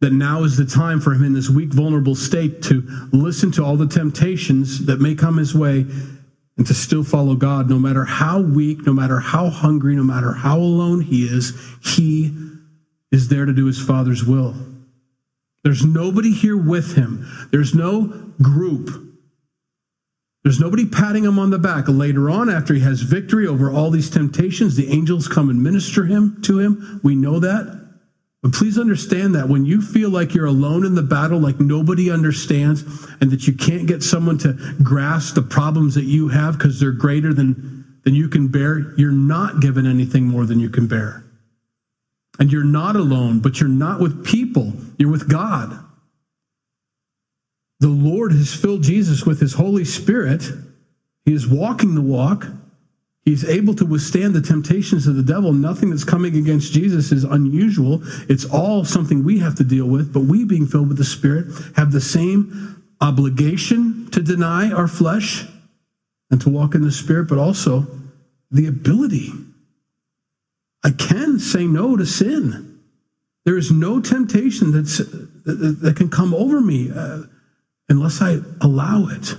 that 0.01 0.13
now 0.13 0.43
is 0.43 0.57
the 0.57 0.67
time 0.67 1.01
for 1.01 1.15
him 1.15 1.23
in 1.23 1.33
this 1.33 1.49
weak, 1.49 1.73
vulnerable 1.73 2.17
state 2.17 2.63
to 2.63 2.87
listen 3.13 3.53
to 3.53 3.65
all 3.65 3.77
the 3.77 3.87
temptations 3.87 4.87
that 4.87 5.01
may 5.01 5.15
come 5.15 5.37
his 5.37 5.55
way 5.55 5.87
and 6.59 6.67
to 6.67 6.75
still 6.75 7.05
follow 7.05 7.37
God, 7.37 7.71
no 7.71 7.79
matter 7.79 8.05
how 8.05 8.41
weak, 8.41 8.87
no 8.87 8.93
matter 8.93 9.21
how 9.21 9.51
hungry, 9.51 9.95
no 9.95 10.03
matter 10.03 10.33
how 10.33 10.59
alone 10.59 11.01
he 11.01 11.25
is, 11.25 11.53
he 11.83 12.37
is 13.13 13.29
there 13.29 13.45
to 13.45 13.53
do 13.53 13.67
his 13.67 13.81
Father's 13.81 14.25
will. 14.25 14.55
There's 15.65 15.85
nobody 15.85 16.33
here 16.33 16.57
with 16.57 16.95
him, 16.95 17.27
there's 17.51 17.75
no 17.75 18.33
group. 18.41 19.03
There's 20.45 20.61
nobody 20.61 20.87
patting 20.87 21.25
him 21.25 21.41
on 21.41 21.51
the 21.51 21.59
back. 21.59 21.89
Later 21.89 22.31
on, 22.31 22.49
after 22.49 22.73
he 22.73 22.79
has 22.79 23.01
victory 23.01 23.49
over 23.49 23.69
all 23.69 23.91
these 23.91 24.09
temptations, 24.09 24.77
the 24.77 24.93
angels 24.93 25.27
come 25.27 25.51
and 25.51 25.61
minister 25.61 26.05
him 26.05 26.41
to 26.43 26.61
him. 26.61 27.01
We 27.03 27.17
know 27.17 27.41
that. 27.41 27.85
But 28.45 28.53
please 28.53 28.79
understand 28.79 29.35
that 29.35 29.49
when 29.49 29.67
you 29.67 29.83
feel 29.83 30.09
like 30.09 30.37
you're 30.37 30.47
alone 30.47 30.87
in 30.87 30.95
the 30.95 31.03
battle, 31.03 31.41
like 31.41 31.59
nobody 31.59 32.13
understands, 32.13 32.85
and 33.21 33.33
that 33.33 33.49
you 33.49 33.55
can't 33.55 33.89
get 33.89 34.05
someone 34.05 34.39
to 34.39 34.53
grasp 34.85 35.35
the 35.35 35.43
problems 35.43 35.97
that 35.97 36.05
you 36.05 36.29
have 36.29 36.57
because 36.57 36.79
they're 36.79 36.93
greater 36.93 37.35
than, 37.35 38.01
than 38.05 38.15
you 38.15 38.29
can 38.29 38.47
bear, 38.47 38.95
you're 38.97 39.11
not 39.11 39.61
given 39.61 39.85
anything 39.85 40.29
more 40.29 40.47
than 40.47 40.61
you 40.61 40.71
can 40.71 40.87
bear. 40.87 41.26
And 42.39 42.53
you're 42.53 42.65
not 42.65 42.97
alone, 42.97 43.41
but 43.41 43.61
you're 43.61 43.69
not 43.69 44.01
with 44.01 44.25
people, 44.25 44.73
you're 44.99 45.11
with 45.11 45.29
God. 45.29 45.79
The 47.81 47.89
Lord 47.89 48.33
has 48.33 48.55
filled 48.55 48.83
Jesus 48.83 49.25
with 49.25 49.41
his 49.41 49.55
Holy 49.55 49.85
Spirit. 49.85 50.43
He 51.25 51.35
is 51.35 51.47
walking 51.47 51.95
the 51.95 52.03
walk. 52.03 52.47
He's 53.25 53.45
able 53.45 53.75
to 53.75 53.85
withstand 53.85 54.35
the 54.35 54.41
temptations 54.41 55.07
of 55.07 55.17
the 55.17 55.23
devil. 55.23 55.53
Nothing 55.53 55.91
that's 55.91 56.05
coming 56.05 56.37
against 56.37 56.73
Jesus 56.73 57.11
is 57.13 57.25
unusual. 57.25 58.01
It's 58.31 58.45
all 58.45 58.85
something 58.85 59.25
we 59.25 59.41
have 59.41 59.57
to 59.57 59.65
deal 59.65 59.87
with. 59.87 60.13
But 60.13 60.21
we, 60.21 60.45
being 60.45 60.67
filled 60.67 60.89
with 60.89 60.97
the 60.97 61.05
Spirit, 61.05 61.47
have 61.77 61.93
the 61.93 62.01
same 62.01 62.85
obligation 63.01 64.09
to 64.13 64.23
deny 64.23 64.71
our 64.71 64.89
flesh 64.89 65.45
and 66.31 66.41
to 66.41 66.49
walk 66.49 66.75
in 66.75 66.83
the 66.83 66.93
Spirit, 66.93 67.29
but 67.29 67.39
also 67.39 67.87
the 68.51 68.69
ability 68.69 69.33
I 70.87 70.93
can 70.93 71.41
say 71.41 71.67
no 71.67 71.97
to 71.97 72.07
sin. 72.07 72.79
There 73.45 73.59
is 73.59 73.73
no 73.73 74.01
temptation 74.01 74.71
that's, 74.71 74.99
that, 74.99 75.79
that 75.83 75.97
can 75.97 76.09
come 76.09 76.33
over 76.33 76.61
me 76.61 76.93
uh, 76.95 77.23
unless 77.89 78.23
I 78.23 78.39
allow 78.61 79.09
it. 79.09 79.35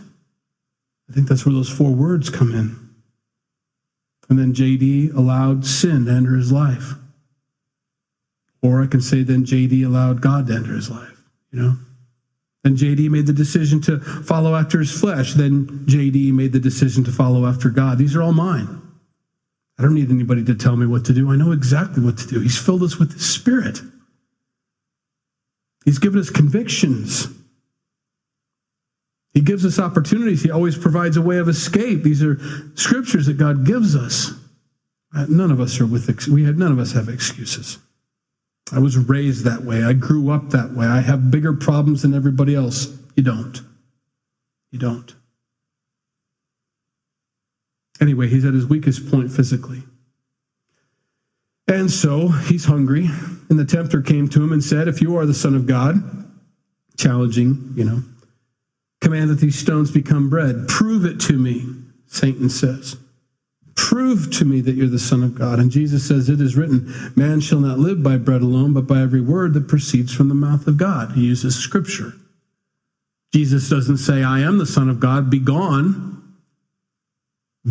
I 1.10 1.13
think 1.13 1.29
that's 1.29 1.45
where 1.45 1.55
those 1.55 1.69
four 1.69 1.91
words 1.91 2.29
come 2.29 2.53
in. 2.53 2.75
And 4.29 4.38
then 4.38 4.53
JD 4.53 5.15
allowed 5.15 5.65
sin 5.65 6.07
to 6.07 6.12
enter 6.12 6.36
his 6.36 6.51
life. 6.51 6.95
Or 8.62 8.83
I 8.83 8.88
can 8.88 8.99
say 8.99 9.23
then 9.23 9.45
JD 9.45 9.86
allowed 9.86 10.19
God 10.19 10.47
to 10.47 10.53
enter 10.53 10.73
his 10.73 10.89
life, 10.89 11.17
you 11.53 11.62
know? 11.62 11.77
Then 12.65 12.75
JD 12.75 13.10
made 13.10 13.25
the 13.25 13.31
decision 13.31 13.79
to 13.83 14.01
follow 14.01 14.53
after 14.53 14.79
his 14.79 14.91
flesh. 14.91 15.33
Then 15.36 15.86
JD 15.86 16.33
made 16.33 16.51
the 16.51 16.60
decision 16.60 17.05
to 17.05 17.12
follow 17.13 17.45
after 17.45 17.69
God. 17.69 17.97
These 17.97 18.17
are 18.17 18.21
all 18.21 18.33
mine. 18.33 18.81
I 19.77 19.83
don't 19.83 19.93
need 19.93 20.09
anybody 20.09 20.43
to 20.45 20.55
tell 20.55 20.75
me 20.75 20.85
what 20.85 21.05
to 21.05 21.13
do. 21.13 21.31
I 21.31 21.35
know 21.35 21.51
exactly 21.51 22.03
what 22.03 22.17
to 22.17 22.27
do. 22.27 22.39
He's 22.39 22.57
filled 22.57 22.83
us 22.83 22.97
with 22.97 23.13
the 23.13 23.19
Spirit. 23.19 23.79
He's 25.85 25.99
given 25.99 26.19
us 26.19 26.29
convictions. 26.29 27.27
He 29.33 29.41
gives 29.41 29.65
us 29.65 29.77
opportunities. 29.77 30.41
He 30.41 30.49
always 30.49 30.77
provides 30.77 31.15
a 31.15 31.21
way 31.21 31.37
of 31.37 31.47
escape. 31.47 32.01
These 32.01 32.23
are 32.23 32.39
scriptures 32.75 33.27
that 33.27 33.37
God 33.37 33.65
gives 33.65 33.95
us. 33.95 34.31
Uh, 35.15 35.27
none 35.29 35.51
of 35.51 35.61
us 35.61 35.79
are 35.79 35.85
with 35.85 36.27
we 36.27 36.43
have 36.43 36.57
none 36.57 36.71
of 36.71 36.79
us 36.79 36.91
have 36.93 37.07
excuses. 37.07 37.77
I 38.71 38.79
was 38.79 38.97
raised 38.97 39.45
that 39.45 39.63
way. 39.63 39.83
I 39.83 39.93
grew 39.93 40.31
up 40.31 40.49
that 40.49 40.73
way. 40.73 40.85
I 40.87 40.99
have 41.01 41.31
bigger 41.31 41.53
problems 41.53 42.01
than 42.01 42.13
everybody 42.13 42.55
else. 42.55 42.87
You 43.15 43.23
don't. 43.23 43.61
You 44.71 44.79
don't. 44.79 45.15
Anyway, 47.99 48.27
he's 48.27 48.45
at 48.45 48.53
his 48.53 48.65
weakest 48.65 49.10
point 49.10 49.31
physically. 49.31 49.83
And 51.67 51.91
so 51.91 52.29
he's 52.29 52.65
hungry. 52.65 53.10
And 53.49 53.60
the 53.60 53.65
tempter 53.65 54.01
came 54.01 54.27
to 54.29 54.43
him 54.43 54.51
and 54.51 54.63
said, 54.63 54.88
If 54.88 55.01
you 55.01 55.17
are 55.17 55.25
the 55.25 55.33
Son 55.33 55.55
of 55.55 55.67
God, 55.67 55.95
challenging, 56.97 57.73
you 57.75 57.83
know, 57.83 58.01
command 59.01 59.29
that 59.29 59.39
these 59.39 59.57
stones 59.57 59.91
become 59.91 60.29
bread. 60.29 60.67
Prove 60.67 61.05
it 61.05 61.19
to 61.21 61.33
me, 61.33 61.65
Satan 62.07 62.49
says. 62.49 62.97
Prove 63.75 64.31
to 64.38 64.45
me 64.45 64.60
that 64.62 64.73
you're 64.73 64.88
the 64.88 64.97
Son 64.97 65.23
of 65.23 65.36
God. 65.36 65.60
And 65.60 65.69
Jesus 65.69 66.07
says, 66.07 66.29
It 66.29 66.41
is 66.41 66.55
written, 66.55 66.93
Man 67.15 67.39
shall 67.39 67.60
not 67.60 67.79
live 67.79 68.01
by 68.01 68.17
bread 68.17 68.41
alone, 68.41 68.73
but 68.73 68.88
by 68.88 69.01
every 69.01 69.21
word 69.21 69.53
that 69.53 69.67
proceeds 69.67 70.13
from 70.13 70.29
the 70.29 70.35
mouth 70.35 70.67
of 70.67 70.77
God. 70.77 71.12
He 71.12 71.25
uses 71.25 71.56
scripture. 71.56 72.13
Jesus 73.33 73.69
doesn't 73.69 73.98
say, 73.98 74.23
I 74.23 74.39
am 74.39 74.58
the 74.58 74.65
Son 74.65 74.89
of 74.89 75.00
God, 75.00 75.29
be 75.29 75.39
gone 75.39 76.16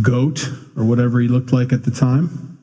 goat 0.03 0.49
or 0.76 0.84
whatever 0.84 1.20
he 1.20 1.28
looked 1.28 1.53
like 1.53 1.72
at 1.72 1.84
the 1.84 1.90
time. 1.90 2.59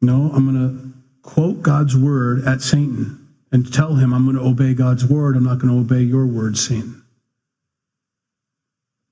No, 0.00 0.30
I'm 0.32 0.50
going 0.50 0.56
to 0.56 1.28
quote 1.28 1.62
God's 1.62 1.96
word 1.96 2.46
at 2.46 2.60
Satan 2.60 3.28
and 3.52 3.72
tell 3.72 3.94
him 3.94 4.12
I'm 4.12 4.24
going 4.24 4.36
to 4.36 4.42
obey 4.42 4.74
God's 4.74 5.04
word. 5.04 5.36
I'm 5.36 5.44
not 5.44 5.58
going 5.58 5.72
to 5.72 5.80
obey 5.80 6.02
your 6.02 6.26
word, 6.26 6.56
Satan. 6.56 7.02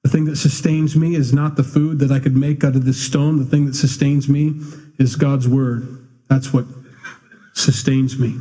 The 0.03 0.09
thing 0.11 0.25
that 0.25 0.37
sustains 0.37 0.97
me 0.97 1.15
is 1.15 1.33
not 1.33 1.57
the 1.57 1.63
food 1.63 1.99
that 1.99 2.11
I 2.11 2.19
could 2.21 2.35
make 2.35 2.65
out 2.65 2.75
of 2.75 2.85
this 2.85 3.01
stone. 3.01 3.39
The 3.39 3.45
thing 3.45 3.67
that 3.67 3.75
sustains 3.75 4.29
me 4.29 4.55
is 4.99 5.15
God's 5.15 5.47
word. 5.47 6.07
That's 6.29 6.53
what 6.53 6.65
sustains 7.53 8.19
me. 8.19 8.37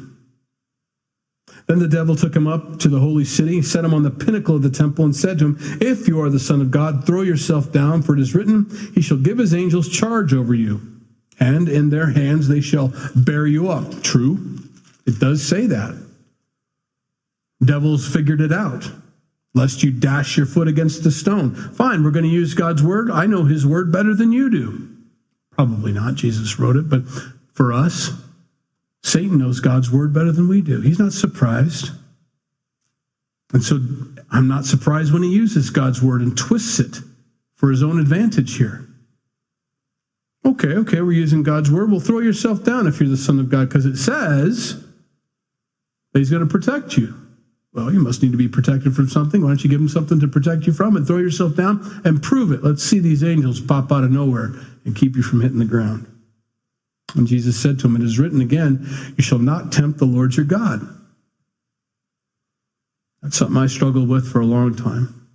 Then 1.69 1.77
the 1.77 1.87
devil 1.87 2.15
took 2.15 2.35
him 2.35 2.47
up 2.47 2.79
to 2.79 2.87
the 2.87 2.99
holy 2.99 3.23
city, 3.23 3.61
set 3.61 3.85
him 3.85 3.93
on 3.93 4.01
the 4.01 4.09
pinnacle 4.09 4.55
of 4.55 4.63
the 4.63 4.71
temple, 4.71 5.05
and 5.05 5.15
said 5.15 5.37
to 5.37 5.45
him, 5.45 5.57
If 5.79 6.07
you 6.07 6.19
are 6.19 6.31
the 6.31 6.39
Son 6.39 6.61
of 6.61 6.71
God, 6.71 7.05
throw 7.05 7.21
yourself 7.21 7.71
down, 7.71 8.01
for 8.01 8.15
it 8.15 8.19
is 8.19 8.33
written, 8.33 8.65
He 8.95 9.03
shall 9.03 9.17
give 9.17 9.37
his 9.37 9.53
angels 9.53 9.87
charge 9.87 10.33
over 10.33 10.55
you, 10.55 10.81
and 11.39 11.69
in 11.69 11.91
their 11.91 12.09
hands 12.09 12.47
they 12.47 12.59
shall 12.59 12.91
bear 13.15 13.45
you 13.45 13.69
up. 13.69 14.01
True, 14.01 14.57
it 15.05 15.19
does 15.19 15.47
say 15.47 15.67
that. 15.67 15.95
Devils 17.63 18.11
figured 18.11 18.41
it 18.41 18.51
out, 18.51 18.91
lest 19.53 19.83
you 19.83 19.91
dash 19.91 20.37
your 20.37 20.47
foot 20.47 20.67
against 20.67 21.03
the 21.03 21.11
stone. 21.11 21.53
Fine, 21.53 22.03
we're 22.03 22.09
going 22.09 22.25
to 22.25 22.31
use 22.31 22.55
God's 22.55 22.81
word. 22.81 23.11
I 23.11 23.27
know 23.27 23.45
his 23.45 23.63
word 23.63 23.91
better 23.91 24.15
than 24.15 24.31
you 24.31 24.49
do. 24.49 24.89
Probably 25.51 25.91
not, 25.91 26.15
Jesus 26.15 26.57
wrote 26.57 26.77
it, 26.77 26.89
but 26.89 27.03
for 27.53 27.73
us, 27.73 28.09
Satan 29.03 29.37
knows 29.37 29.59
God's 29.59 29.91
word 29.91 30.13
better 30.13 30.31
than 30.31 30.47
we 30.47 30.61
do. 30.61 30.81
He's 30.81 30.99
not 30.99 31.13
surprised. 31.13 31.89
And 33.53 33.63
so 33.63 33.79
I'm 34.29 34.47
not 34.47 34.65
surprised 34.65 35.11
when 35.11 35.23
he 35.23 35.29
uses 35.29 35.69
God's 35.69 36.01
word 36.01 36.21
and 36.21 36.37
twists 36.37 36.79
it 36.79 36.97
for 37.55 37.71
his 37.71 37.81
own 37.81 37.99
advantage 37.99 38.57
here. 38.57 38.85
Okay, 40.45 40.69
okay, 40.69 41.01
we're 41.01 41.11
using 41.11 41.43
God's 41.43 41.71
word. 41.71 41.91
Well, 41.91 41.99
throw 41.99 42.19
yourself 42.19 42.63
down 42.63 42.87
if 42.87 42.99
you're 42.99 43.09
the 43.09 43.17
Son 43.17 43.39
of 43.39 43.49
God, 43.49 43.67
because 43.67 43.85
it 43.85 43.97
says 43.97 44.81
that 46.13 46.19
he's 46.19 46.29
going 46.29 46.47
to 46.47 46.51
protect 46.51 46.95
you. 46.97 47.13
Well, 47.73 47.91
you 47.91 47.99
must 47.99 48.23
need 48.23 48.31
to 48.31 48.37
be 48.37 48.47
protected 48.47 48.95
from 48.95 49.09
something. 49.09 49.41
Why 49.41 49.49
don't 49.49 49.63
you 49.63 49.69
give 49.69 49.81
him 49.81 49.89
something 49.89 50.19
to 50.21 50.27
protect 50.27 50.65
you 50.65 50.73
from 50.73 50.95
and 50.95 51.05
throw 51.05 51.17
yourself 51.17 51.55
down 51.55 52.01
and 52.03 52.23
prove 52.23 52.51
it? 52.51 52.63
Let's 52.63 52.83
see 52.83 52.99
these 52.99 53.23
angels 53.23 53.59
pop 53.59 53.91
out 53.91 54.03
of 54.03 54.11
nowhere 54.11 54.53
and 54.85 54.95
keep 54.95 55.15
you 55.15 55.21
from 55.21 55.41
hitting 55.41 55.59
the 55.59 55.65
ground. 55.65 56.07
And 57.15 57.27
Jesus 57.27 57.59
said 57.59 57.79
to 57.79 57.87
him, 57.87 57.95
It 57.95 58.03
is 58.03 58.19
written 58.19 58.41
again, 58.41 58.87
you 59.17 59.23
shall 59.23 59.39
not 59.39 59.71
tempt 59.71 59.99
the 59.99 60.05
Lord 60.05 60.35
your 60.35 60.45
God. 60.45 60.87
That's 63.21 63.37
something 63.37 63.57
I 63.57 63.67
struggled 63.67 64.07
with 64.07 64.31
for 64.31 64.39
a 64.39 64.45
long 64.45 64.75
time. 64.75 65.29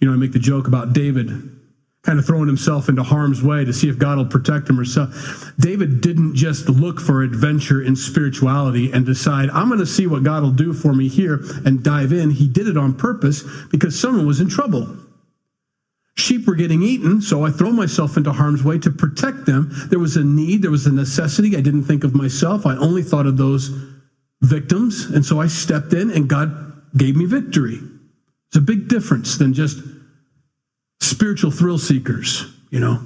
You 0.00 0.08
know, 0.08 0.14
I 0.14 0.16
make 0.16 0.32
the 0.32 0.38
joke 0.38 0.66
about 0.66 0.92
David 0.92 1.28
kind 2.02 2.18
of 2.18 2.26
throwing 2.26 2.46
himself 2.46 2.88
into 2.88 3.02
harm's 3.02 3.42
way 3.42 3.64
to 3.64 3.72
see 3.72 3.88
if 3.88 3.98
God 3.98 4.18
will 4.18 4.26
protect 4.26 4.68
him 4.68 4.78
or 4.78 4.84
so. 4.84 5.10
David 5.58 6.02
didn't 6.02 6.34
just 6.34 6.68
look 6.68 7.00
for 7.00 7.22
adventure 7.22 7.82
in 7.82 7.96
spirituality 7.96 8.92
and 8.92 9.06
decide, 9.06 9.48
I'm 9.50 9.68
going 9.68 9.80
to 9.80 9.86
see 9.86 10.06
what 10.06 10.22
God 10.22 10.42
will 10.42 10.50
do 10.50 10.74
for 10.74 10.92
me 10.92 11.08
here 11.08 11.40
and 11.64 11.82
dive 11.82 12.12
in. 12.12 12.30
He 12.30 12.46
did 12.46 12.68
it 12.68 12.76
on 12.76 12.94
purpose 12.94 13.42
because 13.70 13.98
someone 13.98 14.26
was 14.26 14.40
in 14.40 14.50
trouble. 14.50 14.98
Sheep 16.16 16.46
were 16.46 16.54
getting 16.54 16.82
eaten, 16.82 17.20
so 17.20 17.44
I 17.44 17.50
throw 17.50 17.70
myself 17.70 18.16
into 18.16 18.32
harm's 18.32 18.62
way 18.62 18.78
to 18.78 18.90
protect 18.90 19.46
them. 19.46 19.70
There 19.90 19.98
was 19.98 20.16
a 20.16 20.24
need, 20.24 20.62
there 20.62 20.70
was 20.70 20.86
a 20.86 20.92
necessity. 20.92 21.56
I 21.56 21.60
didn't 21.60 21.84
think 21.84 22.04
of 22.04 22.14
myself, 22.14 22.66
I 22.66 22.76
only 22.76 23.02
thought 23.02 23.26
of 23.26 23.36
those 23.36 23.70
victims. 24.42 25.06
And 25.06 25.24
so 25.24 25.40
I 25.40 25.48
stepped 25.48 25.92
in, 25.92 26.10
and 26.10 26.28
God 26.28 26.82
gave 26.96 27.16
me 27.16 27.24
victory. 27.24 27.80
It's 28.48 28.56
a 28.56 28.60
big 28.60 28.88
difference 28.88 29.38
than 29.38 29.52
just 29.54 29.82
spiritual 31.00 31.50
thrill 31.50 31.78
seekers, 31.78 32.46
you 32.70 32.78
know. 32.78 33.00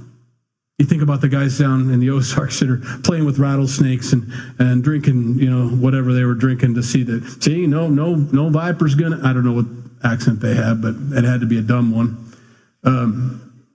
You 0.78 0.86
think 0.86 1.02
about 1.02 1.20
the 1.20 1.28
guys 1.28 1.58
down 1.58 1.90
in 1.90 1.98
the 1.98 2.10
Ozarks 2.10 2.60
that 2.60 2.70
are 2.70 3.00
playing 3.02 3.24
with 3.24 3.38
rattlesnakes 3.38 4.12
and, 4.12 4.30
and 4.60 4.84
drinking, 4.84 5.38
you 5.38 5.50
know, 5.50 5.68
whatever 5.68 6.12
they 6.12 6.24
were 6.24 6.34
drinking 6.34 6.74
to 6.74 6.82
see 6.82 7.02
that. 7.04 7.42
See, 7.42 7.66
no, 7.66 7.88
no, 7.88 8.14
no 8.14 8.48
viper's 8.50 8.94
gonna. 8.94 9.18
I 9.24 9.32
don't 9.32 9.44
know 9.44 9.54
what 9.54 9.66
accent 10.04 10.40
they 10.40 10.54
have, 10.54 10.80
but 10.80 10.94
it 11.16 11.24
had 11.24 11.40
to 11.40 11.46
be 11.46 11.58
a 11.58 11.62
dumb 11.62 11.90
one. 11.90 12.27
Um, 12.88 13.66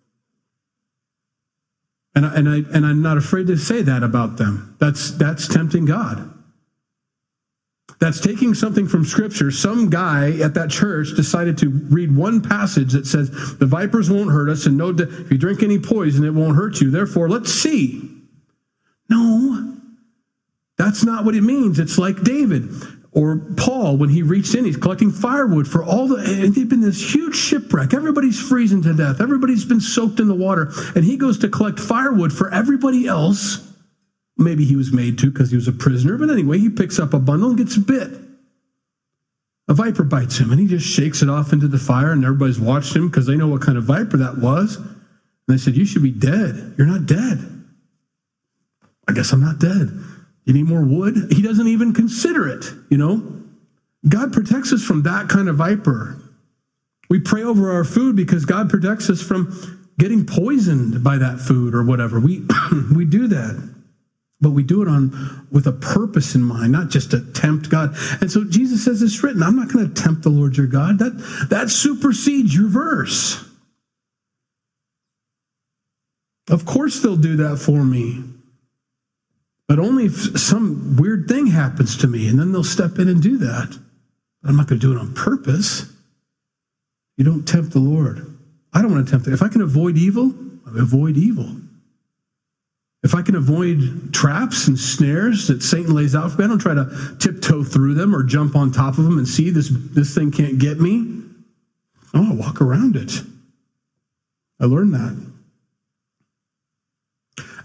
and 2.15 2.25
I, 2.25 2.35
and 2.35 2.49
I 2.49 2.55
and 2.75 2.85
I'm 2.85 3.01
not 3.03 3.17
afraid 3.17 3.45
to 3.47 3.57
say 3.57 3.83
that 3.83 4.01
about 4.01 4.37
them. 4.37 4.75
That's 4.79 5.11
that's 5.11 5.47
tempting 5.47 5.85
God. 5.85 6.31
That's 7.99 8.19
taking 8.19 8.55
something 8.55 8.87
from 8.87 9.05
Scripture. 9.05 9.51
Some 9.51 9.89
guy 9.89 10.39
at 10.39 10.55
that 10.55 10.71
church 10.71 11.15
decided 11.15 11.59
to 11.59 11.69
read 11.69 12.15
one 12.15 12.41
passage 12.41 12.93
that 12.93 13.05
says 13.05 13.29
the 13.59 13.67
vipers 13.67 14.09
won't 14.09 14.31
hurt 14.31 14.49
us, 14.49 14.65
and 14.65 14.77
no, 14.77 14.89
if 14.89 15.31
you 15.31 15.37
drink 15.37 15.61
any 15.61 15.77
poison, 15.77 16.25
it 16.25 16.33
won't 16.33 16.55
hurt 16.55 16.81
you. 16.81 16.89
Therefore, 16.89 17.29
let's 17.29 17.53
see. 17.53 18.09
No, 19.09 19.77
that's 20.77 21.03
not 21.03 21.23
what 21.23 21.35
it 21.35 21.41
means. 21.41 21.77
It's 21.77 21.99
like 21.99 22.23
David. 22.23 22.71
Or 23.15 23.37
Paul, 23.57 23.97
when 23.97 24.09
he 24.09 24.23
reached 24.23 24.55
in, 24.55 24.65
he's 24.65 24.77
collecting 24.77 25.11
firewood 25.11 25.67
for 25.67 25.83
all 25.83 26.07
the, 26.07 26.15
and 26.15 26.55
they've 26.55 26.67
been 26.67 26.81
this 26.81 27.13
huge 27.13 27.35
shipwreck. 27.35 27.93
Everybody's 27.93 28.39
freezing 28.39 28.81
to 28.83 28.93
death. 28.93 29.21
Everybody's 29.21 29.65
been 29.65 29.81
soaked 29.81 30.19
in 30.19 30.27
the 30.27 30.33
water. 30.33 30.71
And 30.95 31.05
he 31.05 31.15
goes 31.15 31.37
to 31.39 31.49
collect 31.49 31.79
firewood 31.79 32.33
for 32.33 32.51
everybody 32.51 33.05
else. 33.05 33.71
Maybe 34.35 34.65
he 34.65 34.75
was 34.75 34.91
made 34.91 35.19
to 35.19 35.29
because 35.29 35.51
he 35.51 35.55
was 35.55 35.67
a 35.67 35.71
prisoner. 35.71 36.17
But 36.17 36.31
anyway, 36.31 36.57
he 36.57 36.69
picks 36.69 36.97
up 36.97 37.13
a 37.13 37.19
bundle 37.19 37.49
and 37.49 37.57
gets 37.57 37.77
bit. 37.77 38.09
A 39.67 39.75
viper 39.75 40.03
bites 40.03 40.39
him 40.39 40.51
and 40.51 40.59
he 40.59 40.67
just 40.67 40.85
shakes 40.85 41.21
it 41.21 41.29
off 41.29 41.53
into 41.53 41.67
the 41.67 41.77
fire. 41.77 42.11
And 42.11 42.25
everybody's 42.25 42.59
watched 42.59 42.95
him 42.95 43.09
because 43.09 43.27
they 43.27 43.35
know 43.35 43.47
what 43.47 43.61
kind 43.61 43.77
of 43.77 43.83
viper 43.83 44.17
that 44.17 44.39
was. 44.39 44.77
And 44.77 44.97
they 45.47 45.57
said, 45.57 45.75
You 45.75 45.85
should 45.85 46.01
be 46.03 46.11
dead. 46.11 46.73
You're 46.79 46.87
not 46.87 47.05
dead. 47.05 47.49
I 49.07 49.13
guess 49.13 49.31
I'm 49.31 49.41
not 49.41 49.59
dead. 49.59 49.91
You 50.45 50.53
need 50.53 50.67
more 50.67 50.83
wood? 50.83 51.15
He 51.31 51.41
doesn't 51.41 51.67
even 51.67 51.93
consider 51.93 52.47
it, 52.47 52.65
you 52.89 52.97
know? 52.97 53.41
God 54.07 54.33
protects 54.33 54.73
us 54.73 54.83
from 54.83 55.03
that 55.03 55.29
kind 55.29 55.47
of 55.47 55.55
viper. 55.55 56.19
We 57.09 57.19
pray 57.19 57.43
over 57.43 57.71
our 57.71 57.83
food 57.83 58.15
because 58.15 58.45
God 58.45 58.69
protects 58.69 59.09
us 59.09 59.21
from 59.21 59.89
getting 59.97 60.25
poisoned 60.25 61.03
by 61.03 61.17
that 61.17 61.39
food 61.39 61.73
or 61.73 61.83
whatever. 61.83 62.19
We 62.19 62.45
we 62.95 63.05
do 63.05 63.27
that. 63.27 63.71
But 64.41 64.49
we 64.49 64.63
do 64.63 64.81
it 64.81 64.89
on 64.89 65.47
with 65.51 65.67
a 65.67 65.71
purpose 65.71 66.35
in 66.35 66.43
mind, 66.43 66.73
not 66.73 66.89
just 66.89 67.11
to 67.11 67.21
tempt 67.31 67.69
God. 67.69 67.95
And 68.19 68.29
so 68.29 68.43
Jesus 68.43 68.83
says 68.83 69.01
it's 69.01 69.23
written, 69.23 69.41
I'm 69.41 69.55
not 69.55 69.71
going 69.71 69.87
to 69.87 70.01
tempt 70.01 70.23
the 70.23 70.29
Lord 70.29 70.57
your 70.57 70.67
God. 70.67 70.99
That 70.99 71.47
that 71.49 71.69
supersedes 71.69 72.53
your 72.53 72.67
verse. 72.67 73.41
Of 76.49 76.65
course 76.65 76.99
they'll 76.99 77.15
do 77.15 77.37
that 77.37 77.57
for 77.57 77.85
me 77.85 78.32
but 79.67 79.79
only 79.79 80.05
if 80.05 80.39
some 80.39 80.97
weird 80.97 81.27
thing 81.27 81.47
happens 81.47 81.97
to 81.97 82.07
me, 82.07 82.27
and 82.27 82.39
then 82.39 82.51
they'll 82.51 82.63
step 82.63 82.99
in 82.99 83.07
and 83.07 83.21
do 83.21 83.37
that. 83.37 83.77
I'm 84.43 84.57
not 84.57 84.67
going 84.67 84.79
to 84.79 84.87
do 84.87 84.93
it 84.93 84.99
on 84.99 85.13
purpose. 85.13 85.91
You 87.17 87.23
don't 87.23 87.47
tempt 87.47 87.71
the 87.71 87.79
Lord. 87.79 88.37
I 88.73 88.81
don't 88.81 88.91
want 88.91 89.05
to 89.05 89.11
tempt 89.11 89.27
it. 89.27 89.33
If 89.33 89.41
I 89.41 89.47
can 89.47 89.61
avoid 89.61 89.97
evil, 89.97 90.33
I 90.67 90.81
avoid 90.81 91.15
evil. 91.15 91.49
If 93.03 93.13
I 93.15 93.21
can 93.21 93.35
avoid 93.35 94.13
traps 94.13 94.67
and 94.67 94.79
snares 94.79 95.47
that 95.47 95.61
Satan 95.61 95.93
lays 95.93 96.15
out 96.15 96.31
for 96.31 96.39
me, 96.39 96.45
I 96.45 96.47
don't 96.47 96.59
try 96.59 96.73
to 96.73 97.15
tiptoe 97.19 97.63
through 97.63 97.95
them 97.95 98.15
or 98.15 98.23
jump 98.23 98.55
on 98.55 98.71
top 98.71 98.97
of 98.97 99.03
them 99.03 99.17
and 99.17 99.27
see 99.27 99.49
this, 99.49 99.69
this 99.71 100.15
thing 100.15 100.31
can't 100.31 100.57
get 100.57 100.79
me. 100.79 101.21
Oh, 102.13 102.31
I 102.31 102.33
walk 102.33 102.61
around 102.61 102.95
it. 102.95 103.11
I 104.59 104.65
learned 104.65 104.93
that. 104.93 105.32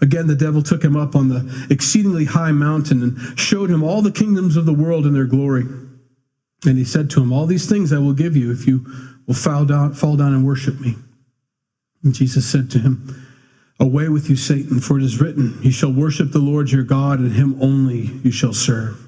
Again, 0.00 0.26
the 0.26 0.36
devil 0.36 0.62
took 0.62 0.82
him 0.82 0.96
up 0.96 1.16
on 1.16 1.28
the 1.28 1.66
exceedingly 1.70 2.24
high 2.24 2.52
mountain 2.52 3.02
and 3.02 3.38
showed 3.38 3.70
him 3.70 3.82
all 3.82 4.02
the 4.02 4.12
kingdoms 4.12 4.56
of 4.56 4.66
the 4.66 4.72
world 4.72 5.06
and 5.06 5.14
their 5.14 5.24
glory. 5.24 5.64
And 6.64 6.78
he 6.78 6.84
said 6.84 7.10
to 7.10 7.22
him, 7.22 7.32
All 7.32 7.46
these 7.46 7.68
things 7.68 7.92
I 7.92 7.98
will 7.98 8.12
give 8.12 8.36
you 8.36 8.52
if 8.52 8.66
you 8.66 8.86
will 9.26 9.34
fall 9.34 9.64
down, 9.64 9.94
fall 9.94 10.16
down 10.16 10.34
and 10.34 10.46
worship 10.46 10.80
me. 10.80 10.96
And 12.02 12.14
Jesus 12.14 12.48
said 12.48 12.70
to 12.72 12.78
him, 12.78 13.24
Away 13.80 14.08
with 14.08 14.28
you, 14.28 14.36
Satan, 14.36 14.80
for 14.80 14.98
it 14.98 15.04
is 15.04 15.20
written, 15.20 15.58
You 15.62 15.70
shall 15.70 15.92
worship 15.92 16.32
the 16.32 16.40
Lord 16.40 16.70
your 16.70 16.82
God, 16.82 17.20
and 17.20 17.32
him 17.32 17.60
only 17.62 18.10
you 18.24 18.32
shall 18.32 18.52
serve. 18.52 18.98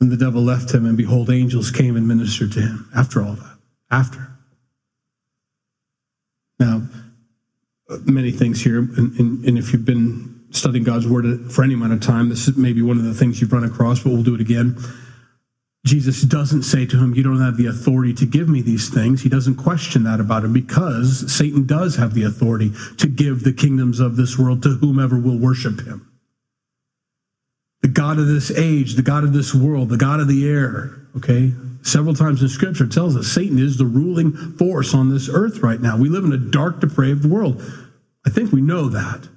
And 0.00 0.10
the 0.10 0.16
devil 0.16 0.42
left 0.42 0.72
him, 0.72 0.86
and 0.86 0.96
behold, 0.96 1.30
angels 1.30 1.70
came 1.70 1.96
and 1.96 2.06
ministered 2.06 2.52
to 2.52 2.60
him 2.60 2.88
after 2.94 3.22
all 3.22 3.34
that. 3.34 3.58
After. 3.90 4.28
Now, 6.58 6.82
many 8.04 8.30
things 8.30 8.62
here, 8.62 8.78
and, 8.78 9.18
and, 9.18 9.44
and, 9.44 9.58
if 9.58 9.72
you've 9.72 9.84
been 9.84 10.40
studying 10.50 10.84
God's 10.84 11.06
word 11.06 11.52
for 11.52 11.62
any 11.64 11.74
amount 11.74 11.92
of 11.92 12.00
time, 12.00 12.28
this 12.28 12.48
is 12.48 12.56
maybe 12.56 12.82
one 12.82 12.98
of 12.98 13.04
the 13.04 13.14
things 13.14 13.40
you've 13.40 13.52
run 13.52 13.64
across, 13.64 14.02
but 14.02 14.10
we'll 14.10 14.22
do 14.22 14.34
it 14.34 14.40
again. 14.40 14.76
Jesus 15.84 16.22
doesn't 16.22 16.62
say 16.62 16.86
to 16.86 16.96
him, 16.96 17.14
You 17.14 17.24
don't 17.24 17.40
have 17.40 17.56
the 17.56 17.66
authority 17.66 18.14
to 18.14 18.26
give 18.26 18.48
me 18.48 18.62
these 18.62 18.88
things. 18.88 19.22
He 19.22 19.28
doesn't 19.28 19.56
question 19.56 20.04
that 20.04 20.20
about 20.20 20.44
him 20.44 20.52
because 20.52 21.32
Satan 21.34 21.66
does 21.66 21.96
have 21.96 22.14
the 22.14 22.22
authority 22.22 22.72
to 22.98 23.08
give 23.08 23.42
the 23.42 23.52
kingdoms 23.52 23.98
of 23.98 24.16
this 24.16 24.38
world 24.38 24.62
to 24.62 24.70
whomever 24.70 25.18
will 25.18 25.38
worship 25.38 25.80
him. 25.80 26.08
The 27.80 27.88
God 27.88 28.20
of 28.20 28.28
this 28.28 28.52
age, 28.52 28.94
the 28.94 29.02
God 29.02 29.24
of 29.24 29.32
this 29.32 29.52
world, 29.52 29.88
the 29.88 29.96
God 29.96 30.20
of 30.20 30.28
the 30.28 30.48
air, 30.48 30.92
okay? 31.16 31.52
Several 31.82 32.14
times 32.14 32.42
in 32.42 32.48
scripture 32.48 32.86
tells 32.86 33.16
us 33.16 33.26
Satan 33.26 33.58
is 33.58 33.76
the 33.76 33.84
ruling 33.84 34.32
force 34.56 34.94
on 34.94 35.10
this 35.10 35.28
earth 35.28 35.58
right 35.58 35.80
now. 35.80 35.96
We 35.96 36.08
live 36.08 36.24
in 36.24 36.32
a 36.32 36.38
dark, 36.38 36.80
depraved 36.80 37.24
world. 37.24 37.62
I 38.24 38.30
think 38.30 38.52
we 38.52 38.60
know 38.60 38.88
that. 38.88 39.28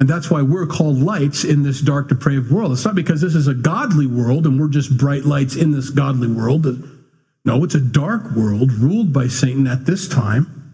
And 0.00 0.08
that's 0.08 0.30
why 0.30 0.42
we're 0.42 0.66
called 0.66 0.98
lights 0.98 1.44
in 1.44 1.62
this 1.62 1.80
dark, 1.80 2.08
depraved 2.08 2.50
world. 2.50 2.72
It's 2.72 2.84
not 2.84 2.94
because 2.94 3.20
this 3.20 3.34
is 3.34 3.48
a 3.48 3.54
godly 3.54 4.06
world 4.06 4.46
and 4.46 4.60
we're 4.60 4.68
just 4.68 4.98
bright 4.98 5.24
lights 5.24 5.56
in 5.56 5.70
this 5.70 5.88
godly 5.88 6.28
world. 6.28 6.66
No, 7.44 7.64
it's 7.64 7.74
a 7.74 7.80
dark 7.80 8.32
world 8.32 8.72
ruled 8.72 9.12
by 9.12 9.28
Satan 9.28 9.66
at 9.66 9.86
this 9.86 10.08
time. 10.08 10.64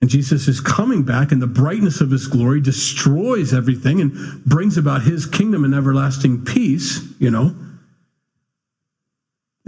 And 0.00 0.08
Jesus 0.08 0.46
is 0.46 0.60
coming 0.60 1.02
back, 1.02 1.32
and 1.32 1.42
the 1.42 1.48
brightness 1.48 2.00
of 2.00 2.12
his 2.12 2.28
glory 2.28 2.60
destroys 2.60 3.52
everything 3.52 4.00
and 4.00 4.44
brings 4.44 4.78
about 4.78 5.02
his 5.02 5.26
kingdom 5.26 5.64
and 5.64 5.74
everlasting 5.74 6.44
peace, 6.44 7.04
you 7.18 7.30
know. 7.32 7.52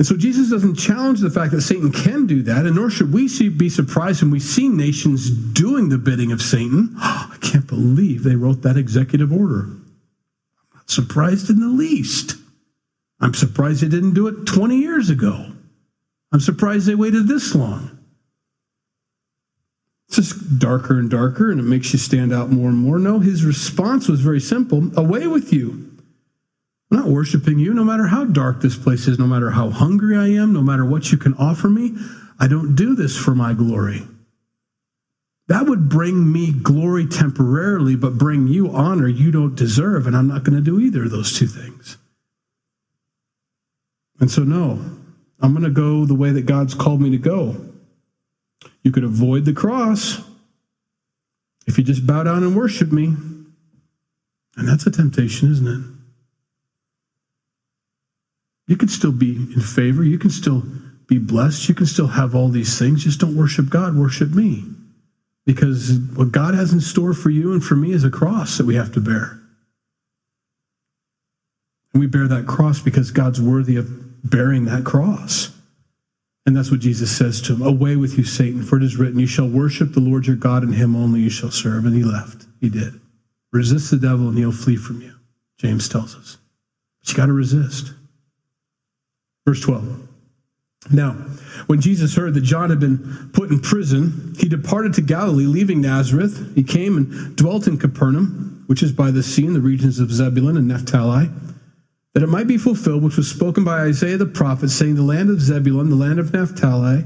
And 0.01 0.07
so 0.07 0.17
Jesus 0.17 0.49
doesn't 0.49 0.77
challenge 0.77 1.21
the 1.21 1.29
fact 1.29 1.53
that 1.53 1.61
Satan 1.61 1.93
can 1.93 2.27
do 2.27 2.43
that, 2.45 2.65
and 2.65 2.75
nor 2.75 2.89
should 2.89 3.13
we 3.13 3.29
be 3.51 3.69
surprised 3.69 4.23
when 4.23 4.31
we 4.31 4.41
see 4.41 4.67
nations 4.67 5.29
doing 5.29 5.91
the 5.91 5.99
bidding 5.99 6.33
of 6.33 6.41
Satan. 6.41 6.95
Oh, 6.97 7.31
I 7.35 7.37
can't 7.43 7.67
believe 7.67 8.23
they 8.23 8.35
wrote 8.35 8.63
that 8.63 8.79
executive 8.79 9.31
order. 9.31 9.65
I'm 9.65 10.71
not 10.75 10.91
surprised 10.91 11.51
in 11.51 11.61
the 11.61 11.69
least. 11.69 12.37
I'm 13.21 13.35
surprised 13.35 13.83
they 13.83 13.89
didn't 13.89 14.15
do 14.15 14.27
it 14.29 14.47
20 14.47 14.79
years 14.79 15.11
ago. 15.11 15.53
I'm 16.33 16.41
surprised 16.41 16.87
they 16.87 16.95
waited 16.95 17.29
this 17.29 17.55
long. 17.55 17.99
It's 20.09 20.17
just 20.17 20.59
darker 20.59 20.99
and 20.99 21.11
darker, 21.11 21.51
and 21.51 21.61
it 21.61 21.65
makes 21.65 21.93
you 21.93 21.99
stand 21.99 22.33
out 22.33 22.49
more 22.49 22.71
and 22.71 22.79
more. 22.79 22.99
No, 22.99 23.19
his 23.19 23.45
response 23.45 24.09
was 24.09 24.23
very 24.23 24.41
simple 24.41 24.99
away 24.99 25.27
with 25.27 25.53
you. 25.53 25.90
I'm 26.91 26.99
not 26.99 27.07
worshiping 27.07 27.59
you, 27.59 27.73
no 27.73 27.85
matter 27.85 28.07
how 28.07 28.25
dark 28.25 28.61
this 28.61 28.77
place 28.77 29.07
is, 29.07 29.19
no 29.19 29.27
matter 29.27 29.51
how 29.51 29.71
hungry 29.71 30.17
I 30.17 30.29
am, 30.43 30.53
no 30.53 30.63
matter 30.63 30.85
what 30.85 31.13
you 31.13 31.19
can 31.19 31.35
offer 31.35 31.69
me. 31.69 31.95
I 32.39 32.49
don't 32.49 32.75
do 32.75 32.97
this 32.97 33.17
for 33.17 33.35
my 33.35 33.53
glory. 33.53 34.03
That 35.47 35.67
would 35.67 35.89
bring 35.89 36.33
me 36.33 36.53
glory 36.53 37.07
temporarily, 37.07 37.97
but 37.97 38.19
bring 38.19 38.49
you 38.49 38.71
honor 38.71 39.09
you 39.09 39.31
don't 39.31 39.55
deserve. 39.55 40.07
And 40.07 40.17
I'm 40.17 40.29
not 40.29 40.45
going 40.45 40.57
to 40.57 40.63
do 40.63 40.81
either 40.81 41.05
of 41.05 41.11
those 41.11 41.37
two 41.37 41.47
things. 41.47 41.97
And 44.21 44.31
so, 44.31 44.43
no, 44.43 44.81
I'm 45.41 45.53
going 45.53 45.65
to 45.65 45.71
go 45.71 46.05
the 46.05 46.15
way 46.15 46.31
that 46.31 46.47
God's 46.47 46.75
called 46.75 47.01
me 47.01 47.11
to 47.11 47.19
go. 47.19 47.57
You 48.83 48.91
could 48.91 49.05
avoid 49.05 49.45
the 49.45 49.53
cross 49.53 50.21
if 51.67 51.79
you 51.79 51.85
just 51.85 52.07
bow 52.07 52.23
down 52.23 52.43
and 52.43 52.57
worship 52.57 52.93
me. 52.93 53.15
And 54.57 54.69
that's 54.69 54.87
a 54.87 54.91
temptation, 54.91 55.51
isn't 55.51 55.67
it? 55.67 56.00
You 58.71 58.77
can 58.77 58.87
still 58.87 59.11
be 59.11 59.35
in 59.35 59.61
favor. 59.61 60.05
You 60.05 60.17
can 60.17 60.31
still 60.31 60.63
be 61.09 61.19
blessed. 61.19 61.69
You 61.69 61.75
can 61.75 61.87
still 61.87 62.07
have 62.07 62.37
all 62.37 62.49
these 62.49 62.79
things. 62.79 63.03
Just 63.03 63.19
don't 63.19 63.35
worship 63.37 63.69
God, 63.69 63.97
worship 63.97 64.31
me. 64.31 64.63
Because 65.45 65.99
what 66.15 66.31
God 66.31 66.55
has 66.55 66.73
in 66.73 66.81
store 66.81 67.13
for 67.13 67.31
you 67.31 67.53
and 67.53 67.65
for 67.65 67.75
me 67.75 67.91
is 67.91 68.05
a 68.05 68.11
cross 68.11 68.59
that 68.59 68.67
we 68.67 68.77
have 68.77 68.93
to 68.93 69.01
bear. 69.01 69.41
And 71.93 72.01
we 72.01 72.07
bear 72.07 72.29
that 72.29 72.47
cross 72.47 72.79
because 72.79 73.11
God's 73.11 73.43
worthy 73.43 73.75
of 73.75 74.31
bearing 74.31 74.67
that 74.67 74.85
cross. 74.85 75.51
And 76.47 76.57
that's 76.57 76.71
what 76.71 76.79
Jesus 76.79 77.11
says 77.11 77.43
to 77.43 77.55
him 77.55 77.63
Away 77.63 77.97
with 77.97 78.17
you, 78.17 78.23
Satan, 78.23 78.63
for 78.63 78.77
it 78.77 78.85
is 78.85 78.97
written, 78.97 79.19
You 79.19 79.27
shall 79.27 79.49
worship 79.49 79.95
the 79.95 80.01
Lord 80.01 80.29
your 80.29 80.37
God, 80.37 80.63
and 80.63 80.73
him 80.73 80.95
only 80.95 81.19
you 81.19 81.31
shall 81.31 81.51
serve. 81.51 81.87
And 81.87 81.97
he 81.97 82.05
left. 82.05 82.47
He 82.61 82.69
did. 82.69 83.01
Resist 83.51 83.91
the 83.91 83.97
devil, 83.97 84.29
and 84.29 84.39
he'll 84.39 84.53
flee 84.53 84.77
from 84.77 85.03
you, 85.03 85.15
James 85.59 85.89
tells 85.89 86.15
us. 86.15 86.37
But 87.01 87.11
you 87.11 87.17
got 87.17 87.27
to 87.27 87.33
resist. 87.33 87.95
Verse 89.51 89.63
12. 89.63 90.07
Now, 90.93 91.11
when 91.67 91.81
Jesus 91.81 92.15
heard 92.15 92.35
that 92.35 92.43
John 92.43 92.71
had 92.71 92.79
been 92.79 93.31
put 93.33 93.51
in 93.51 93.59
prison, 93.59 94.33
he 94.39 94.49
departed 94.49 94.95
to 94.95 95.01
Galilee, 95.01 95.47
leaving 95.47 95.81
Nazareth. 95.81 96.55
He 96.55 96.63
came 96.63 96.97
and 96.97 97.35
dwelt 97.35 97.67
in 97.67 97.77
Capernaum, 97.77 98.63
which 98.69 98.81
is 98.81 98.93
by 98.93 99.11
the 99.11 99.25
sea 99.25 99.47
in 99.47 99.55
the 99.55 99.61
regions 99.61 99.99
of 99.99 100.13
Zebulun 100.13 100.57
and 100.57 100.69
Naphtali, 100.69 101.31
that 102.15 102.23
it 102.23 102.29
might 102.29 102.47
be 102.47 102.59
fulfilled 102.59 103.03
which 103.03 103.17
was 103.17 103.29
spoken 103.29 103.65
by 103.65 103.81
Isaiah 103.81 104.19
the 104.19 104.25
prophet, 104.25 104.69
saying, 104.69 104.95
The 104.95 105.03
land 105.03 105.31
of 105.31 105.41
Zebulun, 105.41 105.91
the 105.91 105.97
land 105.97 106.21
of 106.21 106.33
Naphtali, 106.33 107.05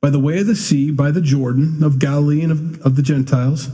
by 0.00 0.08
the 0.08 0.18
way 0.18 0.38
of 0.38 0.46
the 0.46 0.56
sea, 0.56 0.90
by 0.90 1.10
the 1.10 1.20
Jordan, 1.20 1.84
of 1.84 1.98
Galilee 1.98 2.40
and 2.40 2.50
of, 2.50 2.80
of 2.80 2.96
the 2.96 3.02
Gentiles, 3.02 3.68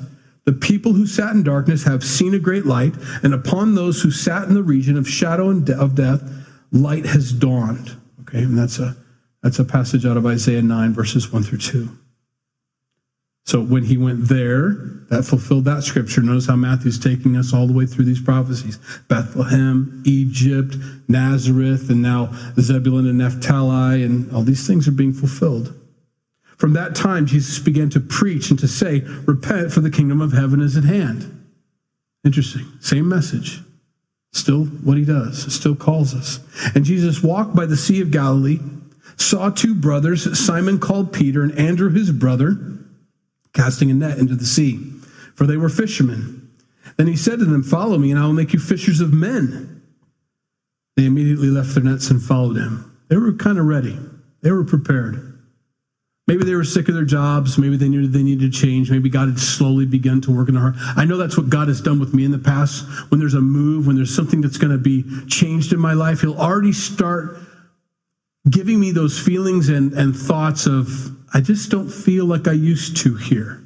the 0.46 0.52
people 0.52 0.94
who 0.94 1.06
sat 1.06 1.32
in 1.36 1.44
darkness 1.44 1.84
have 1.84 2.02
seen 2.02 2.34
a 2.34 2.40
great 2.40 2.66
light, 2.66 2.94
and 3.22 3.32
upon 3.34 3.76
those 3.76 4.02
who 4.02 4.10
sat 4.10 4.48
in 4.48 4.54
the 4.54 4.64
region 4.64 4.96
of 4.96 5.08
shadow 5.08 5.48
and 5.48 5.64
de- 5.64 5.80
of 5.80 5.94
death, 5.94 6.28
light 6.72 7.06
has 7.06 7.32
dawned. 7.32 7.96
Okay, 8.30 8.44
and 8.44 8.56
that's 8.56 8.78
a 8.78 8.96
that's 9.42 9.58
a 9.58 9.64
passage 9.64 10.06
out 10.06 10.16
of 10.16 10.26
Isaiah 10.26 10.62
9, 10.62 10.92
verses 10.92 11.32
1 11.32 11.42
through 11.42 11.58
2. 11.58 11.88
So 13.46 13.60
when 13.60 13.84
he 13.84 13.96
went 13.96 14.28
there, 14.28 14.74
that 15.08 15.24
fulfilled 15.24 15.64
that 15.64 15.82
scripture. 15.82 16.20
Notice 16.20 16.46
how 16.46 16.56
Matthew's 16.56 16.98
taking 16.98 17.36
us 17.36 17.52
all 17.52 17.66
the 17.66 17.72
way 17.72 17.86
through 17.86 18.04
these 18.04 18.20
prophecies 18.20 18.78
Bethlehem, 19.08 20.02
Egypt, 20.06 20.76
Nazareth, 21.08 21.90
and 21.90 22.02
now 22.02 22.32
Zebulun 22.60 23.08
and 23.08 23.18
Naphtali, 23.18 24.04
and 24.04 24.30
all 24.32 24.42
these 24.42 24.66
things 24.66 24.86
are 24.86 24.92
being 24.92 25.12
fulfilled. 25.12 25.74
From 26.58 26.74
that 26.74 26.94
time, 26.94 27.26
Jesus 27.26 27.58
began 27.58 27.88
to 27.90 28.00
preach 28.00 28.50
and 28.50 28.58
to 28.58 28.68
say, 28.68 29.00
Repent, 29.26 29.72
for 29.72 29.80
the 29.80 29.90
kingdom 29.90 30.20
of 30.20 30.32
heaven 30.32 30.60
is 30.60 30.76
at 30.76 30.84
hand. 30.84 31.48
Interesting. 32.24 32.66
Same 32.80 33.08
message. 33.08 33.60
Still 34.32 34.64
what 34.64 34.96
he 34.96 35.04
does, 35.04 35.52
still 35.52 35.74
calls 35.74 36.14
us. 36.14 36.40
And 36.74 36.84
Jesus 36.84 37.22
walked 37.22 37.54
by 37.54 37.66
the 37.66 37.76
Sea 37.76 38.00
of 38.00 38.10
Galilee, 38.10 38.60
saw 39.16 39.50
two 39.50 39.74
brothers, 39.74 40.38
Simon 40.38 40.78
called 40.78 41.12
Peter 41.12 41.42
and 41.42 41.56
Andrew 41.58 41.90
his 41.90 42.12
brother, 42.12 42.56
casting 43.52 43.90
a 43.90 43.94
net 43.94 44.18
into 44.18 44.36
the 44.36 44.46
sea, 44.46 44.78
for 45.34 45.46
they 45.46 45.56
were 45.56 45.68
fishermen. 45.68 46.48
Then 46.96 47.08
he 47.08 47.16
said 47.16 47.38
to 47.40 47.44
them, 47.44 47.62
Follow 47.62 47.98
me, 47.98 48.10
and 48.10 48.20
I 48.20 48.26
will 48.26 48.32
make 48.32 48.52
you 48.52 48.60
fishers 48.60 49.00
of 49.00 49.12
men. 49.12 49.82
They 50.96 51.06
immediately 51.06 51.48
left 51.48 51.74
their 51.74 51.82
nets 51.82 52.10
and 52.10 52.22
followed 52.22 52.56
him. 52.56 52.98
They 53.08 53.16
were 53.16 53.32
kind 53.32 53.58
of 53.58 53.66
ready, 53.66 53.98
they 54.42 54.52
were 54.52 54.64
prepared. 54.64 55.29
Maybe 56.30 56.44
they 56.44 56.54
were 56.54 56.62
sick 56.62 56.88
of 56.88 56.94
their 56.94 57.04
jobs. 57.04 57.58
Maybe 57.58 57.76
they 57.76 57.88
knew 57.88 58.06
they 58.06 58.22
needed 58.22 58.52
to 58.52 58.56
change. 58.56 58.88
Maybe 58.88 59.08
God 59.08 59.30
had 59.30 59.38
slowly 59.40 59.84
begun 59.84 60.20
to 60.20 60.30
work 60.30 60.46
in 60.46 60.54
their 60.54 60.62
heart. 60.62 60.76
I 60.96 61.04
know 61.04 61.16
that's 61.16 61.36
what 61.36 61.50
God 61.50 61.66
has 61.66 61.80
done 61.80 61.98
with 61.98 62.14
me 62.14 62.24
in 62.24 62.30
the 62.30 62.38
past. 62.38 62.84
When 63.10 63.18
there's 63.18 63.34
a 63.34 63.40
move, 63.40 63.88
when 63.88 63.96
there's 63.96 64.14
something 64.14 64.40
that's 64.40 64.56
going 64.56 64.70
to 64.70 64.78
be 64.78 65.04
changed 65.26 65.72
in 65.72 65.80
my 65.80 65.92
life, 65.92 66.20
He'll 66.20 66.38
already 66.38 66.70
start 66.70 67.36
giving 68.48 68.78
me 68.78 68.92
those 68.92 69.18
feelings 69.18 69.70
and, 69.70 69.92
and 69.92 70.14
thoughts 70.14 70.66
of, 70.66 70.88
I 71.34 71.40
just 71.40 71.68
don't 71.68 71.88
feel 71.90 72.26
like 72.26 72.46
I 72.46 72.52
used 72.52 72.98
to 72.98 73.16
here. 73.16 73.64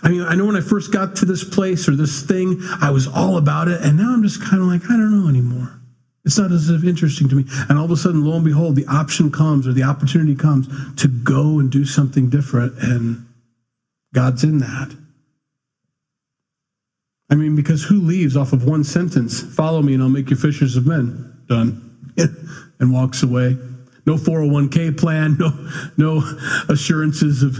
I 0.00 0.10
mean, 0.10 0.22
I 0.22 0.36
know 0.36 0.46
when 0.46 0.54
I 0.54 0.60
first 0.60 0.92
got 0.92 1.16
to 1.16 1.24
this 1.24 1.42
place 1.42 1.88
or 1.88 1.96
this 1.96 2.22
thing, 2.22 2.60
I 2.80 2.92
was 2.92 3.08
all 3.08 3.36
about 3.36 3.66
it. 3.66 3.80
And 3.80 3.98
now 3.98 4.12
I'm 4.12 4.22
just 4.22 4.40
kind 4.40 4.62
of 4.62 4.68
like, 4.68 4.84
I 4.84 4.96
don't 4.96 5.20
know 5.20 5.28
anymore. 5.28 5.81
It's 6.24 6.38
not 6.38 6.52
as 6.52 6.70
if 6.70 6.84
interesting 6.84 7.28
to 7.30 7.34
me. 7.34 7.44
And 7.68 7.78
all 7.78 7.84
of 7.84 7.90
a 7.90 7.96
sudden, 7.96 8.24
lo 8.24 8.36
and 8.36 8.44
behold, 8.44 8.76
the 8.76 8.86
option 8.86 9.30
comes 9.30 9.66
or 9.66 9.72
the 9.72 9.82
opportunity 9.82 10.36
comes 10.36 10.68
to 10.96 11.08
go 11.08 11.58
and 11.58 11.70
do 11.70 11.84
something 11.84 12.30
different. 12.30 12.78
And 12.78 13.26
God's 14.14 14.44
in 14.44 14.58
that. 14.58 14.96
I 17.30 17.34
mean, 17.34 17.56
because 17.56 17.82
who 17.82 18.00
leaves 18.00 18.36
off 18.36 18.52
of 18.52 18.64
one 18.64 18.84
sentence, 18.84 19.40
follow 19.40 19.82
me 19.82 19.94
and 19.94 20.02
I'll 20.02 20.08
make 20.08 20.30
you 20.30 20.36
fishers 20.36 20.76
of 20.76 20.86
men? 20.86 21.42
Done. 21.48 21.88
and 22.78 22.92
walks 22.92 23.22
away. 23.22 23.56
No 24.06 24.16
401k 24.16 24.98
plan, 24.98 25.36
no, 25.40 25.50
no 25.96 26.22
assurances 26.68 27.42
of 27.42 27.56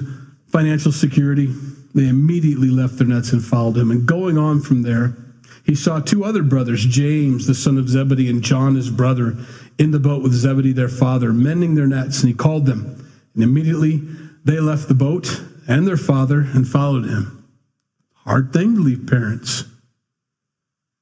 financial 0.49 0.93
security. 0.93 1.49
They 1.95 2.09
immediately 2.09 2.69
left 2.69 2.99
their 2.99 3.07
nets 3.07 3.33
and 3.33 3.43
followed 3.43 3.77
him. 3.77 3.91
And 3.91 4.07
going 4.07 4.39
on 4.39 4.61
from 4.61 4.83
there, 4.83 5.17
he 5.65 5.75
saw 5.75 6.01
two 6.01 6.25
other 6.25 6.43
brothers, 6.43 6.85
James, 6.85 7.47
the 7.47 7.55
son 7.55 7.79
of 7.79 7.89
Zebedee, 7.89 8.29
and 8.29 8.43
John, 8.43 8.75
his 8.75 8.91
brother, 8.91 9.37
in 9.79 9.91
the 9.91 10.01
boat 10.01 10.23
with 10.23 10.33
Zebedee, 10.33 10.73
their 10.73 10.89
father, 10.89 11.33
mending 11.33 11.75
their 11.75 11.87
nets, 11.87 12.21
and 12.21 12.29
he 12.29 12.35
called 12.35 12.67
them. 12.67 13.09
And 13.35 13.43
immediately 13.43 14.03
they 14.45 14.61
left 14.61 14.89
the 14.89 14.95
boat 14.95 15.43
and 15.69 15.87
their 15.87 15.97
father 15.97 16.41
and 16.41 16.67
followed 16.67 17.05
him. 17.05 17.49
Hard 18.15 18.53
thing 18.53 18.75
to 18.75 18.81
leave 18.81 19.07
parents. 19.07 19.65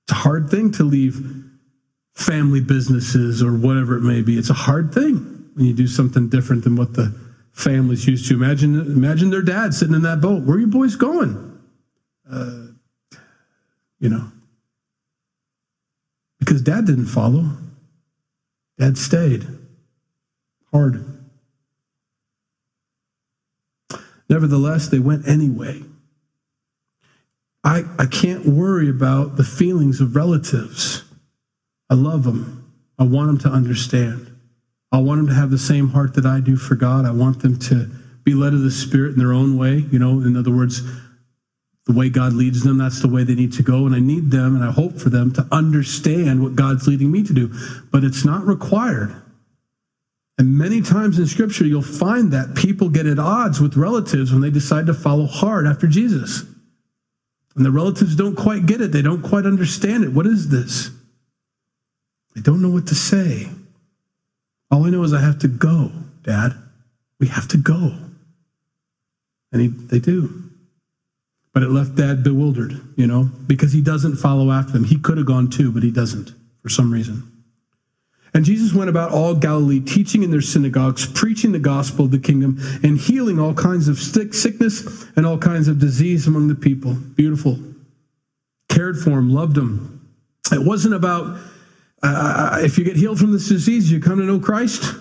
It's 0.05 0.13
a 0.13 0.15
hard 0.15 0.51
thing 0.51 0.73
to 0.73 0.85
leave 0.85 1.45
family 2.15 2.61
businesses 2.61 3.43
or 3.43 3.53
whatever 3.53 3.97
it 3.97 4.03
may 4.03 4.21
be. 4.23 4.39
It's 4.39 4.51
a 4.51 4.55
hard 4.55 4.93
thing 4.93 5.51
when 5.55 5.67
you 5.67 5.73
do 5.73 5.87
something 5.87 6.29
different 6.29 6.65
than 6.65 6.77
what 6.77 6.95
the 6.95 7.15
family's 7.53 8.07
used 8.07 8.29
to. 8.29 8.35
Imagine, 8.35 8.79
imagine 8.81 9.31
their 9.31 9.43
dad 9.43 9.75
sitting 9.75 9.95
in 9.95 10.03
that 10.03 10.21
boat. 10.21 10.43
Where 10.43 10.57
are 10.57 10.61
you 10.61 10.67
boys 10.67 10.97
going? 10.97 11.59
Uh, 12.31 12.67
you 13.99 14.09
know, 14.09 14.30
because 16.51 16.63
dad 16.63 16.85
didn't 16.85 17.07
follow, 17.07 17.45
dad 18.77 18.99
stayed. 18.99 19.47
Hard. 20.73 21.07
Nevertheless, 24.29 24.89
they 24.89 24.99
went 24.99 25.29
anyway. 25.29 25.81
I, 27.63 27.85
I 28.01 28.07
can't 28.07 28.47
worry 28.47 28.91
about 28.91 29.37
the 29.37 29.45
feelings 29.45 30.01
of 30.01 30.17
relatives. 30.17 31.05
I 31.89 31.95
love 31.95 32.25
them. 32.25 32.75
I 32.99 33.05
want 33.05 33.29
them 33.29 33.39
to 33.49 33.57
understand. 33.57 34.37
I 34.91 34.99
want 34.99 35.21
them 35.21 35.29
to 35.29 35.35
have 35.35 35.53
the 35.53 35.59
same 35.59 35.91
heart 35.91 36.15
that 36.15 36.27
I 36.27 36.41
do 36.41 36.57
for 36.57 36.75
God. 36.75 37.07
I 37.07 37.13
want 37.13 37.43
them 37.43 37.61
to 37.61 37.89
be 38.25 38.35
led 38.35 38.55
of 38.55 38.63
the 38.63 38.73
Spirit 38.73 39.13
in 39.13 39.21
their 39.21 39.33
own 39.33 39.57
way. 39.57 39.87
You 39.93 40.01
know, 40.01 40.15
in 40.15 40.37
other 40.37 40.51
words, 40.51 40.83
the 41.91 41.99
way 41.99 42.09
God 42.09 42.35
leads 42.35 42.63
them, 42.63 42.79
that's 42.79 43.01
the 43.01 43.09
way 43.09 43.25
they 43.25 43.35
need 43.35 43.53
to 43.55 43.65
go. 43.65 43.85
And 43.85 43.97
I 43.97 43.99
need 43.99 44.31
them 44.31 44.55
and 44.55 44.65
I 44.65 44.71
hope 44.71 44.99
for 44.99 45.09
them 45.09 45.33
to 45.33 45.47
understand 45.51 46.41
what 46.41 46.55
God's 46.55 46.87
leading 46.87 47.11
me 47.11 47.25
to 47.25 47.33
do. 47.33 47.53
But 47.91 48.05
it's 48.05 48.25
not 48.25 48.47
required. 48.47 49.15
And 50.39 50.57
many 50.57 50.83
times 50.83 51.19
in 51.19 51.27
Scripture, 51.27 51.65
you'll 51.65 51.83
find 51.83 52.33
that 52.33 52.55
people 52.55 52.89
get 52.89 53.07
at 53.07 53.19
odds 53.19 53.61
with 53.61 53.77
relatives 53.77 54.31
when 54.31 54.41
they 54.41 54.51
decide 54.51 54.87
to 54.87 54.95
follow 54.95 55.27
hard 55.27 55.67
after 55.67 55.89
Jesus. 55.89 56.45
And 57.57 57.67
the 57.67 57.73
relatives 57.73 58.15
don't 58.15 58.37
quite 58.37 58.67
get 58.67 58.81
it, 58.81 58.93
they 58.93 59.03
don't 59.03 59.23
quite 59.23 59.45
understand 59.45 60.05
it. 60.05 60.13
What 60.13 60.27
is 60.27 60.49
this? 60.49 60.91
They 62.37 62.41
don't 62.41 62.63
know 62.63 62.71
what 62.71 62.87
to 62.87 62.95
say. 62.95 63.49
All 64.71 64.87
I 64.87 64.91
know 64.91 65.03
is 65.03 65.13
I 65.13 65.21
have 65.21 65.41
to 65.41 65.49
go, 65.49 65.91
Dad. 66.23 66.55
We 67.19 67.27
have 67.27 67.49
to 67.49 67.57
go. 67.57 67.93
And 69.53 69.61
he, 69.61 69.67
they 69.67 69.99
do. 69.99 70.50
But 71.53 71.65
it 71.65 71.71
left 71.71 71.97
Dad 71.97 72.23
bewildered, 72.23 72.81
you 72.97 73.07
know, 73.07 73.29
because 73.47 73.73
he 73.73 73.83
doesn't 73.83 74.17
follow 74.17 74.53
after 74.53 74.73
them. 74.73 74.85
He 74.85 74.99
could 74.99 75.17
have 75.17 75.27
gone 75.27 75.51
too, 75.51 75.73
but 75.73 75.83
he 75.83 75.91
doesn't 75.91 76.33
for 76.63 76.69
some 76.69 76.93
reason. 76.93 77.27
And 78.33 78.45
Jesus 78.45 78.73
went 78.73 78.89
about 78.89 79.11
all 79.11 79.35
Galilee, 79.35 79.81
teaching 79.81 80.23
in 80.23 80.31
their 80.31 80.41
synagogues, 80.41 81.05
preaching 81.07 81.51
the 81.51 81.59
gospel 81.59 82.05
of 82.05 82.13
the 82.13 82.19
kingdom, 82.19 82.59
and 82.85 82.97
healing 82.97 83.41
all 83.41 83.55
kinds 83.55 83.89
of 83.89 83.99
sickness 83.99 85.07
and 85.17 85.27
all 85.27 85.37
kinds 85.37 85.67
of 85.67 85.81
disease 85.81 86.29
among 86.29 86.47
the 86.47 86.55
people. 86.55 86.95
Beautiful. 86.95 87.59
Cared 88.69 88.99
for 88.99 89.11
them, 89.11 89.31
loved 89.31 89.57
them. 89.57 90.09
It 90.53 90.65
wasn't 90.65 90.95
about 90.95 91.39
uh, 92.03 92.61
if 92.63 92.79
you 92.79 92.85
get 92.85 92.97
healed 92.97 93.19
from 93.19 93.33
this 93.33 93.49
disease, 93.49 93.91
you 93.91 94.01
come 94.01 94.19
to 94.19 94.25
know 94.25 94.39
Christ. 94.39 94.95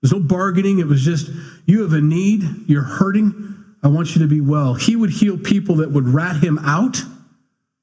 There's 0.00 0.12
no 0.12 0.20
bargaining. 0.20 0.80
It 0.80 0.86
was 0.86 1.02
just, 1.02 1.30
you 1.66 1.82
have 1.82 1.92
a 1.92 2.00
need, 2.00 2.42
you're 2.66 2.82
hurting. 2.82 3.61
I 3.82 3.88
want 3.88 4.14
you 4.14 4.22
to 4.22 4.28
be 4.28 4.40
well. 4.40 4.74
He 4.74 4.96
would 4.96 5.10
heal 5.10 5.36
people 5.36 5.76
that 5.76 5.90
would 5.90 6.08
rat 6.08 6.42
him 6.42 6.58
out 6.60 7.02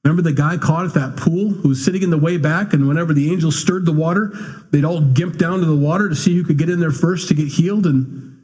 Remember 0.04 0.22
the 0.22 0.34
guy 0.34 0.58
caught 0.58 0.86
at 0.86 0.94
that 0.94 1.18
pool 1.18 1.50
who 1.50 1.70
was 1.70 1.84
sitting 1.84 2.04
in 2.04 2.10
the 2.10 2.18
way 2.18 2.38
back, 2.38 2.74
and 2.74 2.88
whenever 2.88 3.14
the 3.14 3.32
angels 3.32 3.60
stirred 3.60 3.86
the 3.86 3.92
water, 3.92 4.32
they'd 4.72 4.86
all 4.86 5.02
gimp 5.02 5.38
down 5.38 5.60
to 5.60 5.66
the 5.66 5.76
water 5.76 6.08
to 6.08 6.16
see 6.16 6.36
who 6.36 6.44
could 6.44 6.58
get 6.58 6.70
in 6.70 6.80
there 6.80 6.92
first 6.92 7.28
to 7.28 7.34
get 7.34 7.50
healed. 7.50 7.86
And 7.86 8.38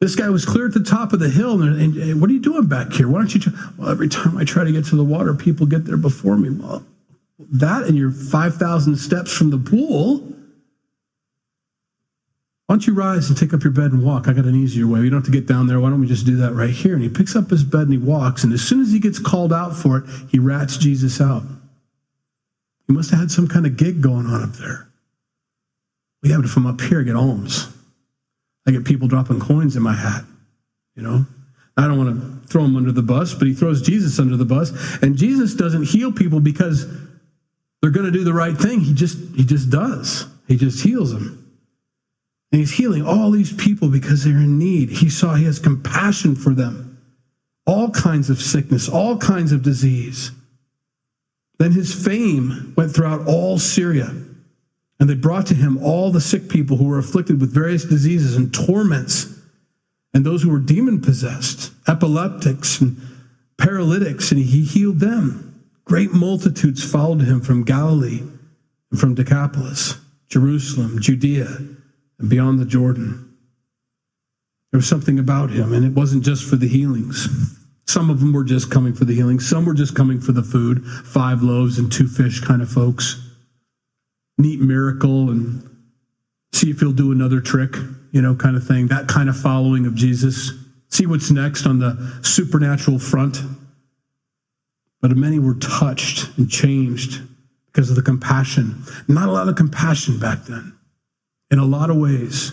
this 0.00 0.16
guy 0.16 0.28
was 0.28 0.44
clear 0.44 0.66
at 0.66 0.74
the 0.74 0.82
top 0.82 1.12
of 1.12 1.20
the 1.20 1.30
hill. 1.30 1.62
And, 1.62 1.96
and 1.96 2.20
what 2.20 2.28
are 2.28 2.32
you 2.32 2.40
doing 2.40 2.66
back 2.66 2.92
here? 2.92 3.08
Why 3.08 3.20
don't 3.20 3.32
you? 3.32 3.40
Try? 3.40 3.52
Well, 3.78 3.88
every 3.88 4.08
time 4.08 4.36
I 4.36 4.44
try 4.44 4.64
to 4.64 4.72
get 4.72 4.84
to 4.86 4.96
the 4.96 5.04
water, 5.04 5.32
people 5.32 5.64
get 5.64 5.84
there 5.84 5.96
before 5.96 6.36
me. 6.36 6.50
Well, 6.50 6.84
that 7.38 7.84
and 7.84 7.96
you're 7.96 8.10
5,000 8.10 8.96
steps 8.96 9.32
from 9.32 9.50
the 9.50 9.58
pool 9.58 10.35
why 12.66 12.74
don't 12.74 12.86
you 12.86 12.94
rise 12.94 13.28
and 13.28 13.38
take 13.38 13.54
up 13.54 13.62
your 13.62 13.72
bed 13.72 13.92
and 13.92 14.04
walk? 14.04 14.26
I 14.26 14.32
got 14.32 14.44
an 14.44 14.56
easier 14.56 14.88
way. 14.88 15.00
You 15.00 15.10
don't 15.10 15.20
have 15.20 15.26
to 15.26 15.30
get 15.30 15.46
down 15.46 15.68
there. 15.68 15.78
Why 15.78 15.88
don't 15.88 16.00
we 16.00 16.08
just 16.08 16.26
do 16.26 16.36
that 16.38 16.52
right 16.52 16.70
here? 16.70 16.94
And 16.94 17.02
he 17.02 17.08
picks 17.08 17.36
up 17.36 17.48
his 17.48 17.62
bed 17.62 17.82
and 17.82 17.92
he 17.92 17.98
walks. 17.98 18.42
And 18.42 18.52
as 18.52 18.60
soon 18.60 18.80
as 18.80 18.90
he 18.90 18.98
gets 18.98 19.20
called 19.20 19.52
out 19.52 19.76
for 19.76 19.98
it, 19.98 20.04
he 20.30 20.40
rats 20.40 20.76
Jesus 20.76 21.20
out. 21.20 21.44
He 22.88 22.92
must 22.92 23.10
have 23.10 23.20
had 23.20 23.30
some 23.30 23.46
kind 23.46 23.66
of 23.66 23.76
gig 23.76 24.00
going 24.00 24.26
on 24.26 24.42
up 24.42 24.52
there. 24.54 24.88
We 26.24 26.30
have 26.30 26.44
it 26.44 26.48
from 26.48 26.66
up 26.66 26.80
here, 26.80 27.00
I 27.00 27.04
get 27.04 27.14
alms. 27.14 27.68
I 28.66 28.72
get 28.72 28.84
people 28.84 29.06
dropping 29.06 29.38
coins 29.38 29.76
in 29.76 29.82
my 29.82 29.94
hat, 29.94 30.24
you 30.96 31.02
know? 31.04 31.24
I 31.76 31.82
don't 31.82 31.98
want 31.98 32.42
to 32.42 32.48
throw 32.48 32.64
him 32.64 32.76
under 32.76 32.90
the 32.90 33.02
bus, 33.02 33.34
but 33.34 33.46
he 33.46 33.54
throws 33.54 33.80
Jesus 33.82 34.18
under 34.18 34.36
the 34.36 34.44
bus. 34.44 34.72
And 35.02 35.16
Jesus 35.16 35.54
doesn't 35.54 35.84
heal 35.84 36.10
people 36.10 36.40
because 36.40 36.86
they're 37.80 37.90
going 37.90 38.06
to 38.06 38.12
do 38.12 38.24
the 38.24 38.32
right 38.32 38.56
thing. 38.56 38.80
He 38.80 38.94
just 38.94 39.18
he 39.36 39.44
just 39.44 39.68
does. 39.70 40.26
He 40.48 40.56
just 40.56 40.82
heals 40.82 41.12
them. 41.12 41.45
And 42.56 42.62
he's 42.62 42.78
healing 42.78 43.06
all 43.06 43.30
these 43.30 43.52
people 43.52 43.90
because 43.90 44.24
they're 44.24 44.38
in 44.38 44.58
need. 44.58 44.88
He 44.88 45.10
saw 45.10 45.34
he 45.34 45.44
has 45.44 45.58
compassion 45.58 46.34
for 46.34 46.54
them. 46.54 46.98
All 47.66 47.90
kinds 47.90 48.30
of 48.30 48.40
sickness, 48.40 48.88
all 48.88 49.18
kinds 49.18 49.52
of 49.52 49.60
disease. 49.60 50.30
Then 51.58 51.72
his 51.72 51.92
fame 51.92 52.72
went 52.74 52.94
throughout 52.94 53.26
all 53.26 53.58
Syria. 53.58 54.10
And 54.98 55.06
they 55.06 55.14
brought 55.14 55.48
to 55.48 55.54
him 55.54 55.76
all 55.84 56.10
the 56.10 56.20
sick 56.22 56.48
people 56.48 56.78
who 56.78 56.86
were 56.86 56.98
afflicted 56.98 57.42
with 57.42 57.52
various 57.52 57.84
diseases 57.84 58.36
and 58.36 58.54
torments, 58.54 59.38
and 60.14 60.24
those 60.24 60.42
who 60.42 60.50
were 60.50 60.58
demon 60.58 61.02
possessed, 61.02 61.72
epileptics 61.86 62.80
and 62.80 62.98
paralytics, 63.58 64.32
and 64.32 64.40
he 64.40 64.64
healed 64.64 65.00
them. 65.00 65.62
Great 65.84 66.14
multitudes 66.14 66.82
followed 66.82 67.20
him 67.20 67.42
from 67.42 67.64
Galilee 67.64 68.22
and 68.90 68.98
from 68.98 69.14
Decapolis, 69.14 69.98
Jerusalem, 70.30 71.02
Judea 71.02 71.58
beyond 72.24 72.58
the 72.58 72.64
Jordan. 72.64 73.36
There 74.72 74.78
was 74.78 74.88
something 74.88 75.18
about 75.18 75.50
him, 75.50 75.72
and 75.72 75.84
it 75.84 75.94
wasn't 75.94 76.24
just 76.24 76.44
for 76.44 76.56
the 76.56 76.68
healings. 76.68 77.28
Some 77.88 78.10
of 78.10 78.20
them 78.20 78.32
were 78.32 78.44
just 78.44 78.70
coming 78.70 78.92
for 78.94 79.04
the 79.04 79.14
healing. 79.14 79.38
Some 79.40 79.64
were 79.64 79.74
just 79.74 79.94
coming 79.94 80.20
for 80.20 80.32
the 80.32 80.42
food, 80.42 80.84
five 80.84 81.42
loaves 81.42 81.78
and 81.78 81.90
two 81.90 82.08
fish 82.08 82.40
kind 82.40 82.60
of 82.60 82.68
folks. 82.68 83.22
Neat 84.38 84.60
miracle 84.60 85.30
and 85.30 85.66
see 86.52 86.70
if 86.70 86.80
he'll 86.80 86.92
do 86.92 87.12
another 87.12 87.40
trick, 87.40 87.74
you 88.10 88.20
know, 88.20 88.34
kind 88.34 88.56
of 88.56 88.66
thing. 88.66 88.88
That 88.88 89.08
kind 89.08 89.28
of 89.28 89.36
following 89.36 89.86
of 89.86 89.94
Jesus. 89.94 90.50
See 90.90 91.06
what's 91.06 91.30
next 91.30 91.64
on 91.64 91.78
the 91.78 92.18
supernatural 92.22 92.98
front. 92.98 93.38
But 95.00 95.16
many 95.16 95.38
were 95.38 95.54
touched 95.54 96.36
and 96.36 96.50
changed 96.50 97.22
because 97.66 97.88
of 97.88 97.96
the 97.96 98.02
compassion. 98.02 98.82
Not 99.06 99.28
a 99.28 99.32
lot 99.32 99.48
of 99.48 99.54
compassion 99.54 100.18
back 100.18 100.44
then 100.44 100.75
in 101.50 101.58
a 101.58 101.64
lot 101.64 101.90
of 101.90 101.96
ways. 101.96 102.52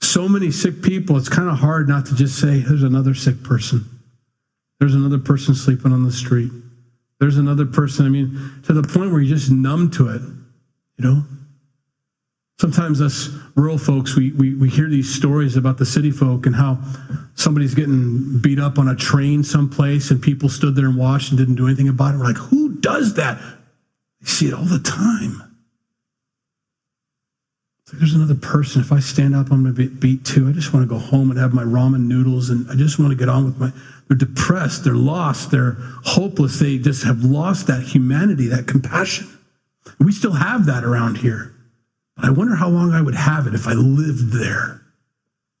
So 0.00 0.28
many 0.28 0.50
sick 0.50 0.82
people, 0.82 1.16
it's 1.16 1.28
kind 1.28 1.48
of 1.48 1.56
hard 1.58 1.88
not 1.88 2.06
to 2.06 2.14
just 2.14 2.38
say, 2.40 2.60
there's 2.60 2.82
another 2.82 3.14
sick 3.14 3.42
person. 3.42 3.84
There's 4.78 4.94
another 4.94 5.18
person 5.18 5.54
sleeping 5.54 5.92
on 5.92 6.04
the 6.04 6.12
street. 6.12 6.50
There's 7.18 7.38
another 7.38 7.64
person. 7.64 8.04
I 8.06 8.08
mean, 8.10 8.60
to 8.64 8.72
the 8.72 8.82
point 8.82 9.10
where 9.10 9.20
you're 9.20 9.36
just 9.36 9.50
numb 9.50 9.90
to 9.92 10.08
it, 10.08 10.20
you 10.98 11.04
know? 11.04 11.22
Sometimes 12.58 13.02
us 13.02 13.28
rural 13.54 13.76
folks, 13.76 14.16
we, 14.16 14.32
we, 14.32 14.54
we 14.54 14.70
hear 14.70 14.88
these 14.88 15.14
stories 15.14 15.56
about 15.56 15.76
the 15.76 15.84
city 15.84 16.10
folk 16.10 16.46
and 16.46 16.56
how 16.56 16.78
somebody's 17.34 17.74
getting 17.74 18.38
beat 18.38 18.58
up 18.58 18.78
on 18.78 18.88
a 18.88 18.96
train 18.96 19.44
someplace 19.44 20.10
and 20.10 20.22
people 20.22 20.48
stood 20.48 20.74
there 20.74 20.86
and 20.86 20.96
watched 20.96 21.30
and 21.30 21.38
didn't 21.38 21.56
do 21.56 21.66
anything 21.66 21.88
about 21.88 22.14
it. 22.14 22.18
We're 22.18 22.24
like, 22.24 22.36
who 22.36 22.76
does 22.76 23.14
that? 23.14 23.38
They 24.20 24.26
see 24.26 24.48
it 24.48 24.54
all 24.54 24.64
the 24.64 24.78
time. 24.78 25.45
Like 27.88 28.00
there's 28.00 28.14
another 28.14 28.34
person. 28.34 28.80
If 28.80 28.90
I 28.90 28.98
stand 28.98 29.36
up, 29.36 29.52
I'm 29.52 29.62
going 29.62 29.74
to 29.74 29.88
be 29.88 29.88
beat 29.88 30.24
too. 30.24 30.48
I 30.48 30.52
just 30.52 30.72
want 30.74 30.88
to 30.88 30.92
go 30.92 30.98
home 30.98 31.30
and 31.30 31.38
have 31.38 31.54
my 31.54 31.62
ramen 31.62 32.06
noodles, 32.06 32.50
and 32.50 32.68
I 32.70 32.74
just 32.74 32.98
want 32.98 33.12
to 33.12 33.16
get 33.16 33.28
on 33.28 33.44
with 33.44 33.58
my. 33.58 33.72
They're 34.08 34.16
depressed. 34.16 34.84
They're 34.84 34.94
lost. 34.94 35.50
They're 35.50 35.76
hopeless. 36.04 36.58
They 36.58 36.78
just 36.78 37.04
have 37.04 37.24
lost 37.24 37.68
that 37.68 37.82
humanity, 37.82 38.48
that 38.48 38.66
compassion. 38.66 39.28
We 40.00 40.12
still 40.12 40.32
have 40.32 40.66
that 40.66 40.84
around 40.84 41.18
here. 41.18 41.54
But 42.16 42.26
I 42.26 42.30
wonder 42.30 42.56
how 42.56 42.68
long 42.68 42.92
I 42.92 43.02
would 43.02 43.14
have 43.14 43.46
it 43.46 43.54
if 43.54 43.66
I 43.66 43.72
lived 43.72 44.32
there 44.32 44.80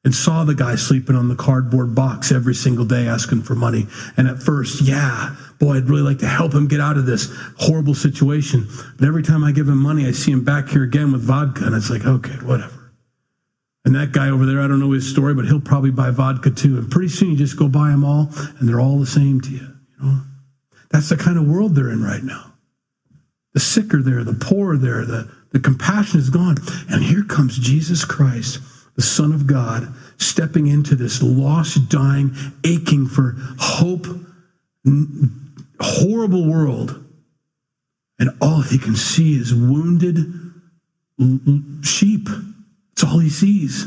and 0.04 0.14
saw 0.14 0.44
the 0.44 0.54
guy 0.54 0.76
sleeping 0.76 1.16
on 1.16 1.28
the 1.28 1.34
cardboard 1.34 1.94
box 1.94 2.30
every 2.30 2.54
single 2.54 2.84
day 2.84 3.06
asking 3.08 3.42
for 3.42 3.54
money. 3.54 3.86
And 4.16 4.28
at 4.28 4.42
first, 4.42 4.80
yeah, 4.80 5.34
boy, 5.58 5.76
I'd 5.76 5.88
really 5.88 6.02
like 6.02 6.18
to 6.18 6.26
help 6.26 6.52
him 6.52 6.68
get 6.68 6.80
out 6.80 6.96
of 6.96 7.06
this 7.06 7.32
horrible 7.58 7.94
situation. 7.94 8.68
But 8.98 9.08
every 9.08 9.22
time 9.22 9.44
I 9.44 9.52
give 9.52 9.68
him 9.68 9.78
money, 9.78 10.06
I 10.06 10.12
see 10.12 10.32
him 10.32 10.44
back 10.44 10.68
here 10.68 10.82
again 10.82 11.12
with 11.12 11.22
vodka. 11.22 11.64
And 11.64 11.74
it's 11.74 11.90
like, 11.90 12.04
okay, 12.04 12.34
whatever. 12.44 12.92
And 13.84 13.94
that 13.94 14.12
guy 14.12 14.30
over 14.30 14.44
there, 14.44 14.60
I 14.60 14.66
don't 14.66 14.80
know 14.80 14.90
his 14.90 15.08
story, 15.08 15.32
but 15.34 15.44
he'll 15.44 15.60
probably 15.60 15.92
buy 15.92 16.10
vodka 16.10 16.50
too. 16.50 16.76
And 16.78 16.90
pretty 16.90 17.08
soon 17.08 17.30
you 17.30 17.36
just 17.36 17.56
go 17.56 17.68
buy 17.68 17.90
them 17.90 18.04
all, 18.04 18.28
and 18.58 18.68
they're 18.68 18.80
all 18.80 18.98
the 18.98 19.06
same 19.06 19.40
to 19.42 19.50
you. 19.50 19.74
You 20.00 20.06
know, 20.06 20.20
that's 20.90 21.08
the 21.08 21.16
kind 21.16 21.38
of 21.38 21.46
world 21.46 21.74
they're 21.74 21.90
in 21.90 22.02
right 22.02 22.22
now. 22.22 22.52
The 23.54 23.60
sick 23.60 23.94
are 23.94 24.02
there, 24.02 24.24
the 24.24 24.34
poor 24.34 24.74
are 24.74 24.76
there, 24.76 25.04
the, 25.04 25.30
the 25.52 25.60
compassion 25.60 26.18
is 26.18 26.30
gone. 26.30 26.56
And 26.90 27.02
here 27.02 27.24
comes 27.24 27.58
Jesus 27.58 28.04
Christ 28.04 28.58
the 28.96 29.02
Son 29.02 29.32
of 29.32 29.46
God, 29.46 29.94
stepping 30.18 30.66
into 30.66 30.96
this 30.96 31.22
lost, 31.22 31.88
dying, 31.88 32.34
aching 32.64 33.06
for 33.06 33.34
hope, 33.58 34.06
horrible 35.80 36.48
world. 36.48 37.02
And 38.18 38.30
all 38.40 38.62
he 38.62 38.78
can 38.78 38.96
see 38.96 39.38
is 39.38 39.54
wounded 39.54 40.16
sheep. 41.82 42.28
It's 42.92 43.04
all 43.04 43.18
he 43.18 43.28
sees. 43.28 43.86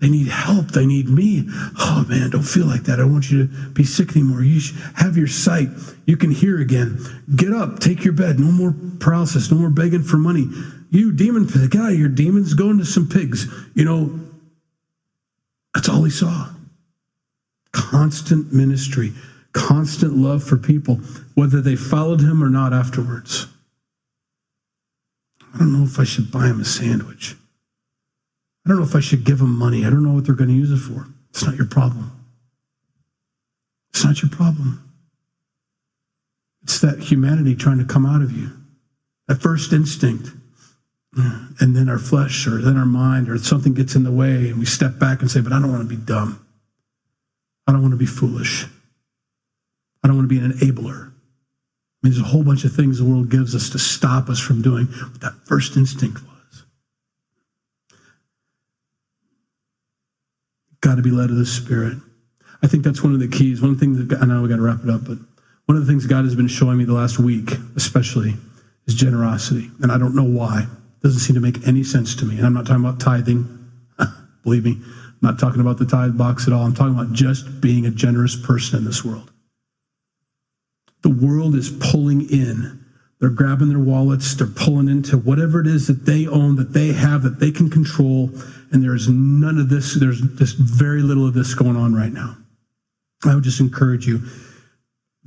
They 0.00 0.08
need 0.08 0.26
help. 0.26 0.68
They 0.72 0.86
need 0.86 1.08
me. 1.08 1.44
Oh 1.78 2.04
man, 2.08 2.30
don't 2.30 2.42
feel 2.42 2.66
like 2.66 2.84
that. 2.84 2.94
I 2.94 3.02
don't 3.02 3.12
want 3.12 3.30
you 3.30 3.46
to 3.46 3.68
be 3.70 3.84
sick 3.84 4.16
anymore. 4.16 4.42
You 4.42 4.60
have 4.96 5.16
your 5.16 5.28
sight. 5.28 5.68
You 6.06 6.16
can 6.16 6.32
hear 6.32 6.60
again. 6.60 6.98
Get 7.36 7.52
up. 7.52 7.78
Take 7.78 8.04
your 8.04 8.14
bed. 8.14 8.40
No 8.40 8.50
more 8.50 8.74
paralysis. 8.98 9.52
No 9.52 9.58
more 9.58 9.70
begging 9.70 10.02
for 10.02 10.16
money. 10.16 10.48
You 10.92 11.10
demon, 11.10 11.46
get 11.46 11.80
out 11.80 11.92
of 11.92 11.96
here, 11.96 12.08
demons. 12.08 12.52
Go 12.52 12.68
into 12.68 12.84
some 12.84 13.08
pigs. 13.08 13.46
You 13.74 13.86
know, 13.86 14.20
that's 15.72 15.88
all 15.88 16.02
he 16.04 16.10
saw. 16.10 16.48
Constant 17.72 18.52
ministry, 18.52 19.12
constant 19.52 20.16
love 20.16 20.42
for 20.42 20.56
people, 20.56 20.96
whether 21.34 21.60
they 21.60 21.76
followed 21.76 22.20
him 22.20 22.42
or 22.42 22.48
not 22.48 22.72
afterwards. 22.72 23.46
I 25.54 25.58
don't 25.58 25.72
know 25.72 25.84
if 25.84 25.98
I 25.98 26.04
should 26.04 26.30
buy 26.30 26.46
him 26.46 26.60
a 26.60 26.64
sandwich. 26.64 27.36
I 28.64 28.68
don't 28.68 28.78
know 28.78 28.84
if 28.84 28.94
I 28.94 29.00
should 29.00 29.24
give 29.24 29.38
them 29.38 29.56
money. 29.56 29.84
I 29.84 29.90
don't 29.90 30.04
know 30.04 30.12
what 30.12 30.24
they're 30.24 30.34
going 30.34 30.48
to 30.48 30.54
use 30.54 30.70
it 30.70 30.78
for. 30.78 31.06
It's 31.30 31.44
not 31.44 31.56
your 31.56 31.66
problem. 31.66 32.10
It's 33.90 34.04
not 34.04 34.22
your 34.22 34.30
problem. 34.30 34.88
It's 36.62 36.80
that 36.80 37.00
humanity 37.00 37.54
trying 37.54 37.78
to 37.78 37.84
come 37.84 38.06
out 38.06 38.22
of 38.22 38.32
you, 38.32 38.50
that 39.28 39.42
first 39.42 39.72
instinct. 39.72 40.30
And 41.14 41.76
then 41.76 41.90
our 41.90 41.98
flesh 41.98 42.46
or 42.46 42.62
then 42.62 42.78
our 42.78 42.86
mind 42.86 43.28
or 43.28 43.36
something 43.36 43.74
gets 43.74 43.94
in 43.94 44.02
the 44.02 44.10
way 44.10 44.48
and 44.48 44.58
we 44.58 44.64
step 44.64 44.98
back 44.98 45.20
and 45.20 45.30
say, 45.30 45.40
But 45.40 45.52
I 45.52 45.60
don't 45.60 45.70
want 45.70 45.82
to 45.82 45.96
be 45.96 46.02
dumb. 46.02 46.46
I 47.66 47.72
don't 47.72 47.82
want 47.82 47.92
to 47.92 47.98
be 47.98 48.06
foolish. 48.06 48.66
I 50.02 50.08
don't 50.08 50.16
want 50.16 50.28
to 50.28 50.34
be 50.34 50.44
an 50.44 50.52
enabler. 50.52 51.08
I 51.08 52.08
mean, 52.08 52.12
there's 52.12 52.18
a 52.18 52.24
whole 52.24 52.42
bunch 52.42 52.64
of 52.64 52.74
things 52.74 52.98
the 52.98 53.04
world 53.04 53.30
gives 53.30 53.54
us 53.54 53.70
to 53.70 53.78
stop 53.78 54.28
us 54.28 54.40
from 54.40 54.60
doing 54.60 54.86
what 54.86 55.20
that 55.20 55.34
first 55.46 55.76
instinct 55.76 56.20
was. 56.22 56.32
got 60.82 60.96
to 60.96 61.02
be 61.02 61.10
led 61.10 61.30
of 61.30 61.36
the 61.36 61.46
Spirit. 61.46 61.96
I 62.62 62.66
think 62.66 62.84
that's 62.84 63.02
one 63.02 63.14
of 63.14 63.20
the 63.20 63.28
keys. 63.28 63.62
One 63.62 63.78
thing 63.78 64.08
that 64.08 64.20
I 64.20 64.26
know 64.26 64.42
we 64.42 64.48
got 64.48 64.56
to 64.56 64.62
wrap 64.62 64.84
it 64.84 64.90
up, 64.90 65.06
but 65.06 65.16
one 65.66 65.78
of 65.78 65.86
the 65.86 65.90
things 65.90 66.06
God 66.06 66.24
has 66.24 66.34
been 66.34 66.48
showing 66.48 66.76
me 66.76 66.84
the 66.84 66.92
last 66.92 67.18
week, 67.18 67.50
especially, 67.76 68.34
is 68.86 68.94
generosity. 68.94 69.70
And 69.80 69.90
I 69.90 69.98
don't 69.98 70.14
know 70.14 70.24
why. 70.24 70.62
It 70.62 71.02
doesn't 71.02 71.20
seem 71.20 71.34
to 71.34 71.40
make 71.40 71.66
any 71.66 71.82
sense 71.82 72.14
to 72.16 72.24
me. 72.24 72.36
And 72.36 72.44
I'm 72.44 72.52
not 72.52 72.66
talking 72.66 72.84
about 72.84 73.00
tithing. 73.00 73.70
Believe 74.44 74.64
me, 74.64 74.78
I'm 74.82 75.18
not 75.22 75.38
talking 75.38 75.60
about 75.60 75.78
the 75.78 75.86
tithe 75.86 76.18
box 76.18 76.46
at 76.46 76.52
all. 76.52 76.64
I'm 76.64 76.74
talking 76.74 76.94
about 76.94 77.12
just 77.12 77.60
being 77.60 77.86
a 77.86 77.90
generous 77.90 78.36
person 78.36 78.78
in 78.78 78.84
this 78.84 79.04
world. 79.04 79.31
The 81.02 81.10
world 81.10 81.54
is 81.54 81.70
pulling 81.70 82.28
in. 82.30 82.84
They're 83.20 83.30
grabbing 83.30 83.68
their 83.68 83.78
wallets, 83.78 84.34
they're 84.34 84.48
pulling 84.48 84.88
into 84.88 85.16
whatever 85.16 85.60
it 85.60 85.68
is 85.68 85.86
that 85.86 86.06
they 86.06 86.26
own, 86.26 86.56
that 86.56 86.72
they 86.72 86.88
have, 86.88 87.22
that 87.22 87.38
they 87.38 87.52
can 87.52 87.70
control. 87.70 88.30
And 88.72 88.82
there's 88.82 89.08
none 89.08 89.58
of 89.58 89.68
this, 89.68 89.94
there's 89.94 90.20
just 90.20 90.56
very 90.56 91.02
little 91.02 91.28
of 91.28 91.34
this 91.34 91.54
going 91.54 91.76
on 91.76 91.94
right 91.94 92.12
now. 92.12 92.36
I 93.24 93.34
would 93.34 93.44
just 93.44 93.60
encourage 93.60 94.06
you 94.06 94.22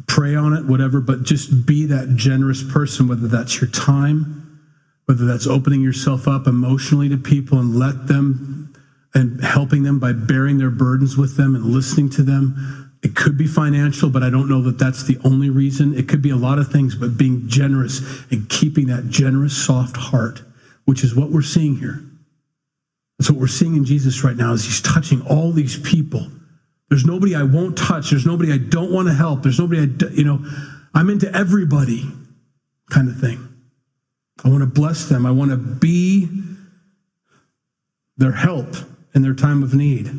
pray 0.07 0.35
on 0.35 0.53
it, 0.53 0.65
whatever, 0.65 0.99
but 0.99 1.23
just 1.23 1.65
be 1.65 1.85
that 1.85 2.15
generous 2.15 2.63
person, 2.63 3.07
whether 3.07 3.27
that's 3.27 3.61
your 3.61 3.69
time, 3.69 4.59
whether 5.05 5.25
that's 5.25 5.47
opening 5.47 5.81
yourself 5.81 6.27
up 6.27 6.47
emotionally 6.47 7.07
to 7.09 7.17
people 7.17 7.59
and 7.59 7.75
let 7.75 8.07
them 8.07 8.73
and 9.13 9.41
helping 9.41 9.83
them 9.83 9.99
by 9.99 10.11
bearing 10.11 10.57
their 10.57 10.69
burdens 10.69 11.15
with 11.15 11.37
them 11.37 11.55
and 11.55 11.63
listening 11.65 12.09
to 12.09 12.23
them. 12.23 12.84
It 13.03 13.15
could 13.15 13.37
be 13.37 13.45
financial, 13.47 14.09
but 14.09 14.23
I 14.23 14.29
don't 14.29 14.49
know 14.49 14.61
that 14.63 14.79
that's 14.79 15.03
the 15.03 15.17
only 15.23 15.49
reason. 15.49 15.97
It 15.97 16.07
could 16.07 16.21
be 16.21 16.31
a 16.31 16.35
lot 16.35 16.57
of 16.57 16.71
things, 16.71 16.95
but 16.95 17.17
being 17.17 17.47
generous 17.47 18.01
and 18.31 18.49
keeping 18.49 18.87
that 18.87 19.09
generous, 19.09 19.55
soft 19.55 19.95
heart, 19.95 20.41
which 20.85 21.03
is 21.03 21.15
what 21.15 21.31
we're 21.31 21.41
seeing 21.41 21.75
here. 21.75 22.01
That's 23.19 23.29
what 23.29 23.39
we're 23.39 23.47
seeing 23.47 23.75
in 23.75 23.85
Jesus 23.85 24.23
right 24.23 24.35
now 24.35 24.53
is 24.53 24.65
he's 24.65 24.81
touching 24.81 25.21
all 25.23 25.51
these 25.51 25.79
people 25.79 26.27
there's 26.89 27.05
nobody 27.05 27.35
I 27.35 27.43
won't 27.43 27.77
touch. 27.77 28.11
There's 28.11 28.25
nobody 28.25 28.53
I 28.53 28.57
don't 28.57 28.91
want 28.91 29.07
to 29.07 29.13
help. 29.13 29.43
There's 29.43 29.59
nobody 29.59 29.81
I, 29.81 30.07
you 30.11 30.23
know, 30.23 30.39
I'm 30.93 31.09
into 31.09 31.33
everybody 31.35 32.09
kind 32.89 33.09
of 33.09 33.19
thing. 33.19 33.47
I 34.43 34.49
want 34.49 34.61
to 34.61 34.67
bless 34.67 35.05
them. 35.05 35.25
I 35.25 35.31
want 35.31 35.51
to 35.51 35.57
be 35.57 36.29
their 38.17 38.31
help 38.31 38.75
in 39.13 39.21
their 39.23 39.33
time 39.33 39.63
of 39.63 39.73
need. 39.73 40.11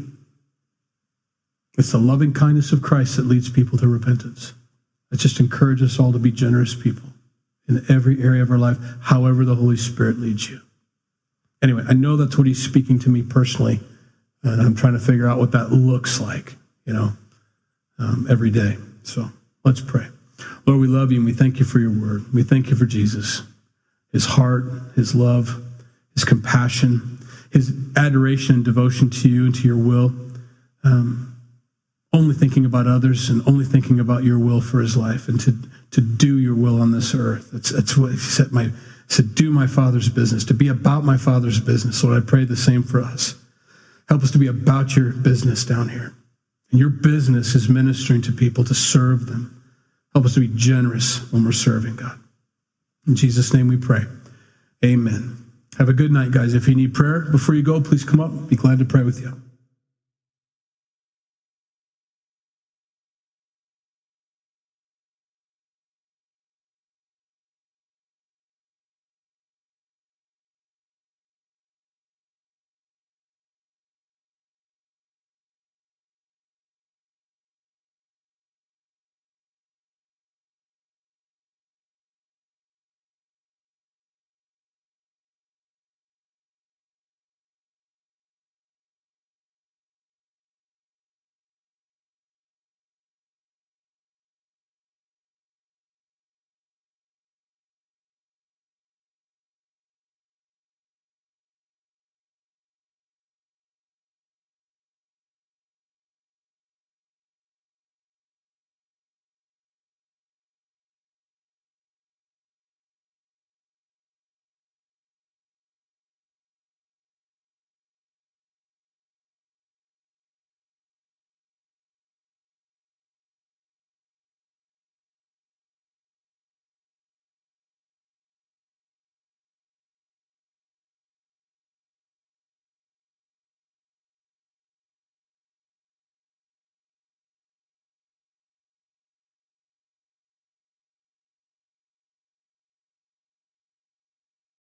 It's 1.76 1.92
the 1.92 1.98
loving 1.98 2.32
kindness 2.32 2.72
of 2.72 2.82
Christ 2.82 3.16
that 3.16 3.26
leads 3.26 3.50
people 3.50 3.78
to 3.78 3.86
repentance. 3.86 4.54
It 5.12 5.18
just 5.18 5.40
encourages 5.40 5.92
us 5.92 6.00
all 6.00 6.12
to 6.12 6.18
be 6.18 6.32
generous 6.32 6.74
people 6.74 7.08
in 7.68 7.84
every 7.88 8.22
area 8.22 8.42
of 8.42 8.50
our 8.50 8.58
life, 8.58 8.78
however 9.00 9.44
the 9.44 9.54
Holy 9.54 9.76
Spirit 9.76 10.18
leads 10.18 10.48
you. 10.48 10.60
Anyway, 11.62 11.82
I 11.88 11.94
know 11.94 12.16
that's 12.16 12.38
what 12.38 12.46
he's 12.46 12.62
speaking 12.62 12.98
to 13.00 13.08
me 13.08 13.22
personally. 13.22 13.80
And 14.42 14.62
I'm 14.62 14.74
trying 14.74 14.92
to 14.92 15.00
figure 15.00 15.28
out 15.28 15.38
what 15.38 15.52
that 15.52 15.72
looks 15.72 16.20
like, 16.20 16.54
you 16.84 16.92
know, 16.92 17.12
um, 17.98 18.26
every 18.30 18.50
day. 18.50 18.76
So 19.02 19.28
let's 19.64 19.80
pray. 19.80 20.06
Lord, 20.66 20.80
we 20.80 20.86
love 20.86 21.10
you 21.10 21.18
and 21.18 21.26
we 21.26 21.32
thank 21.32 21.58
you 21.58 21.64
for 21.64 21.80
your 21.80 21.90
word. 21.90 22.32
We 22.32 22.42
thank 22.42 22.70
you 22.70 22.76
for 22.76 22.86
Jesus, 22.86 23.42
his 24.12 24.24
heart, 24.24 24.64
his 24.94 25.14
love, 25.14 25.62
his 26.14 26.24
compassion, 26.24 27.18
his 27.50 27.72
adoration 27.96 28.56
and 28.56 28.64
devotion 28.64 29.10
to 29.10 29.28
you 29.28 29.46
and 29.46 29.54
to 29.54 29.66
your 29.66 29.76
will. 29.76 30.14
Um, 30.84 31.36
only 32.12 32.34
thinking 32.34 32.64
about 32.64 32.86
others 32.86 33.28
and 33.28 33.46
only 33.46 33.64
thinking 33.64 34.00
about 34.00 34.24
your 34.24 34.38
will 34.38 34.61
for 34.61 34.80
his 34.80 34.96
life 34.96 35.28
and 35.28 35.40
to, 35.40 35.54
to 35.90 36.00
do 36.00 36.38
your 36.38 36.54
will 36.54 36.80
on 36.80 36.92
this 36.92 37.14
earth. 37.14 37.50
That's, 37.52 37.70
that's 37.70 37.96
what 37.96 38.12
he 38.12 38.18
said, 38.18 38.52
my, 38.52 38.70
said, 39.09 39.34
do 39.34 39.50
my 39.50 39.66
father's 39.66 40.09
business, 40.09 40.44
to 40.44 40.54
be 40.54 40.68
about 40.68 41.04
my 41.04 41.16
father's 41.16 41.61
business. 41.61 42.02
Lord, 42.02 42.22
I 42.22 42.26
pray 42.26 42.44
the 42.44 42.57
same 42.57 42.82
for 42.82 43.00
us. 43.00 43.34
Help 44.09 44.22
us 44.22 44.30
to 44.30 44.38
be 44.38 44.46
about 44.46 44.96
your 44.96 45.12
business 45.12 45.64
down 45.64 45.88
here. 45.88 46.14
And 46.70 46.80
your 46.80 46.90
business 46.90 47.54
is 47.54 47.68
ministering 47.68 48.22
to 48.22 48.32
people 48.32 48.64
to 48.64 48.74
serve 48.74 49.26
them. 49.26 49.62
Help 50.12 50.24
us 50.24 50.34
to 50.34 50.40
be 50.40 50.50
generous 50.54 51.30
when 51.32 51.44
we're 51.44 51.52
serving 51.52 51.96
God. 51.96 52.18
In 53.07 53.16
Jesus' 53.16 53.52
name 53.52 53.68
we 53.68 53.76
pray. 53.76 54.02
Amen. 54.84 55.36
Have 55.78 55.88
a 55.88 55.92
good 55.92 56.11
night, 56.11 56.30
guys. 56.30 56.54
If 56.54 56.68
you 56.68 56.74
need 56.74 56.94
prayer 56.94 57.26
before 57.30 57.54
you 57.54 57.62
go, 57.62 57.80
please 57.80 58.04
come 58.04 58.20
up. 58.20 58.48
Be 58.48 58.57
glad 58.57 58.78
to 58.78 58.84
pray 58.84 59.02
with 59.02 59.20
you. 59.20 59.40